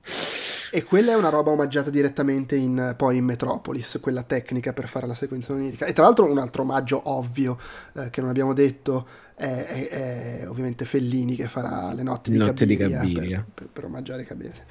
E, 0.71 0.79
e, 0.79 0.85
quella 0.85 1.13
è 1.13 1.17
una 1.17 1.29
roba 1.29 1.51
omaggiata 1.51 1.91
direttamente 1.91 2.57
in, 2.57 2.95
poi 2.97 3.19
in 3.19 3.27
Metropolis, 3.27 3.99
quella 4.01 4.23
tecnica 4.23 4.73
per 4.73 4.89
fare 4.89 5.07
la 5.07 5.15
sequenza 5.15 5.53
onirica. 5.53 5.85
E 5.85 5.93
tra 5.93 6.05
l'altro 6.05 6.31
un 6.31 6.39
altro 6.39 6.63
omaggio 6.63 7.03
ovvio 7.05 7.59
eh, 7.95 8.09
che 8.09 8.23
non 8.23 8.31
abbiamo 8.31 8.55
detto 8.55 9.07
è, 9.35 9.65
è, 9.65 9.89
è, 9.89 10.49
ovviamente 10.49 10.85
Fellini 10.85 11.37
che 11.37 11.49
farà 11.49 11.93
le 11.93 12.03
notti 12.03 12.31
di 12.31 12.39
Notte 12.39 12.65
di 12.65 12.77
Cabiria. 12.77 13.39
Per, 13.39 13.47
per, 13.55 13.69
per, 13.73 13.85
omaggiare 13.85 14.25
Cabiria. 14.25 14.65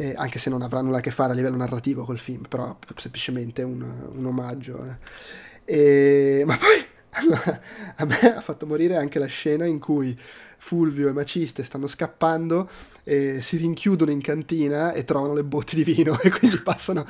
Eh, 0.00 0.14
anche 0.16 0.38
se 0.38 0.48
non 0.48 0.62
avrà 0.62 0.80
nulla 0.80 0.96
a 0.96 1.00
che 1.00 1.10
fare 1.10 1.32
a 1.32 1.34
livello 1.34 1.56
narrativo 1.56 2.04
col 2.04 2.16
film, 2.16 2.44
però 2.48 2.78
semplicemente 2.96 3.62
un, 3.62 3.82
un 3.82 4.24
omaggio. 4.24 4.82
Eh. 4.82 6.40
E, 6.40 6.44
ma 6.46 6.56
poi 6.56 6.82
allora, 7.20 7.60
a 7.96 8.04
me 8.06 8.18
ha 8.34 8.40
fatto 8.40 8.64
morire 8.64 8.96
anche 8.96 9.18
la 9.18 9.26
scena 9.26 9.66
in 9.66 9.78
cui 9.78 10.18
Fulvio 10.56 11.10
e 11.10 11.12
Maciste 11.12 11.64
stanno 11.64 11.86
scappando 11.86 12.70
e 13.04 13.42
si 13.42 13.58
rinchiudono 13.58 14.10
in 14.10 14.22
cantina 14.22 14.92
e 14.92 15.04
trovano 15.04 15.34
le 15.34 15.44
botti 15.44 15.74
di 15.74 15.84
vino 15.84 16.18
e 16.18 16.30
quindi 16.30 16.60
passano 16.64 17.04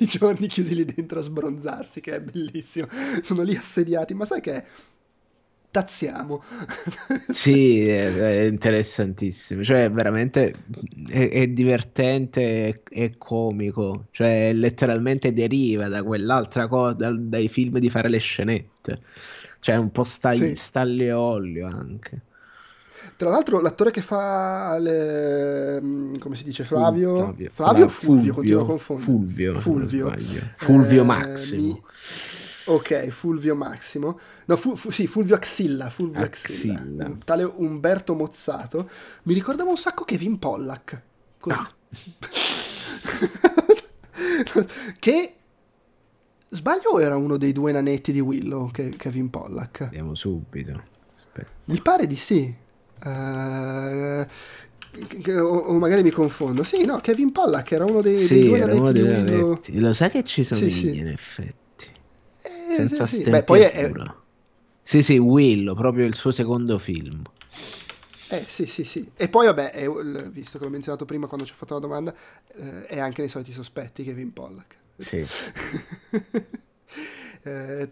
i 0.00 0.04
giorni 0.04 0.46
chiusi 0.46 0.74
lì 0.74 0.84
dentro 0.84 1.20
a 1.20 1.22
sbronzarsi, 1.22 2.02
che 2.02 2.16
è 2.16 2.20
bellissimo. 2.20 2.86
Sono 3.22 3.40
lì 3.40 3.56
assediati, 3.56 4.12
ma 4.12 4.26
sai 4.26 4.42
che 4.42 4.62
è? 5.76 5.80
taziamo. 5.80 6.42
sì, 7.30 7.86
è, 7.86 8.14
è, 8.16 8.40
interessantissimo, 8.42 9.62
cioè 9.62 9.90
veramente 9.90 10.54
è, 11.08 11.28
è 11.28 11.46
divertente 11.48 12.82
e 12.88 13.14
comico, 13.18 14.06
cioè 14.10 14.52
letteralmente 14.52 15.32
deriva 15.32 15.88
da 15.88 16.02
quell'altra 16.02 16.68
cosa, 16.68 16.94
da, 16.94 17.14
dai 17.16 17.48
film 17.48 17.78
di 17.78 17.90
fare 17.90 18.08
le 18.08 18.18
scenette, 18.18 19.00
cioè 19.60 19.76
un 19.76 19.90
po' 19.90 20.04
stagli, 20.04 20.48
sì. 20.48 20.54
stalle 20.54 21.12
olio 21.12 21.66
anche. 21.66 22.20
Tra 23.16 23.30
l'altro 23.30 23.60
l'attore 23.60 23.90
che 23.90 24.02
fa 24.02 24.76
le... 24.78 25.80
Mm, 25.80 26.16
come 26.16 26.36
si 26.36 26.44
dice 26.44 26.64
Flavio? 26.64 27.16
Flavio, 27.16 27.50
Flavio 27.52 27.84
o 27.84 27.88
Fulvio? 27.88 28.14
Fulvio, 28.16 28.34
continuo 28.34 28.62
a 28.62 28.66
confondere. 28.66 29.04
Fulvio. 29.04 29.58
Fulvio, 29.58 30.12
Fulvio 30.56 31.02
eh, 31.02 31.04
Massimo. 31.04 31.62
Mi 31.62 31.82
Ok, 32.66 33.08
Fulvio 33.08 33.54
Massimo. 33.54 34.18
No, 34.46 34.56
fu, 34.56 34.74
fu, 34.74 34.90
sì, 34.90 35.06
Fulvio 35.06 35.36
Axilla. 35.36 35.88
Fulvio 35.88 36.22
Axilla. 36.22 36.80
Axilla. 36.80 37.16
Tale 37.24 37.44
Umberto 37.44 38.14
Mozzato. 38.14 38.88
Mi 39.24 39.34
ricordava 39.34 39.70
un 39.70 39.76
sacco 39.76 40.04
Kevin 40.04 40.38
Pollack. 40.38 41.02
Così. 41.38 41.56
Ah. 41.56 41.70
che 44.98 45.34
Sbaglio 46.48 46.90
o 46.90 47.00
era 47.00 47.16
uno 47.16 47.36
dei 47.36 47.52
due 47.52 47.70
nanetti 47.72 48.12
di 48.12 48.20
Willow, 48.20 48.70
che, 48.70 48.90
Kevin 48.90 49.30
Pollack? 49.30 49.82
Andiamo 49.82 50.14
subito. 50.14 50.82
Aspetta. 51.12 51.50
Mi 51.64 51.80
pare 51.80 52.06
di 52.06 52.16
sì. 52.16 52.54
Uh, 53.04 54.26
o, 55.38 55.56
o, 55.56 55.78
magari 55.78 56.02
mi 56.02 56.10
confondo. 56.10 56.64
Sì, 56.64 56.84
no, 56.84 56.98
Kevin 56.98 57.30
Pollack 57.30 57.72
era 57.72 57.84
uno 57.84 58.00
dei, 58.00 58.18
sì, 58.18 58.34
dei 58.34 58.48
due 58.48 58.58
nanetti 58.58 58.92
di 58.92 59.00
Willow. 59.02 59.48
Nanetti. 59.48 59.78
Lo 59.78 59.92
sai 59.92 60.10
che 60.10 60.24
ci 60.24 60.42
somiglia 60.42 60.70
sì, 60.70 60.88
sì. 60.88 60.96
in 60.98 61.08
effetti 61.08 61.64
senza 62.76 63.06
sì, 63.06 63.22
sì. 63.22 63.30
Beh, 63.30 63.42
poi 63.42 63.60
è... 63.60 63.92
Sì, 64.82 65.02
sì, 65.02 65.18
Willow, 65.18 65.74
proprio 65.74 66.06
il 66.06 66.14
suo 66.14 66.30
secondo 66.30 66.78
film. 66.78 67.22
Eh 68.28 68.44
sì, 68.48 68.66
sì, 68.66 68.84
sì. 68.84 69.10
E 69.16 69.28
poi 69.28 69.46
vabbè, 69.46 69.70
è, 69.70 69.88
visto 70.30 70.58
che 70.58 70.64
l'ho 70.64 70.70
menzionato 70.70 71.04
prima 71.04 71.26
quando 71.26 71.46
ci 71.46 71.52
ho 71.52 71.56
fatto 71.56 71.74
la 71.74 71.80
domanda, 71.80 72.14
eh, 72.54 72.86
è 72.86 72.98
anche 72.98 73.20
nei 73.20 73.30
soliti 73.30 73.52
sospetti 73.52 74.04
Kevin 74.04 74.32
Pollack. 74.32 74.76
Sì. 74.96 75.26
eh, 77.42 77.90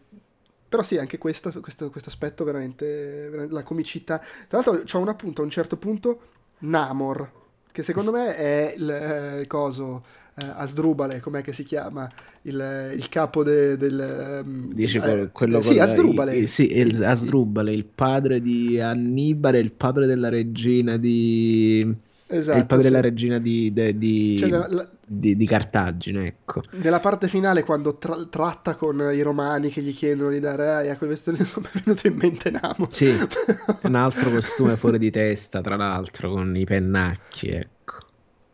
però 0.69 0.83
sì, 0.83 0.99
anche 0.99 1.19
questo, 1.19 1.53
questo, 1.61 1.91
questo 1.91 2.09
aspetto 2.09 2.43
veramente, 2.43 2.87
veramente, 3.29 3.55
la 3.55 3.63
comicità. 3.63 4.19
Tra 4.19 4.61
l'altro 4.61 4.83
c'ho 4.83 4.99
un 4.99 5.09
appunto 5.09 5.41
a 5.41 5.45
un 5.45 5.51
certo 5.51 5.77
punto, 5.77 6.21
Namor, 6.59 7.31
che 7.75 7.83
secondo 7.83 8.13
me 8.13 8.37
è 8.37 8.75
il 8.79 8.89
eh, 8.89 9.47
coso 9.49 10.05
eh, 10.37 10.45
Asdrubale, 10.45 11.19
com'è 11.19 11.43
che 11.43 11.53
si 11.53 11.65
chiama? 11.65 12.09
Il, 12.43 12.93
il 12.97 13.09
capo 13.09 13.43
de, 13.43 13.77
del... 13.77 14.43
Um, 14.45 14.73
Dici 14.73 14.99
eh, 14.99 15.31
quello 15.33 15.59
eh, 15.59 15.63
Sì, 15.65 15.81
Asdrubale. 15.81 16.37
Il, 16.37 16.49
sì, 16.49 16.79
il, 16.79 17.03
Asdrubale, 17.03 17.73
il 17.73 17.85
padre 17.85 18.41
di 18.41 18.79
Annibale, 18.79 19.59
il 19.59 19.73
padre 19.73 20.07
della 20.07 20.29
regina 20.29 20.97
di... 20.97 21.93
Esatto, 22.35 22.57
è 22.57 22.61
il 22.61 22.67
padre 22.67 22.85
sì. 22.85 22.91
della 22.91 23.01
regina 23.01 23.39
di, 23.39 23.73
di, 23.73 23.97
di, 23.97 24.39
cioè, 24.39 24.49
la, 24.49 24.67
la... 24.69 24.89
di, 25.07 25.37
di 25.37 25.47
Cartagine, 25.47 26.27
ecco. 26.27 26.63
Nella 26.73 26.99
parte 26.99 27.29
finale, 27.29 27.63
quando 27.63 27.97
tra- 27.97 28.27
tratta 28.29 28.75
con 28.75 28.99
i 29.13 29.23
romani 29.23 29.71
che 29.71 29.81
gli 29.81 29.95
chiedono 29.95 30.31
di 30.31 30.41
dare 30.41 30.91
a 30.91 30.97
quel 30.97 31.11
vestito, 31.11 31.37
insomma, 31.39 31.69
è 31.73 31.79
venuto 31.79 32.07
in 32.09 32.15
mente 32.15 32.51
Namo. 32.51 32.89
Sì, 32.91 33.09
un 33.83 33.95
altro 33.95 34.31
costume 34.31 34.75
fuori 34.77 34.99
di 34.99 35.13
testa, 35.13 35.61
tra 35.61 35.77
l'altro, 35.77 36.33
con 36.33 36.57
i 36.57 36.65
pennacchi, 36.65 37.49
ecco. 37.49 37.95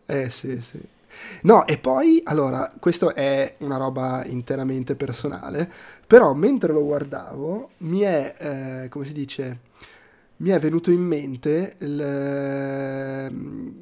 Eh 0.05 0.29
sì, 0.29 0.61
sì. 0.61 0.79
No, 1.43 1.67
e 1.67 1.79
poi, 1.79 2.21
allora, 2.25 2.73
questo 2.79 3.15
è 3.15 3.55
una 3.61 3.79
roba 3.79 4.25
interamente 4.27 4.95
personale, 4.95 5.71
però 6.07 6.35
mentre 6.35 6.73
lo 6.73 6.85
guardavo 6.85 7.71
mi 7.79 8.01
è, 8.01 8.37
eh, 8.85 8.89
come 8.89 9.07
si 9.07 9.13
dice, 9.13 9.59
mi 10.41 10.51
è 10.51 10.59
venuto 10.59 10.91
in 10.91 11.03
mente, 11.03 11.77
il, 11.79 11.99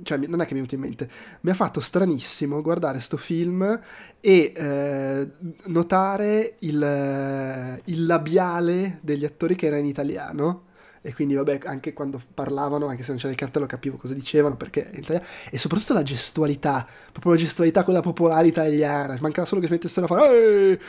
cioè 0.02 0.18
non 0.26 0.40
è 0.40 0.46
che 0.46 0.54
mi 0.54 0.60
è 0.60 0.66
venuto 0.66 0.74
in 0.74 0.80
mente, 0.80 1.08
mi 1.42 1.50
ha 1.50 1.54
fatto 1.54 1.80
stranissimo 1.80 2.62
guardare 2.62 3.00
sto 3.00 3.16
film 3.16 3.80
e 4.20 4.52
eh, 4.54 5.28
notare 5.66 6.56
il, 6.60 7.80
il 7.84 8.06
labiale 8.06 8.98
degli 9.02 9.24
attori 9.24 9.54
che 9.54 9.66
era 9.66 9.76
in 9.76 9.86
italiano. 9.86 10.64
E 11.00 11.14
quindi 11.14 11.36
vabbè 11.36 11.60
anche 11.64 11.92
quando 11.92 12.20
parlavano 12.34 12.88
anche 12.88 13.04
se 13.04 13.10
non 13.10 13.18
c'era 13.18 13.30
il 13.30 13.38
cartello 13.38 13.66
capivo 13.66 13.96
cosa 13.96 14.14
dicevano 14.14 14.56
perché 14.56 14.90
in 14.92 14.98
italiano. 14.98 15.24
E 15.48 15.56
soprattutto 15.56 15.92
la 15.92 16.02
gestualità 16.02 16.84
proprio 17.12 17.32
la 17.32 17.38
gestualità 17.38 17.84
quella 17.84 18.00
popolare 18.00 18.48
italiana. 18.48 19.16
Mancava 19.20 19.46
solo 19.46 19.60
che 19.60 19.68
si 19.68 19.74
mettessero 19.74 20.06
a 20.06 20.08
fare 20.08 20.80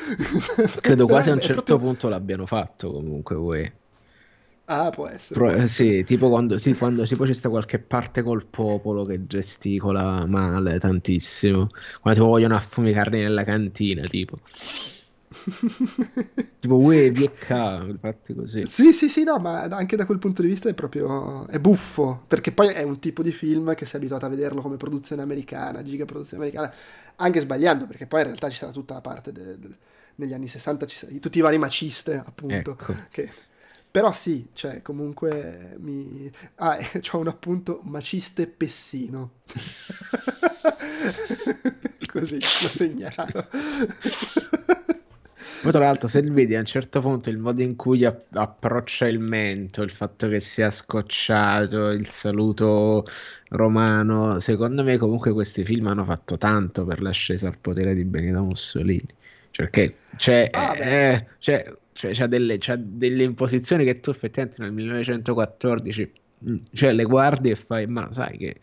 credo 0.82 1.06
quasi 1.06 1.30
a 1.30 1.34
un 1.34 1.40
certo 1.40 1.62
proprio... 1.62 1.78
punto 1.78 2.10
l'abbiano 2.10 2.48
fatto 2.48 2.92
comunque 2.92 3.36
voi 3.36 3.72
Ah, 4.72 4.92
può 4.92 5.08
essere. 5.08 5.40
Pro, 5.40 5.52
può 5.52 5.66
sì, 5.66 6.04
tipo 6.04 6.30
quando, 6.30 6.60
sì, 6.60 6.76
quando 6.76 7.04
tipo 7.04 7.24
c'è 7.24 7.34
sta 7.34 7.50
qualche 7.50 7.80
parte 7.80 8.22
col 8.22 8.46
popolo 8.46 9.04
che 9.04 9.26
gesticola 9.26 10.26
male 10.28 10.78
tantissimo. 10.78 11.70
Quando 12.00 12.20
tipo 12.20 12.32
vogliono 12.32 12.56
affumicarli 12.56 13.20
nella 13.20 13.44
cantina, 13.44 14.04
tipo. 14.08 14.38
tipo 16.60 16.76
uè, 16.78 17.12
viecca, 17.12 17.84
infatti 17.84 18.36
così. 18.36 18.68
Sì, 18.68 18.94
sì, 18.94 19.10
sì, 19.10 19.24
no, 19.24 19.40
ma 19.40 19.62
anche 19.64 19.96
da 19.96 20.06
quel 20.06 20.20
punto 20.20 20.42
di 20.44 20.48
vista 20.48 20.70
è 20.70 20.74
proprio 20.74 21.48
è 21.48 21.60
buffo, 21.60 22.24
perché 22.28 22.52
poi 22.52 22.68
è 22.70 22.84
un 22.84 23.00
tipo 23.00 23.24
di 23.24 23.32
film 23.32 23.74
che 23.76 23.86
sei 23.86 24.00
abituato 24.00 24.26
a 24.26 24.30
vederlo 24.30 24.62
come 24.62 24.78
produzione 24.78 25.22
americana, 25.22 25.82
giga 25.84 26.06
produzione 26.06 26.44
americana, 26.44 26.74
anche 27.16 27.40
sbagliando, 27.40 27.88
perché 27.88 28.06
poi 28.08 28.22
in 28.22 28.26
realtà 28.28 28.50
ci 28.50 28.58
sarà 28.58 28.72
tutta 28.72 28.96
la 28.96 29.02
parte 29.02 29.32
de, 29.32 29.58
de, 29.58 29.68
negli 30.16 30.34
anni 30.34 30.48
60 30.48 30.86
ci 30.86 31.20
tutti 31.20 31.38
i 31.38 31.42
vari 31.42 31.58
maciste, 31.58 32.22
appunto, 32.24 32.72
ecco. 32.72 32.96
che 33.10 33.30
però 33.92 34.12
sì, 34.12 34.48
cioè 34.54 34.82
comunque 34.82 35.76
mi... 35.80 36.32
Ah, 36.56 36.78
c'ho 37.02 37.18
un 37.18 37.28
appunto 37.28 37.82
maciste 37.84 38.48
pessino. 38.48 39.32
Così, 42.12 42.40
lo 42.40 42.68
segnalo. 42.68 43.48
Poi 45.62 45.72
tra 45.74 45.82
l'altro 45.82 46.08
se 46.08 46.22
vedi 46.22 46.56
a 46.56 46.60
un 46.60 46.66
certo 46.66 47.02
punto 47.02 47.30
il 47.30 47.38
modo 47.38 47.62
in 47.62 47.76
cui 47.76 48.06
app- 48.06 48.34
approccia 48.34 49.08
il 49.08 49.20
mento, 49.20 49.82
il 49.82 49.92
fatto 49.92 50.30
che 50.30 50.40
sia 50.40 50.70
scocciato, 50.70 51.90
il 51.90 52.08
saluto 52.08 53.06
romano, 53.50 54.40
secondo 54.40 54.84
me 54.84 54.98
comunque 54.98 55.34
questi 55.34 55.66
film 55.66 55.88
hanno 55.88 56.06
fatto 56.06 56.38
tanto 56.38 56.86
per 56.86 57.02
l'ascesa 57.02 57.48
al 57.48 57.58
potere 57.58 57.94
di 57.94 58.06
Benito 58.06 58.42
Mussolini. 58.42 59.08
Cioè, 59.52 59.68
perché 59.70 59.98
c'è, 60.16 60.48
ah, 60.52 60.78
eh, 60.78 61.28
c'è 61.40 61.76
cioè 62.00 62.14
c'ha 62.14 62.28
delle, 62.28 62.58
c'ha 62.60 62.78
delle 62.78 63.24
imposizioni 63.24 63.84
che 63.84 64.00
tu 64.00 64.10
effettivamente 64.10 64.62
nel 64.62 64.72
1914 64.72 66.12
mm, 66.50 66.56
cioè 66.72 66.94
le 66.94 67.04
guardi 67.04 67.50
e 67.50 67.58
fai 67.58 67.88
ma 67.88 68.10
sai 68.10 68.38
che 68.38 68.56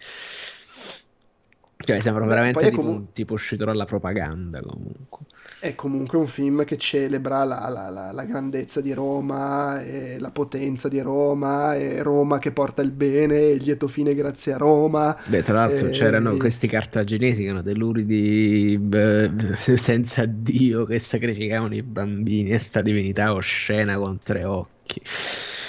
cioè 1.79 2.01
sembra 2.01 2.25
veramente 2.25 2.71
tipo, 2.71 2.81
comu- 2.81 2.97
un 2.97 3.13
tipo 3.13 3.35
uscito 3.35 3.65
dalla 3.65 3.85
propaganda 3.85 4.61
comunque 4.61 5.27
è 5.59 5.75
comunque 5.75 6.19
un 6.19 6.27
film 6.27 6.65
che 6.65 6.77
celebra 6.77 7.43
la, 7.45 7.69
la, 7.69 7.89
la, 7.89 8.13
la, 8.13 8.25
grandezza 8.25 8.81
di 8.81 8.93
Roma, 8.93 9.83
e 9.83 10.19
la 10.19 10.31
potenza 10.31 10.89
di 10.89 11.01
Roma, 11.01 11.75
e 11.75 12.03
Roma 12.03 12.39
che 12.39 12.53
porta 12.53 12.83
il 12.83 12.93
bene, 12.93 13.39
il 13.39 13.63
lieto 13.63 13.89
fine 13.89 14.15
grazie 14.15 14.53
a 14.53 14.59
Roma. 14.59 15.17
Beh, 15.27 15.43
tra 15.43 15.55
l'altro 15.55 15.89
e... 15.89 15.91
c'erano 15.91 16.37
questi 16.37 16.69
cartaginesi 16.69 17.41
che 17.41 17.47
erano 17.47 17.63
dei 17.63 17.75
luridi 17.75 18.79
beh, 18.79 19.31
senza 19.77 20.25
Dio 20.27 20.85
che 20.85 20.99
sacrificavano 20.99 21.75
i 21.75 21.83
bambini 21.83 22.51
e 22.51 22.59
sta 22.59 22.83
divinità 22.83 23.33
oscena 23.33 23.97
con 23.97 24.19
tre 24.23 24.45
occhi. 24.45 25.01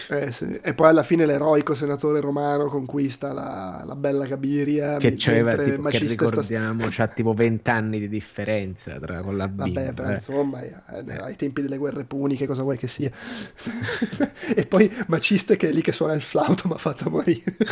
Eh, 0.09 0.31
sì. 0.31 0.59
E 0.61 0.73
poi 0.73 0.89
alla 0.89 1.03
fine 1.03 1.25
l'eroico 1.25 1.75
senatore 1.75 2.21
romano 2.21 2.67
conquista 2.67 3.33
la, 3.33 3.83
la 3.85 3.95
bella 3.95 4.25
Gabiria. 4.25 4.97
Che 4.97 5.13
c'aveva, 5.17 5.55
tipo, 5.55 5.89
che 5.89 5.97
ricordiamo, 5.99 6.89
sta... 6.89 7.05
c'ha 7.05 7.07
tipo 7.07 7.33
20 7.33 7.69
anni 7.69 7.99
di 7.99 8.07
differenza 8.07 8.99
tra 8.99 9.21
con 9.21 9.35
la 9.35 9.47
bimba. 9.47 9.81
Vabbè, 9.81 9.93
però 9.93 10.09
eh. 10.09 10.13
insomma, 10.13 10.61
eh, 10.61 10.75
ai 11.19 11.35
tempi 11.35 11.61
delle 11.61 11.77
guerre 11.77 12.05
puniche, 12.05 12.47
cosa 12.47 12.61
vuoi 12.61 12.77
che 12.77 12.87
sia. 12.87 13.11
e 14.55 14.65
poi 14.65 14.89
Maciste 15.07 15.57
che 15.57 15.69
è 15.69 15.71
lì 15.73 15.81
che 15.81 15.91
suona 15.91 16.13
il 16.13 16.21
flauto 16.21 16.67
mi 16.67 16.73
ha 16.73 16.77
fatto 16.77 17.09
morire. 17.09 17.55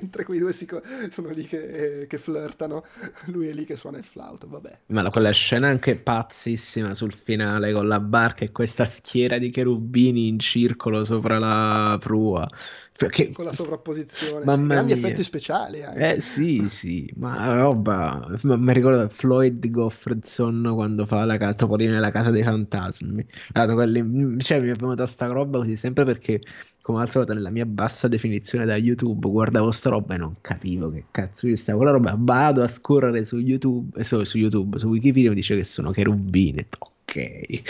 Mentre 0.00 0.24
quei 0.24 0.38
due 0.38 0.52
si, 0.52 0.68
sono 1.10 1.30
lì 1.30 1.46
che, 1.46 2.06
che, 2.08 2.18
flirtano, 2.18 2.84
lui 3.26 3.48
è 3.48 3.52
lì 3.52 3.64
che 3.64 3.76
suona 3.76 3.98
il 3.98 4.04
flauto, 4.04 4.46
vabbè. 4.48 4.78
Ma 4.86 5.08
quella 5.10 5.30
scena 5.30 5.68
anche 5.68 5.96
pazzissima 5.96 6.94
sul 6.94 7.12
finale 7.12 7.72
con 7.72 7.88
la 7.88 8.00
barca 8.00 8.44
e 8.44 8.52
questa 8.52 8.84
schiera 8.84 9.38
di 9.38 9.50
cherubini 9.50 10.28
in 10.28 10.38
circolo 10.38 11.04
sopra 11.04 11.38
la 11.38 11.96
prua. 12.00 12.48
Perché... 12.96 13.30
Con 13.30 13.44
la 13.44 13.52
sovrapposizione, 13.52 14.44
Mamma 14.44 14.74
grandi 14.74 14.94
mia. 14.94 15.04
effetti 15.04 15.22
speciali. 15.22 15.82
Anche. 15.82 16.14
Eh 16.14 16.20
sì, 16.20 16.68
sì, 16.68 17.12
ma 17.16 17.54
roba. 17.54 18.26
Mi 18.42 18.72
ricordo 18.72 19.08
Floyd 19.10 19.68
Goffredson 19.68 20.70
quando 20.74 21.04
fa 21.04 21.24
la 21.26 21.54
Topolino 21.54 21.92
nella 21.92 22.10
casa 22.10 22.30
dei 22.30 22.42
fantasmi. 22.42 23.26
Allora, 23.52 23.74
quelli... 23.74 24.40
cioè, 24.40 24.60
mi 24.60 24.70
è 24.70 24.74
venuta 24.74 25.06
sta 25.06 25.26
roba 25.26 25.58
così 25.58 25.76
sempre 25.76 26.04
perché, 26.04 26.40
come 26.86 27.00
al 27.00 27.10
solito, 27.10 27.34
nella 27.34 27.50
mia 27.50 27.66
bassa 27.66 28.06
definizione 28.06 28.64
da 28.64 28.76
YouTube, 28.76 29.28
guardavo 29.28 29.72
sta 29.72 29.90
roba 29.90 30.14
e 30.14 30.18
non 30.18 30.36
capivo 30.40 30.88
che 30.88 31.06
cazzo 31.10 31.48
di 31.48 31.56
sta 31.56 31.74
quella 31.74 31.90
roba. 31.90 32.14
Vado 32.16 32.62
a 32.62 32.68
scorrere 32.68 33.24
su 33.24 33.38
YouTube, 33.38 33.98
eh, 33.98 34.04
su, 34.04 34.22
su 34.22 34.38
YouTube, 34.38 34.78
su 34.78 34.86
Wikipedia 34.86 35.30
mi 35.30 35.34
dice 35.34 35.56
che 35.56 35.64
sono 35.64 35.90
cherubini. 35.90 36.64
Ok. 36.78 37.16
eh, 37.16 37.64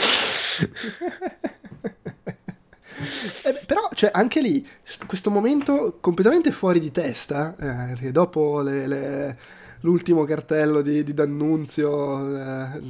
però 3.65 3.89
cioè, 3.95 4.11
anche 4.13 4.43
lì 4.43 4.67
questo 5.07 5.31
momento 5.31 5.97
completamente 5.99 6.51
fuori 6.51 6.79
di 6.79 6.91
testa 6.91 7.95
eh, 7.99 8.13
dopo 8.13 8.61
le, 8.61 8.87
le, 8.87 9.39
l'ultimo 9.81 10.25
cartello 10.25 10.83
di, 10.83 11.03
di 11.05 11.15
D'Annunzio 11.15 12.37
eh, 12.37 12.81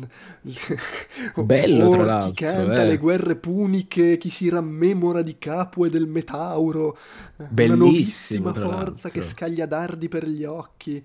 bello 1.43 1.91
tra 1.91 2.05
l'altro 2.05 2.31
chi 2.31 2.45
canta 2.45 2.83
eh. 2.83 2.87
le 2.87 2.97
guerre 2.99 3.37
puniche 3.37 4.17
chi 4.17 4.31
si 4.31 4.49
rammemora 4.49 5.23
di 5.23 5.39
Capue 5.39 5.91
del 5.91 6.07
Metauro 6.07 6.97
Bellissimo, 7.37 7.65
una 7.65 7.75
nuovissima 7.75 8.55
forza 8.55 9.09
che 9.09 9.23
scaglia 9.23 9.67
dardi 9.67 10.09
per 10.09 10.27
gli 10.27 10.45
occhi. 10.45 11.05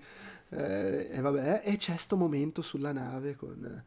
Eh, 0.54 1.08
e 1.10 1.20
vabbè 1.20 1.62
e 1.64 1.76
c'è 1.76 1.96
sto 1.96 2.16
momento 2.16 2.60
sulla 2.60 2.92
nave 2.92 3.36
con 3.36 3.82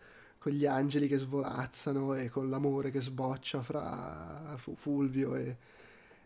con 0.46 0.54
gli 0.54 0.68
angeli 0.68 1.08
che 1.08 1.18
svolazzano 1.18 2.14
e 2.14 2.30
con 2.30 2.52
l'amore 2.52 2.92
che 2.92 3.02
sboccia 3.02 3.64
fra 3.64 4.56
Fulvio 4.76 5.34
e, 5.34 5.58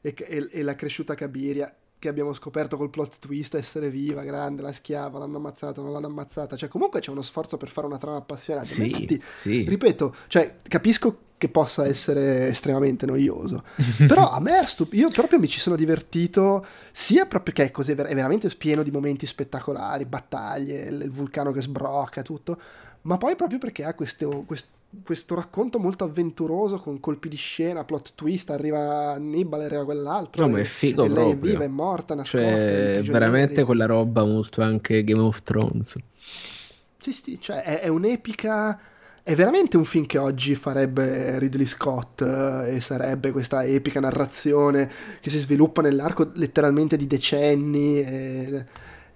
e, 0.02 0.14
e, 0.52 0.62
la 0.62 0.76
cresciuta 0.76 1.16
Cabiria 1.16 1.74
che 2.00 2.08
abbiamo 2.08 2.32
scoperto 2.34 2.78
col 2.78 2.90
plot 2.90 3.20
twist 3.20 3.56
essere 3.56 3.90
viva, 3.92 4.24
grande, 4.24 4.62
la 4.62 4.72
schiava, 4.72 5.20
l'hanno 5.20 5.38
ammazzata, 5.38 5.82
non 5.82 5.92
l'hanno 5.92 6.08
ammazzata. 6.08 6.56
Cioè, 6.56 6.70
comunque 6.70 7.02
c'è 7.02 7.12
uno 7.12 7.22
sforzo 7.22 7.58
per 7.58 7.70
fare 7.70 7.86
una 7.86 7.98
trama 7.98 8.18
appassionata. 8.18 8.66
Sì, 8.66 8.86
Infatti, 8.86 9.22
sì. 9.36 9.66
ripeto, 9.68 10.16
cioè, 10.28 10.56
capisco 10.66 11.28
che 11.38 11.50
possa 11.50 11.86
essere 11.86 12.48
estremamente 12.50 13.06
noioso. 13.06 13.64
Però 14.08 14.30
a 14.30 14.40
me 14.40 14.64
stup- 14.66 14.94
io 14.94 15.10
proprio 15.10 15.40
mi 15.40 15.48
ci 15.48 15.60
sono 15.60 15.76
divertito 15.76 16.66
sia 16.92 17.26
proprio 17.26 17.54
perché 17.54 17.70
è 17.70 17.72
così 17.72 17.92
è 17.92 17.96
veramente 17.96 18.50
pieno 18.50 18.84
di 18.84 18.92
momenti 18.92 19.26
spettacolari, 19.26 20.06
battaglie, 20.06 20.88
il 20.88 21.12
vulcano 21.12 21.52
che 21.52 21.62
sbrocca, 21.62 22.22
tutto, 22.22 22.60
ma 23.04 23.18
poi 23.18 23.36
proprio 23.36 23.58
perché 23.58 23.86
ha 23.86 23.94
questo, 23.94 24.44
questo, 24.46 24.68
questo, 25.04 25.36
racconto 25.36 25.80
molto 25.80 26.04
avventuroso 26.04 26.78
con 26.78 27.00
colpi 27.00 27.30
di 27.30 27.36
scena, 27.36 27.84
plot 27.84 28.14
twist, 28.16 28.50
arriva 28.50 29.12
Annibale, 29.12 29.66
arriva 29.66 29.86
quell'altro. 29.86 30.46
No, 30.46 30.52
ma 30.54 30.60
è 30.60 30.64
figo 30.64 31.04
e 31.04 31.10
lei 31.10 31.32
è 31.32 31.38
viva, 31.38 31.64
è 31.64 31.68
morta, 31.68 32.16
nascosta. 32.16 32.48
Cioè, 32.48 33.02
veramente 33.04 33.64
quella 33.64 33.86
roba 33.86 34.24
molto 34.24 34.62
anche 34.62 35.04
Game 35.04 35.22
of 35.22 35.44
Thrones. 35.44 35.96
Sì, 37.00 37.12
sì, 37.12 37.40
cioè 37.40 37.64
è, 37.64 37.80
è 37.82 37.88
un'epica... 37.88 38.80
È 39.22 39.36
veramente 39.36 39.78
un 39.78 39.86
film 39.86 40.08
che 40.08 40.18
oggi 40.18 40.56
farebbe 40.56 41.38
Ridley 41.38 41.68
Scott 41.68 42.22
eh, 42.22 42.78
e 42.78 42.82
sarebbe 42.82 43.32
questa 43.32 43.64
epica 43.64 44.00
narrazione 44.00 44.90
che 45.22 45.30
si 45.30 45.38
sviluppa 45.38 45.84
nell'arco 45.84 46.32
letteralmente 46.34 46.98
di 46.98 47.06
decenni. 47.06 48.00
E 48.00 48.66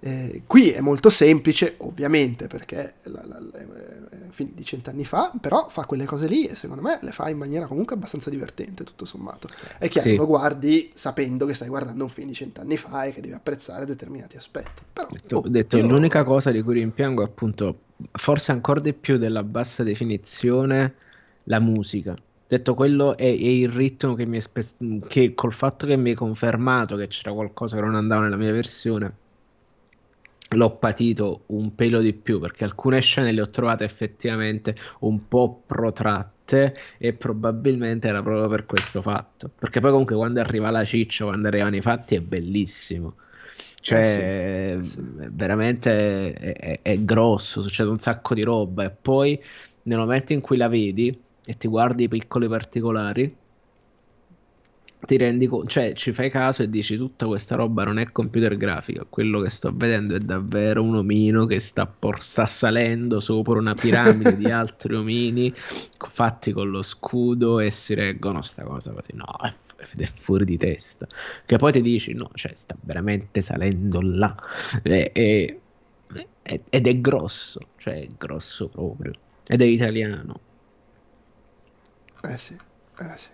Eh, 0.05 0.41
qui 0.45 0.71
è 0.71 0.81
molto 0.81 1.09
semplice, 1.09 1.75
ovviamente, 1.77 2.47
perché 2.47 2.95
la, 3.03 3.23
la, 3.25 3.39
la, 3.39 3.57
è 3.57 3.67
fine 4.31 4.51
di 4.53 4.65
cent'anni 4.65 5.05
fa, 5.05 5.31
però 5.39 5.69
fa 5.69 5.85
quelle 5.85 6.03
cose 6.03 6.27
lì 6.27 6.45
e 6.45 6.55
secondo 6.55 6.81
me 6.81 6.99
le 7.01 7.11
fa 7.11 7.29
in 7.29 7.37
maniera 7.37 7.67
comunque 7.67 7.95
abbastanza 7.95 8.29
divertente, 8.29 8.83
tutto 8.83 9.05
sommato. 9.05 9.47
È 9.77 9.87
chiaro, 9.87 10.09
sì. 10.09 10.15
lo 10.17 10.25
guardi 10.25 10.91
sapendo 10.93 11.45
che 11.45 11.53
stai 11.53 11.69
guardando 11.69 12.03
un 12.03 12.09
film 12.09 12.27
di 12.27 12.33
cent'anni 12.33 12.75
fa 12.75 13.05
e 13.05 13.13
che 13.13 13.21
devi 13.21 13.33
apprezzare 13.33 13.85
determinati 13.85 14.35
aspetti. 14.35 14.81
Però, 14.91 15.07
detto, 15.09 15.37
oh, 15.37 15.47
detto 15.47 15.77
io... 15.77 15.87
l'unica 15.87 16.25
cosa 16.25 16.51
di 16.51 16.61
cui 16.61 16.73
rimpiango 16.73 17.21
è 17.21 17.25
appunto, 17.25 17.77
forse 18.11 18.51
ancora 18.51 18.81
di 18.81 18.91
più 18.91 19.17
della 19.17 19.43
bassa 19.43 19.83
definizione, 19.83 20.95
la 21.45 21.59
musica 21.59 22.15
detto 22.45 22.75
quello 22.75 23.17
è, 23.17 23.23
è 23.23 23.29
il 23.31 23.69
ritmo 23.69 24.13
che 24.13 24.25
mi 24.25 24.37
è 24.37 24.43
che 25.07 25.33
col 25.33 25.53
fatto 25.53 25.87
che 25.87 25.97
mi 25.97 26.11
hai 26.11 26.15
confermato 26.15 26.95
che 26.95 27.07
c'era 27.07 27.33
qualcosa 27.33 27.75
che 27.75 27.81
non 27.81 27.95
andava 27.95 28.21
nella 28.21 28.35
mia 28.35 28.51
versione 28.51 29.21
l'ho 30.55 30.77
patito 30.77 31.43
un 31.47 31.75
pelo 31.75 31.99
di 32.01 32.13
più 32.13 32.39
perché 32.39 32.63
alcune 32.63 33.01
scene 33.01 33.31
le 33.31 33.41
ho 33.41 33.49
trovate 33.49 33.83
effettivamente 33.85 34.75
un 35.01 35.27
po' 35.27 35.63
protratte 35.65 36.75
e 36.97 37.13
probabilmente 37.13 38.07
era 38.07 38.21
proprio 38.21 38.47
per 38.49 38.65
questo 38.65 39.01
fatto. 39.01 39.49
Perché 39.57 39.79
poi 39.79 39.91
comunque 39.91 40.15
quando 40.15 40.39
arriva 40.39 40.69
la 40.71 40.83
ciccia 40.85 41.25
quando 41.25 41.47
arrivano 41.47 41.75
i 41.75 41.81
fatti 41.81 42.15
è 42.15 42.21
bellissimo. 42.21 43.17
Cioè 43.79 43.99
eh 43.99 44.05
sì, 44.05 44.19
eh 44.19 44.83
sì. 44.83 45.01
veramente 45.31 46.33
è, 46.33 46.53
è, 46.55 46.81
è 46.81 47.03
grosso 47.03 47.61
succede 47.61 47.89
un 47.89 47.99
sacco 47.99 48.33
di 48.33 48.43
roba. 48.43 48.85
E 48.85 48.91
poi 48.91 49.41
nel 49.83 49.97
momento 49.97 50.33
in 50.33 50.41
cui 50.41 50.57
la 50.57 50.67
vedi 50.67 51.21
e 51.45 51.57
ti 51.57 51.67
guardi 51.67 52.03
i 52.05 52.07
piccoli 52.07 52.47
particolari 52.47 53.42
ti 55.05 55.17
rendi 55.17 55.47
conto, 55.47 55.67
cioè 55.69 55.93
ci 55.93 56.13
fai 56.13 56.29
caso 56.29 56.63
e 56.63 56.69
dici 56.69 56.95
tutta 56.95 57.25
questa 57.27 57.55
roba 57.55 57.83
non 57.83 57.99
è 57.99 58.11
computer 58.11 58.55
grafica, 58.55 59.05
quello 59.09 59.41
che 59.41 59.49
sto 59.49 59.71
vedendo 59.75 60.15
è 60.15 60.19
davvero 60.19 60.81
un 60.81 60.95
omino 60.95 61.45
che 61.45 61.59
sta, 61.59 61.85
por- 61.85 62.23
sta 62.23 62.45
salendo 62.45 63.19
sopra 63.19 63.59
una 63.59 63.73
piramide 63.73 64.37
di 64.37 64.49
altri 64.51 64.95
omini 64.95 65.53
fatti 65.97 66.51
con 66.51 66.69
lo 66.69 66.81
scudo 66.81 67.59
e 67.59 67.71
si 67.71 67.93
reggono 67.93 68.41
sta 68.43 68.63
cosa 68.63 68.91
così, 68.91 69.13
no, 69.13 69.35
è, 69.41 69.53
è 69.97 70.05
fuori 70.05 70.45
di 70.45 70.57
testa, 70.57 71.07
che 71.45 71.57
poi 71.57 71.71
ti 71.71 71.81
dici 71.81 72.13
no, 72.13 72.29
cioè 72.33 72.53
sta 72.55 72.75
veramente 72.81 73.41
salendo 73.41 74.01
là 74.01 74.35
e, 74.83 75.11
e, 75.13 75.59
ed 76.43 76.87
è 76.87 77.01
grosso, 77.01 77.59
cioè 77.77 78.01
è 78.01 78.09
grosso 78.17 78.67
proprio, 78.69 79.11
ed 79.47 79.61
è 79.61 79.65
italiano. 79.65 80.39
Eh 82.23 82.37
sì, 82.37 82.53
eh 82.53 83.17
sì. 83.17 83.29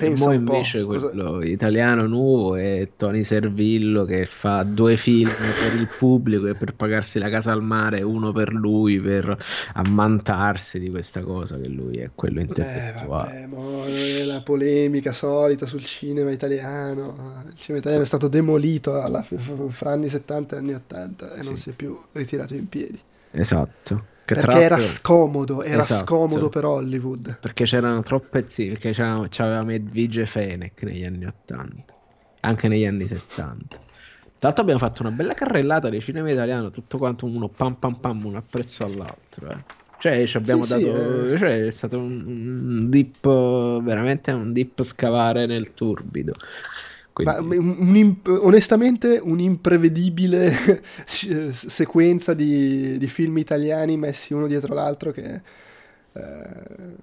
Pensa 0.00 0.32
e 0.32 0.34
invece 0.34 0.82
quello 0.84 1.10
Cosa... 1.10 1.44
italiano 1.44 2.06
nuovo 2.06 2.56
è 2.56 2.88
Tony 2.96 3.22
Servillo 3.22 4.04
che 4.04 4.26
fa 4.26 4.62
due 4.62 4.96
film 4.96 5.30
per 5.30 5.78
il 5.78 5.88
pubblico 5.98 6.46
e 6.46 6.54
per 6.54 6.74
pagarsi 6.74 7.18
la 7.18 7.28
casa 7.28 7.52
al 7.52 7.62
mare, 7.62 8.02
uno 8.02 8.32
per 8.32 8.52
lui 8.52 8.98
per 9.00 9.36
ammantarsi 9.74 10.78
di 10.78 10.90
questa 10.90 11.22
cosa 11.22 11.58
che 11.58 11.68
lui 11.68 11.98
è 11.98 12.10
quello 12.14 12.40
intellettuale. 12.40 13.42
Eh, 13.42 13.46
vabbè, 13.46 14.24
la 14.24 14.40
polemica 14.42 15.12
solita 15.12 15.66
sul 15.66 15.84
cinema 15.84 16.30
italiano. 16.30 17.44
Il 17.46 17.54
cinema 17.56 17.78
italiano 17.78 18.04
è 18.04 18.06
stato 18.06 18.28
demolito 18.28 19.00
alla, 19.00 19.22
fra 19.22 19.90
anni 19.90 20.08
70 20.08 20.54
e 20.54 20.58
anni 20.58 20.74
80 20.74 21.34
e 21.34 21.42
sì. 21.42 21.48
non 21.48 21.56
si 21.56 21.70
è 21.70 21.72
più 21.72 21.98
ritirato 22.12 22.54
in 22.54 22.68
piedi. 22.68 22.98
Esatto. 23.32 24.09
Che 24.34 24.40
perché 24.40 24.62
era 24.62 24.78
scomodo, 24.78 25.62
era 25.62 25.82
esatto, 25.82 26.04
scomodo 26.04 26.48
per 26.48 26.64
Hollywood. 26.64 27.38
Perché 27.40 27.64
c'erano 27.64 28.02
troppe 28.02 28.44
sì, 28.46 28.68
perché 28.68 28.92
c'aveva, 28.92 29.26
c'aveva 29.28 29.72
Edwige 29.72 30.24
Fenech 30.24 30.82
negli 30.84 31.04
anni 31.04 31.24
80, 31.24 31.84
anche 32.40 32.68
negli 32.68 32.86
anni 32.86 33.06
70. 33.06 33.66
Tra 33.68 34.48
l'altro 34.48 34.62
abbiamo 34.62 34.78
fatto 34.80 35.02
una 35.02 35.10
bella 35.10 35.34
carrellata 35.34 35.88
di 35.88 36.00
cinema 36.00 36.30
italiano, 36.30 36.70
tutto 36.70 36.96
quanto 36.96 37.26
uno 37.26 37.48
pam 37.48 37.74
pam 37.74 37.94
pam, 37.94 38.24
uno 38.24 38.38
appresso 38.38 38.84
all'altro. 38.84 39.50
Eh. 39.50 39.78
Cioè, 39.98 40.26
ci 40.26 40.36
abbiamo 40.38 40.64
sì, 40.64 40.70
dato. 40.70 40.82
Sì, 40.82 41.32
eh. 41.32 41.38
cioè, 41.38 41.64
è 41.66 41.70
stato 41.70 41.98
un, 41.98 42.24
un 42.24 42.88
dip, 42.88 43.20
veramente 43.82 44.30
un 44.30 44.52
dip 44.52 44.82
scavare 44.82 45.44
nel 45.44 45.74
turbido. 45.74 46.34
Quindi... 47.22 47.56
Un, 47.56 47.76
un, 47.78 48.16
onestamente 48.42 49.20
un'imprevedibile 49.22 50.82
sequenza 51.06 52.34
di, 52.34 52.98
di, 52.98 53.08
film 53.08 53.38
italiani 53.38 53.96
messi 53.96 54.32
uno 54.32 54.46
dietro 54.46 54.74
l'altro 54.74 55.10
che 55.10 55.42
eh, 56.12 56.22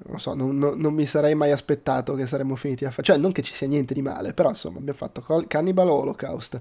non 0.07 0.19
so, 0.19 0.33
non, 0.33 0.57
non, 0.57 0.79
non, 0.79 0.93
mi 0.93 1.05
sarei 1.05 1.33
mai 1.33 1.51
aspettato 1.51 2.13
che 2.13 2.25
saremmo 2.25 2.55
finiti 2.55 2.85
a 2.85 2.91
fare. 2.91 3.03
Cioè, 3.03 3.17
non 3.17 3.31
che 3.31 3.41
ci 3.41 3.53
sia 3.53 3.67
niente 3.67 3.93
di 3.93 4.01
male, 4.01 4.33
però 4.33 4.49
insomma 4.49 4.79
abbiamo 4.79 4.97
fatto 4.97 5.23
Cannibal 5.47 5.89
Holocaust. 5.89 6.59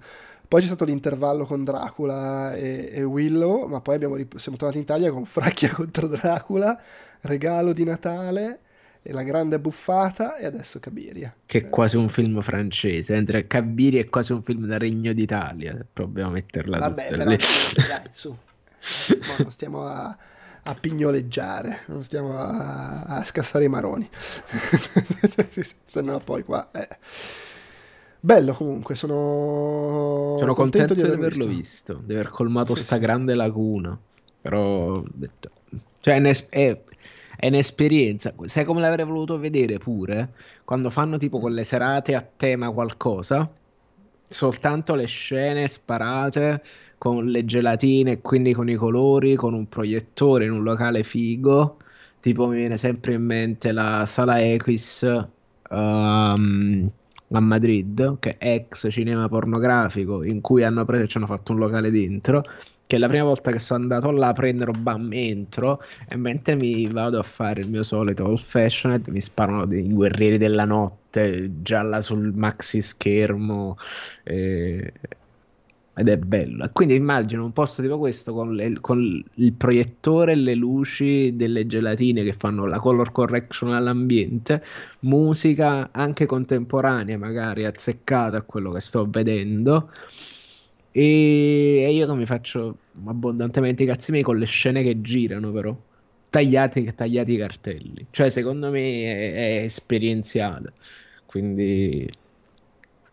Poi 0.48 0.60
c'è 0.60 0.66
stato 0.66 0.84
l'intervallo 0.84 1.44
con 1.44 1.64
Dracula 1.64 2.54
e, 2.54 2.90
e 2.92 3.02
Willow, 3.02 3.66
ma 3.66 3.80
poi 3.80 3.96
abbiamo, 3.96 4.16
siamo 4.36 4.56
tornati 4.56 4.76
in 4.78 4.84
Italia 4.84 5.10
con 5.10 5.24
Fracchia 5.24 5.70
contro 5.74 6.06
Dracula, 6.06 6.80
regalo 7.22 7.72
di 7.72 7.82
Natale 7.82 8.60
e 9.06 9.12
La 9.12 9.22
grande 9.22 9.60
buffata 9.60 10.36
e 10.36 10.46
adesso 10.46 10.80
Cabiria. 10.80 11.32
Che 11.46 11.58
è 11.58 11.68
quasi 11.68 11.96
un 11.96 12.08
film 12.08 12.40
francese, 12.40 13.14
mentre 13.14 13.46
Cabiria 13.46 14.00
è 14.00 14.04
quasi 14.06 14.32
un 14.32 14.42
film 14.42 14.66
da 14.66 14.78
Regno 14.78 15.12
d'Italia, 15.12 15.86
proviamo 15.90 16.30
a 16.30 16.32
metterla 16.32 16.78
Vabbè, 16.78 17.08
però, 17.10 17.24
dai, 17.24 17.38
su. 18.12 18.36
No, 19.08 19.34
non 19.38 19.50
stiamo 19.50 19.84
a, 19.84 20.16
a, 20.62 20.74
pignoleggiare, 20.74 21.82
non 21.86 22.02
stiamo 22.02 22.36
a, 22.36 23.02
a 23.02 23.24
scassare 23.24 23.64
i 23.64 23.68
maroni. 23.68 24.08
Se 25.84 26.00
no 26.02 26.18
poi 26.18 26.42
qua... 26.42 26.70
Eh. 26.72 26.88
Bello 28.18 28.54
comunque, 28.54 28.96
sono, 28.96 30.34
sono 30.38 30.54
contento, 30.54 30.94
contento 30.94 30.94
di, 30.94 31.02
aver 31.02 31.18
averlo 31.18 31.46
visto. 31.46 31.94
visto, 31.94 32.02
di 32.04 32.14
aver 32.14 32.30
colmato 32.30 32.74
sì, 32.74 32.82
sta 32.82 32.96
sì. 32.96 33.00
grande 33.00 33.34
laguna. 33.36 33.96
Però, 34.40 35.02
cioè, 36.00 36.20
è, 36.20 36.82
è 37.36 37.46
un'esperienza. 37.48 38.34
Sai 38.44 38.64
come 38.64 38.80
l'avrei 38.80 39.04
voluto 39.04 39.38
vedere 39.38 39.78
pure? 39.78 40.32
Quando 40.64 40.90
fanno 40.90 41.18
tipo 41.18 41.38
quelle 41.38 41.64
serate 41.64 42.14
a 42.14 42.26
tema 42.36 42.70
qualcosa, 42.70 43.48
soltanto 44.28 44.94
le 44.94 45.06
scene 45.06 45.68
sparate 45.68 46.62
con 46.98 47.26
le 47.26 47.44
gelatine 47.44 48.12
e 48.12 48.20
quindi 48.20 48.52
con 48.52 48.68
i 48.68 48.74
colori, 48.74 49.34
con 49.34 49.54
un 49.54 49.68
proiettore 49.68 50.46
in 50.46 50.52
un 50.52 50.62
locale 50.62 51.02
figo. 51.02 51.78
Tipo 52.20 52.48
mi 52.48 52.56
viene 52.56 52.76
sempre 52.78 53.14
in 53.14 53.24
mente 53.24 53.70
la 53.70 54.04
sala 54.06 54.40
Equis 54.40 55.02
um, 55.70 56.90
a 57.30 57.40
Madrid, 57.40 58.18
che 58.18 58.38
è 58.38 58.54
ex 58.54 58.88
cinema 58.90 59.28
pornografico, 59.28 60.24
in 60.24 60.40
cui 60.40 60.64
hanno 60.64 60.84
preso 60.84 61.04
e 61.04 61.08
ci 61.08 61.18
hanno 61.18 61.26
fatto 61.26 61.52
un 61.52 61.58
locale 61.58 61.90
dentro 61.90 62.42
che 62.86 62.98
la 62.98 63.08
prima 63.08 63.24
volta 63.24 63.50
che 63.50 63.58
sono 63.58 63.82
andato 63.82 64.10
là 64.10 64.28
a 64.28 64.32
prendere 64.32 64.72
roba 64.72 64.98
entro 65.10 65.82
e 66.08 66.16
mentre 66.16 66.54
mi 66.54 66.86
vado 66.86 67.18
a 67.18 67.22
fare 67.22 67.60
il 67.60 67.68
mio 67.68 67.82
solito 67.82 68.24
old 68.26 68.38
fashioned 68.38 69.08
mi 69.08 69.20
sparano 69.20 69.66
dei 69.66 69.88
guerrieri 69.92 70.38
della 70.38 70.64
notte 70.64 71.62
gialla 71.62 72.00
sul 72.00 72.32
maxi 72.32 72.80
schermo 72.80 73.76
eh, 74.22 74.92
ed 75.98 76.08
è 76.08 76.18
bello. 76.18 76.68
Quindi 76.72 76.94
immagino 76.94 77.44
un 77.44 77.52
posto 77.52 77.80
tipo 77.80 77.98
questo 77.98 78.34
con, 78.34 78.54
le, 78.54 78.80
con, 78.80 79.24
il 79.34 79.52
proiettore 79.54 80.32
e 80.32 80.34
le 80.34 80.54
luci 80.54 81.34
delle 81.36 81.66
gelatine 81.66 82.22
che 82.22 82.34
fanno 82.34 82.66
la 82.66 82.78
color 82.78 83.12
correction 83.12 83.72
all'ambiente 83.72 84.62
musica 85.00 85.88
anche 85.92 86.26
contemporanea 86.26 87.16
magari 87.16 87.64
azzeccata 87.64 88.36
a 88.36 88.42
quello 88.42 88.72
che 88.72 88.80
sto 88.80 89.06
vedendo 89.08 89.90
e, 90.98 91.92
io 91.92 92.06
non 92.06 92.16
mi 92.16 92.24
faccio 92.24 92.78
abbondantemente 93.04 93.82
i 93.82 93.86
cazzi 93.86 94.12
miei 94.12 94.22
con 94.22 94.38
le 94.38 94.46
scene 94.46 94.82
che 94.82 95.02
girano, 95.02 95.52
però. 95.52 95.76
Tagliati, 96.30 96.94
tagliati 96.94 97.32
i 97.32 97.36
cartelli. 97.36 98.06
Cioè, 98.10 98.30
secondo 98.30 98.70
me 98.70 98.80
è, 98.80 99.32
è 99.34 99.62
esperienziale. 99.62 100.72
Quindi 101.26 102.10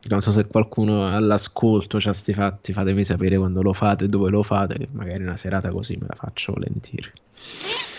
non 0.07 0.21
so 0.21 0.31
se 0.31 0.45
qualcuno 0.45 1.13
all'ascolto 1.13 1.97
c'ha 1.99 2.13
sti 2.13 2.33
fatti, 2.33 2.71
fatemi 2.71 3.03
sapere 3.03 3.37
quando 3.37 3.61
lo 3.61 3.73
fate, 3.73 4.07
dove 4.07 4.29
lo 4.29 4.43
fate, 4.43 4.77
che 4.77 4.87
magari 4.91 5.23
una 5.23 5.35
serata 5.35 5.69
così 5.69 5.97
me 5.97 6.07
la 6.07 6.15
faccio 6.15 6.53
volentieri. 6.53 7.11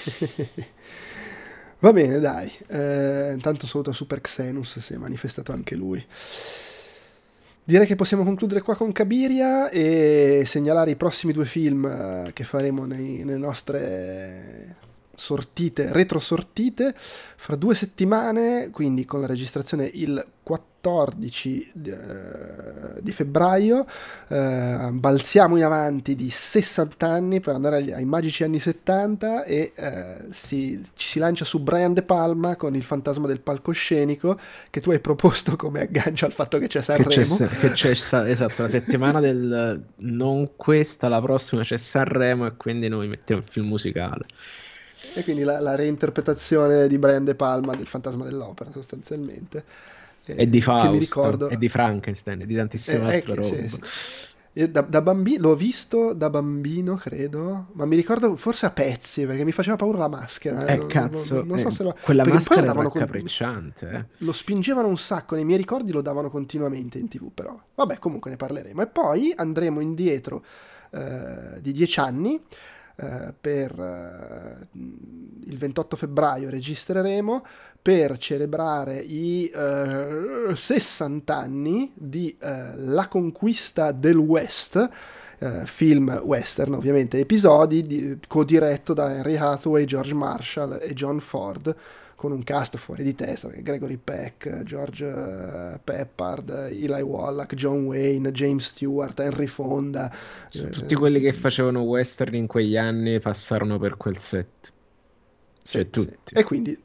Va 1.81 1.93
bene, 1.93 2.19
dai. 2.21 2.51
Eh, 2.69 3.33
intanto 3.35 3.67
saluto 3.67 3.93
Super 3.93 4.23
Xenus, 4.23 4.79
si 4.79 4.95
è 4.95 4.97
manifestato 4.97 5.53
anche 5.53 5.75
lui. 5.75 6.03
Direi 7.67 7.87
che 7.87 7.97
possiamo 7.97 8.25
concludere 8.25 8.61
qua 8.61 8.77
con 8.77 8.93
Cabiria 8.93 9.71
e 9.71 10.43
segnalare 10.45 10.91
i 10.91 10.97
prossimi 10.97 11.33
due 11.33 11.47
film 11.47 11.87
eh, 11.87 12.31
che 12.35 12.45
faremo 12.45 12.85
nei, 12.85 13.25
nelle 13.25 13.39
nostre 13.39 14.77
sortite, 15.17 15.93
retrosortite, 15.93 16.95
fra 17.45 17.57
due 17.57 17.75
settimane, 17.75 18.71
quindi 18.71 19.05
con 19.05 19.21
la 19.21 19.27
registrazione 19.27 19.91
il 19.93 20.27
14 20.43 21.73
eh, 21.85 23.03
di 23.03 23.13
febbraio, 23.13 23.87
eh, 24.29 24.89
balziamo 24.93 25.57
in 25.57 25.65
avanti 25.65 26.15
di 26.15 26.31
60 26.31 27.07
anni 27.07 27.41
per 27.41 27.55
andare 27.55 27.77
agli, 27.77 27.91
ai 27.91 28.05
magici 28.05 28.45
anni 28.45 28.59
70 28.59 29.45
e 29.45 29.73
eh, 29.75 30.17
si, 30.31 30.83
ci 30.95 31.09
si 31.09 31.19
lancia 31.19 31.45
su 31.45 31.61
Brian 31.61 31.93
De 31.93 32.03
Palma 32.03 32.57
con 32.57 32.75
il 32.77 32.83
fantasma 32.83 33.27
del 33.27 33.41
palcoscenico 33.41 34.39
che 34.71 34.81
tu 34.81 34.91
hai 34.91 35.01
proposto 35.01 35.57
come 35.57 35.81
aggancio 35.81 36.27
al 36.27 36.33
fatto 36.33 36.59
che 36.59 36.67
c'è 36.67 36.83
Sanremo. 36.83 37.09
Che 37.09 37.23
c'è, 37.23 37.49
che 37.49 37.71
c'è 37.73 37.95
sta, 37.95 38.29
esatto, 38.29 38.63
la 38.63 38.69
settimana 38.69 39.21
del 39.21 39.83
non 39.97 40.57
questa, 40.57 41.09
la 41.09 41.21
prossima 41.21 41.63
c'è 41.63 41.77
Sanremo 41.77 42.47
e 42.47 42.57
quindi 42.57 42.89
noi 42.89 43.09
mettiamo 43.09 43.43
il 43.43 43.49
film 43.51 43.67
musicale. 43.67 44.27
E 45.15 45.23
quindi 45.25 45.43
la, 45.43 45.61
la 45.61 45.75
reinterpretazione 45.75 46.89
di 46.89 46.99
Brian 46.99 47.25
De 47.25 47.35
Palma 47.35 47.75
del 47.75 47.87
fantasma 47.87 48.25
dell'opera 48.25 48.71
sostanzialmente. 48.73 49.65
E 50.25 50.49
di 50.49 50.63
Fausto, 50.63 50.99
ricordo... 50.99 51.49
e 51.51 51.59
di 51.59 51.69
Frankenstein, 51.69 52.41
e 52.41 52.47
di 52.47 52.55
tantissime 52.55 53.13
eh, 53.13 53.15
altre 53.17 53.33
eh, 53.33 53.35
robe. 53.35 53.69
Sì, 53.69 53.69
sì. 53.69 54.71
Da, 54.71 54.83
da 54.83 55.03
bambino, 55.03 55.49
l'ho 55.49 55.57
visto 55.57 56.13
da 56.13 56.31
bambino, 56.31 56.95
credo, 56.95 57.67
ma 57.73 57.85
mi 57.87 57.97
ricordo 57.97 58.37
forse 58.37 58.67
a 58.67 58.71
pezzi 58.71 59.27
perché 59.27 59.45
mi 59.45 59.51
faceva 59.51 59.75
paura 59.75 59.99
la 59.99 60.09
maschera. 60.09 60.65
Eh, 60.67 60.77
non, 60.77 60.87
cazzo, 60.87 61.35
non, 61.39 61.49
non 61.49 61.59
so 61.59 61.69
eh, 61.69 61.71
se 61.73 61.83
lo... 61.83 61.97
quella 62.01 62.25
maschera 62.25 62.71
era 62.71 62.89
capricciante. 62.89 63.87
Con... 63.87 63.95
Eh. 63.97 64.07
Lo 64.19 64.33
spingevano 64.33 64.87
un 64.87 64.97
sacco, 64.97 65.35
nei 65.35 65.45
miei 65.45 65.59
ricordi 65.59 65.91
lo 65.91 66.03
davano 66.03 66.31
continuamente 66.31 66.99
in 66.99 67.09
tv, 67.09 67.33
però. 67.35 67.61
Vabbè, 67.75 67.99
comunque 67.99 68.31
ne 68.31 68.37
parleremo. 68.37 68.81
E 68.81 68.87
poi 68.87 69.33
andremo 69.37 69.81
indietro 69.81 70.45
eh, 70.91 71.61
di 71.61 71.73
dieci 71.73 71.99
anni 71.99 72.41
eh, 72.97 73.35
per 73.39 73.79
eh, 73.79 74.69
il 75.47 75.59
28 75.59 75.97
febbraio 75.97 76.49
registreremo 76.49 77.45
per 77.83 78.17
celebrare 78.19 78.99
i 78.99 79.51
eh, 79.55 80.55
60 80.55 81.37
anni 81.37 81.93
di 81.95 82.35
uh, 82.41 82.47
La 82.77 83.09
conquista 83.09 83.93
del 83.93 84.17
West, 84.17 84.89
uh, 85.41 85.67
film 85.67 86.21
western 86.25 86.73
ovviamente, 86.73 87.19
episodi 87.19 87.83
di, 87.83 88.19
co-diretto 88.27 88.95
da 88.95 89.15
Henry 89.15 89.37
Hathaway, 89.37 89.85
George 89.85 90.15
Marshall 90.15 90.79
e 90.81 90.95
John 90.95 91.21
Ford, 91.21 91.77
con 92.25 92.33
un 92.33 92.43
cast 92.43 92.79
fuori 92.79 93.05
di 93.05 93.15
testa, 93.15 93.49
Gregory 93.49 93.99
Peck, 94.03 94.63
George 94.63 95.79
Peppard, 95.85 96.71
Eli 96.71 97.03
Wallach, 97.03 97.55
John 97.55 97.85
Wayne, 97.85 98.33
James 98.33 98.65
Stewart, 98.65 99.21
Henry 99.21 99.47
Fonda. 99.47 100.11
Tutti 100.51 100.95
quelli 100.95 101.21
che 101.21 101.35
facevano 101.35 101.83
western 101.83 102.35
in 102.35 102.47
quegli 102.47 102.79
anni 102.79 103.21
passarono 103.21 103.79
per 103.79 103.99
quel 103.99 104.19
set. 104.19 104.73
Cioè 105.63 105.83
sì, 105.83 105.91
tutti. 105.91 106.17
Sì. 106.25 106.35
E 106.35 106.45
quindi 106.45 106.83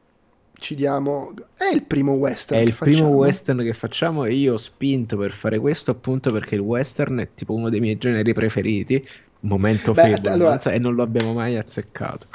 ci 0.59 0.75
diamo... 0.75 1.33
È 1.55 1.73
il 1.73 1.85
primo 1.85 2.11
western. 2.15 2.59
È 2.59 2.63
il 2.65 2.75
primo 2.77 3.07
western 3.07 3.59
che 3.59 3.71
facciamo 3.71 4.25
e 4.25 4.33
io 4.33 4.55
ho 4.55 4.57
spinto 4.57 5.15
per 5.15 5.31
fare 5.31 5.57
questo 5.57 5.91
appunto 5.91 6.33
perché 6.33 6.55
il 6.55 6.61
western 6.61 7.19
è 7.19 7.29
tipo 7.33 7.53
uno 7.53 7.69
dei 7.69 7.79
miei 7.79 7.97
generi 7.97 8.33
preferiti. 8.33 9.07
Momento 9.41 9.93
Beh, 9.93 10.15
febbre, 10.15 10.31
allora, 10.31 10.59
e 10.59 10.79
non 10.79 10.95
lo 10.95 11.03
abbiamo 11.03 11.31
mai 11.31 11.55
azzeccato. 11.57 12.27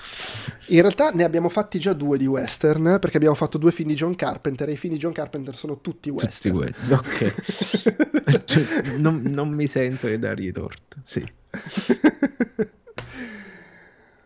In 0.68 0.80
realtà 0.80 1.11
ne 1.11 1.24
abbiamo 1.24 1.50
fatti 1.50 1.78
già 1.78 1.92
due 1.92 2.16
di 2.16 2.26
western 2.26 2.98
perché 2.98 3.18
abbiamo 3.18 3.34
fatto 3.34 3.59
due 3.59 3.72
film 3.72 3.88
di 3.88 3.94
John 3.94 4.16
Carpenter 4.16 4.70
e 4.70 4.72
i 4.72 4.76
film 4.78 4.94
di 4.94 4.98
John 4.98 5.12
Carpenter 5.12 5.55
sono 5.55 5.80
tutti 5.82 6.09
western. 6.09 6.72
Tutti 6.72 6.92
ok. 6.92 8.44
cioè, 8.46 8.96
non, 8.98 9.20
non 9.26 9.50
mi 9.50 9.66
sento 9.66 10.07
di 10.07 10.18
dargli 10.18 10.50
torto, 10.50 10.96
sì. 11.02 11.22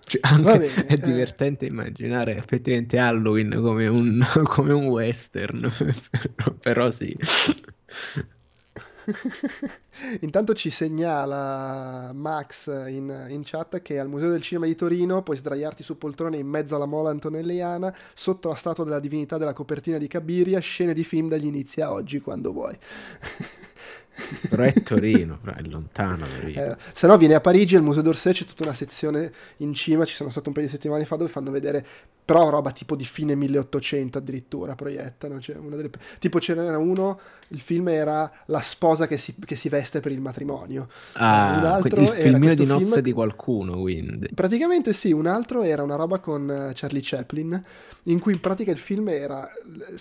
Cioè, 0.09 0.21
anche 0.23 0.73
è 0.87 0.93
eh. 0.95 0.99
divertente 0.99 1.67
eh. 1.67 1.69
immaginare 1.69 2.35
effettivamente 2.35 2.99
Halloween 2.99 3.59
come 3.61 3.87
un, 3.89 4.25
come 4.45 4.73
un 4.73 4.87
western, 4.87 5.71
però 6.63 6.91
sì. 6.91 7.15
Intanto 10.21 10.55
ci 10.55 10.71
segnala 10.71 12.13
Max 12.15 12.67
in, 12.89 13.27
in, 13.29 13.43
chat 13.45 13.81
che 13.81 13.99
al 13.99 14.09
Museo 14.09 14.31
del 14.31 14.43
Cinema 14.43 14.67
di 14.67 14.75
Torino 14.75 15.23
puoi 15.23 15.37
sdraiarti 15.37 15.83
su 15.83 15.97
poltrone 15.99 16.39
in 16.39 16.47
mezzo 16.47 16.77
alla 16.77 16.87
mola 16.87 17.11
antonelliana, 17.11 17.95
sotto 18.15 18.49
la 18.49 18.55
statua 18.55 18.85
della 18.85 19.01
divinità 19.01 19.39
della 19.39 19.53
copertina 19.53 19.99
di 19.99 20.09
Cabiria, 20.09 20.59
scene 20.61 20.93
di 20.93 21.05
film 21.05 21.29
dagli 21.29 21.47
inizi 21.47 21.81
a 21.81 21.93
oggi, 21.93 22.21
quando 22.21 22.53
vuoi. 22.53 22.77
Però 24.49 24.65
è 24.65 24.73
Torino, 24.83 25.39
però 25.41 25.55
è 25.57 25.63
lontano 25.63 26.27
Torino. 26.41 26.61
Eh, 26.61 26.77
se 26.93 27.07
no 27.07 27.17
viene 27.17 27.35
a 27.35 27.41
Parigi, 27.41 27.77
al 27.77 27.83
Museo 27.83 28.03
d'Orsay 28.03 28.33
c'è 28.33 28.45
tutta 28.45 28.65
una 28.65 28.75
sezione 28.75 29.33
in 29.59 29.73
cima, 29.75 30.05
ci 30.05 30.15
sono 30.15 30.29
stato 30.29 30.49
un 30.49 30.55
paio 30.55 30.67
di 30.67 30.73
settimane 30.73 31.05
fa 31.05 31.15
dove 31.15 31.31
fanno 31.31 31.53
vedere 31.53 31.87
però 32.29 32.51
roba 32.51 32.73
tipo 32.73 32.95
di 32.95 33.07
fine 33.07 33.35
1800 33.35 34.19
addirittura 34.19 34.75
proiettano, 34.75 35.41
cioè 35.41 35.57
delle... 35.57 35.91
tipo 36.19 36.41
ce 36.41 36.55
n'era 36.55 36.77
uno, 36.77 37.19
il 37.49 37.61
film 37.61 37.89
era 37.89 38.31
la 38.47 38.61
sposa 38.61 39.07
che 39.07 39.17
si, 39.17 39.35
che 39.45 39.57
si 39.57 39.69
veste 39.69 40.01
per 40.01 40.13
il 40.13 40.21
matrimonio. 40.21 40.89
Ah, 41.15 41.57
un 41.59 41.65
altro 41.65 42.01
il 42.03 42.09
filmino 42.09 42.55
di 42.55 42.67
nozze 42.67 42.87
film... 42.87 43.01
di 43.01 43.13
qualcuno, 43.13 43.81
quindi. 43.81 44.29
Praticamente 44.35 44.93
sì, 44.93 45.13
un 45.13 45.27
altro 45.27 45.63
era 45.63 45.83
una 45.83 45.97
roba 45.97 46.19
con 46.19 46.51
eh, 46.51 46.73
Charlie 46.75 47.01
Chaplin, 47.03 47.63
in 48.05 48.19
cui 48.21 48.33
in 48.33 48.41
pratica 48.41 48.71
il 48.71 48.79
film 48.79 49.09
era, 49.09 49.49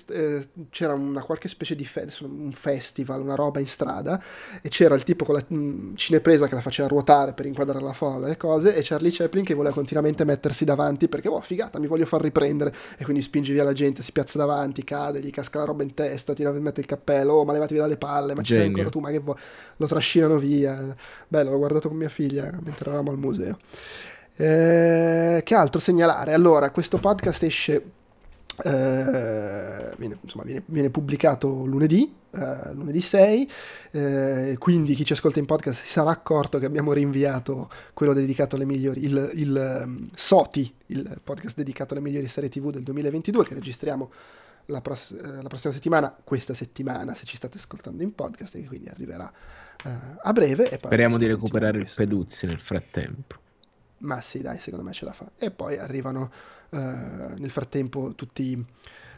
eh, 0.09 0.47
c'era 0.69 0.93
una 0.93 1.21
qualche 1.21 1.47
specie 1.47 1.75
di 1.75 1.85
fe- 1.85 2.07
un 2.21 2.51
festival, 2.51 3.21
una 3.21 3.35
roba 3.35 3.59
in 3.59 3.67
strada, 3.67 4.21
e 4.61 4.69
c'era 4.69 4.95
il 4.95 5.03
tipo 5.03 5.25
con 5.25 5.35
la 5.35 5.43
mh, 5.47 5.57
mm, 5.57 5.95
cinepresa 5.95 6.47
che 6.47 6.55
la 6.55 6.61
faceva 6.61 6.87
ruotare 6.87 7.33
per 7.33 7.45
inquadrare 7.45 7.83
la 7.83 7.93
folla 7.93 8.27
e 8.27 8.37
cose, 8.37 8.75
e 8.75 8.81
Charlie 8.83 9.11
Chaplin 9.11 9.43
che 9.43 9.53
voleva 9.53 9.73
continuamente 9.73 10.25
mettersi 10.25 10.65
davanti 10.65 11.07
perché, 11.07 11.27
oh 11.27 11.41
figata, 11.41 11.79
mi 11.79 11.87
voglio 11.87 12.05
far 12.05 12.21
riprendere 12.21 12.73
e 12.97 13.03
quindi 13.03 13.21
spingi 13.21 13.53
via 13.53 13.63
la 13.63 13.73
gente, 13.73 14.01
si 14.01 14.11
piazza 14.11 14.37
davanti, 14.37 14.83
cade, 14.83 15.21
gli 15.21 15.29
casca 15.29 15.59
la 15.59 15.65
roba 15.65 15.83
in 15.83 15.93
testa, 15.93 16.33
ti 16.33 16.43
mette 16.43 16.81
il 16.81 16.85
cappello, 16.85 17.36
oh 17.37 17.45
ma 17.45 17.53
levati 17.53 17.73
via 17.73 17.83
dalle 17.83 17.97
palle, 17.97 18.33
ma 18.35 18.41
c'è 18.41 18.63
ancora 18.63 18.89
tu, 18.89 18.99
ma 18.99 19.11
che 19.11 19.19
vuoi? 19.19 19.35
Lo 19.77 19.87
trascinano 19.87 20.37
via. 20.37 20.95
Bello, 21.27 21.51
l'ho 21.51 21.57
guardato 21.57 21.87
con 21.87 21.97
mia 21.97 22.09
figlia 22.09 22.49
mentre 22.63 22.89
eravamo 22.89 23.11
al 23.11 23.17
museo. 23.17 23.57
Eh, 24.35 25.41
che 25.43 25.55
altro 25.55 25.79
segnalare? 25.79 26.33
Allora, 26.33 26.69
questo 26.71 26.97
podcast 26.97 27.43
esce 27.43 27.83
eh, 28.63 29.93
viene, 29.97 30.17
insomma, 30.21 30.43
viene, 30.43 30.63
viene, 30.65 30.89
pubblicato 30.89 31.65
lunedì, 31.65 32.11
eh, 32.31 32.73
lunedì 32.73 33.01
6, 33.01 33.49
eh, 33.91 34.55
quindi 34.57 34.95
chi 34.95 35.05
ci 35.05 35.13
ascolta 35.13 35.39
in 35.39 35.45
podcast 35.45 35.81
si 35.81 35.87
sarà 35.87 36.09
accorto 36.09 36.57
che 36.57 36.65
abbiamo 36.65 36.91
rinviato 36.91 37.69
quello 37.93 38.13
dedicato 38.13 38.55
alle 38.55 38.65
migliori, 38.65 39.03
il, 39.03 39.31
il 39.35 39.81
um, 39.83 40.07
SOTI, 40.13 40.73
il 40.87 41.19
podcast 41.23 41.55
dedicato 41.55 41.93
alle 41.93 42.01
migliori 42.01 42.27
serie 42.27 42.49
TV 42.49 42.71
del 42.71 42.83
2022 42.83 43.45
che 43.45 43.53
registriamo 43.53 44.11
la, 44.67 44.81
pros- 44.81 45.11
eh, 45.11 45.41
la 45.41 45.47
prossima 45.47 45.73
settimana, 45.73 46.15
questa 46.23 46.53
settimana 46.53 47.15
se 47.15 47.25
ci 47.25 47.35
state 47.35 47.57
ascoltando 47.57 48.03
in 48.03 48.13
podcast 48.13 48.55
e 48.55 48.65
quindi 48.65 48.89
arriverà 48.89 49.31
eh, 49.83 49.91
a 50.21 50.33
breve. 50.33 50.69
E 50.69 50.77
Speriamo 50.77 51.17
di 51.17 51.27
recuperare 51.27 51.79
il 51.79 51.89
Peduzzi 51.93 52.45
nel 52.45 52.59
frattempo. 52.59 53.35
Ma 53.99 54.21
sì, 54.21 54.41
dai, 54.41 54.59
secondo 54.59 54.85
me 54.85 54.93
ce 54.93 55.05
la 55.05 55.13
fa. 55.13 55.31
E 55.37 55.51
poi 55.51 55.77
arrivano 55.77 56.31
eh, 56.69 56.77
nel 56.77 57.49
frattempo 57.49 58.13
tutti 58.15 58.65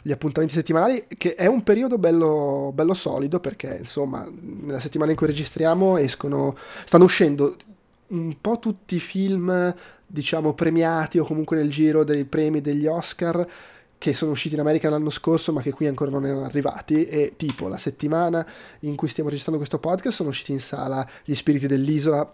gli 0.01 0.11
appuntamenti 0.11 0.55
settimanali, 0.55 1.07
che 1.17 1.35
è 1.35 1.45
un 1.45 1.63
periodo 1.63 1.97
bello, 1.97 2.71
bello 2.73 2.93
solido 2.93 3.39
perché 3.39 3.77
insomma 3.79 4.25
nella 4.31 4.79
settimana 4.79 5.11
in 5.11 5.17
cui 5.17 5.27
registriamo 5.27 5.97
escono, 5.97 6.55
stanno 6.85 7.03
uscendo 7.03 7.57
un 8.07 8.37
po' 8.39 8.59
tutti 8.59 8.95
i 8.95 8.99
film 8.99 9.75
diciamo 10.05 10.53
premiati 10.53 11.19
o 11.19 11.23
comunque 11.23 11.57
nel 11.57 11.69
giro 11.69 12.03
dei 12.03 12.25
premi 12.25 12.61
degli 12.61 12.87
Oscar 12.87 13.45
che 13.99 14.13
sono 14.13 14.31
usciti 14.31 14.55
in 14.55 14.61
America 14.61 14.89
l'anno 14.89 15.11
scorso 15.11 15.51
ma 15.51 15.61
che 15.61 15.71
qui 15.71 15.85
ancora 15.85 16.09
non 16.09 16.25
erano 16.25 16.45
arrivati 16.45 17.05
e 17.05 17.33
tipo 17.35 17.67
la 17.67 17.77
settimana 17.77 18.43
in 18.81 18.95
cui 18.95 19.09
stiamo 19.09 19.29
registrando 19.29 19.59
questo 19.59 19.77
podcast 19.77 20.15
sono 20.15 20.29
usciti 20.29 20.53
in 20.53 20.61
sala 20.61 21.07
Gli 21.23 21.35
Spiriti 21.35 21.67
dell'Isola 21.67 22.31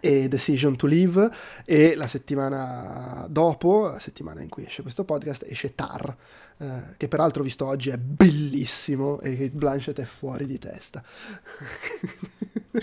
e 0.00 0.28
Decision 0.28 0.76
to 0.76 0.86
Live 0.86 1.30
e 1.64 1.94
la 1.96 2.06
settimana 2.06 3.26
dopo, 3.28 3.88
la 3.88 3.98
settimana 3.98 4.40
in 4.40 4.48
cui 4.48 4.64
esce 4.64 4.82
questo 4.82 5.04
podcast, 5.04 5.44
esce 5.48 5.74
Tar, 5.74 6.16
eh, 6.58 6.82
che 6.96 7.08
peraltro 7.08 7.42
visto 7.42 7.66
oggi 7.66 7.90
è 7.90 7.96
bellissimo 7.96 9.20
e 9.20 9.36
che 9.36 9.50
Blanchett 9.50 9.98
è 9.98 10.04
fuori 10.04 10.46
di 10.46 10.58
testa. 10.58 11.02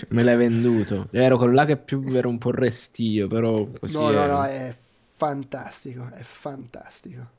Me 0.08 0.22
l'hai 0.22 0.36
venduto. 0.36 1.08
Ero 1.10 1.38
quello 1.38 1.54
là 1.54 1.64
che 1.64 1.78
più 1.78 2.02
era 2.12 2.28
un 2.28 2.38
po' 2.38 2.50
restio, 2.50 3.26
però 3.26 3.66
così 3.80 3.96
No, 3.96 4.10
no, 4.10 4.26
no, 4.26 4.44
è 4.44 4.74
fantastico, 4.78 6.10
è 6.12 6.22
fantastico. 6.22 7.36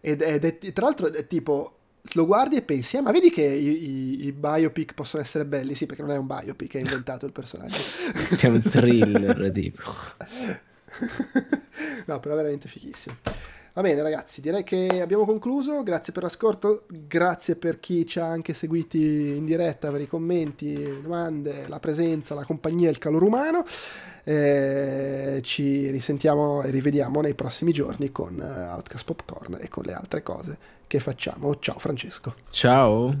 Ed, 0.00 0.22
ed 0.22 0.44
è, 0.44 0.72
tra 0.72 0.86
l'altro 0.86 1.12
è 1.12 1.26
tipo 1.26 1.78
lo 2.12 2.26
guardi 2.26 2.56
e 2.56 2.62
pensi, 2.62 2.96
eh, 2.96 3.00
ma 3.00 3.10
vedi 3.10 3.30
che 3.30 3.42
i, 3.42 3.66
i, 3.66 4.26
i, 4.26 4.32
biopic 4.32 4.94
possono 4.94 5.22
essere 5.22 5.44
belli? 5.44 5.74
Sì, 5.74 5.86
perché 5.86 6.02
non 6.02 6.12
è 6.12 6.16
un 6.16 6.26
biopic, 6.26 6.76
è 6.76 6.78
inventato 6.78 7.26
il 7.26 7.32
personaggio. 7.32 7.76
è 8.40 8.46
un 8.46 8.62
thriller, 8.62 9.50
tipo. 9.52 9.82
no, 12.06 12.20
però 12.20 12.34
veramente 12.34 12.68
fighissimo. 12.68 13.16
Va 13.78 13.84
bene 13.84 14.02
ragazzi, 14.02 14.40
direi 14.40 14.64
che 14.64 15.00
abbiamo 15.00 15.24
concluso, 15.24 15.84
grazie 15.84 16.12
per 16.12 16.24
l'ascolto, 16.24 16.82
grazie 16.88 17.54
per 17.54 17.78
chi 17.78 18.04
ci 18.08 18.18
ha 18.18 18.26
anche 18.26 18.52
seguiti 18.52 19.36
in 19.36 19.44
diretta 19.44 19.92
per 19.92 20.00
i 20.00 20.08
commenti, 20.08 20.76
le 20.76 21.00
domande, 21.00 21.68
la 21.68 21.78
presenza, 21.78 22.34
la 22.34 22.44
compagnia, 22.44 22.90
il 22.90 22.98
calore 22.98 23.24
umano. 23.24 23.64
Eh, 24.24 25.38
ci 25.44 25.90
risentiamo 25.90 26.62
e 26.62 26.70
rivediamo 26.70 27.20
nei 27.20 27.36
prossimi 27.36 27.70
giorni 27.70 28.10
con 28.10 28.34
uh, 28.34 28.74
Outcast 28.74 29.04
Popcorn 29.04 29.58
e 29.60 29.68
con 29.68 29.84
le 29.84 29.92
altre 29.92 30.24
cose 30.24 30.58
che 30.88 30.98
facciamo. 30.98 31.56
Ciao 31.60 31.78
Francesco. 31.78 32.34
Ciao. 32.50 33.14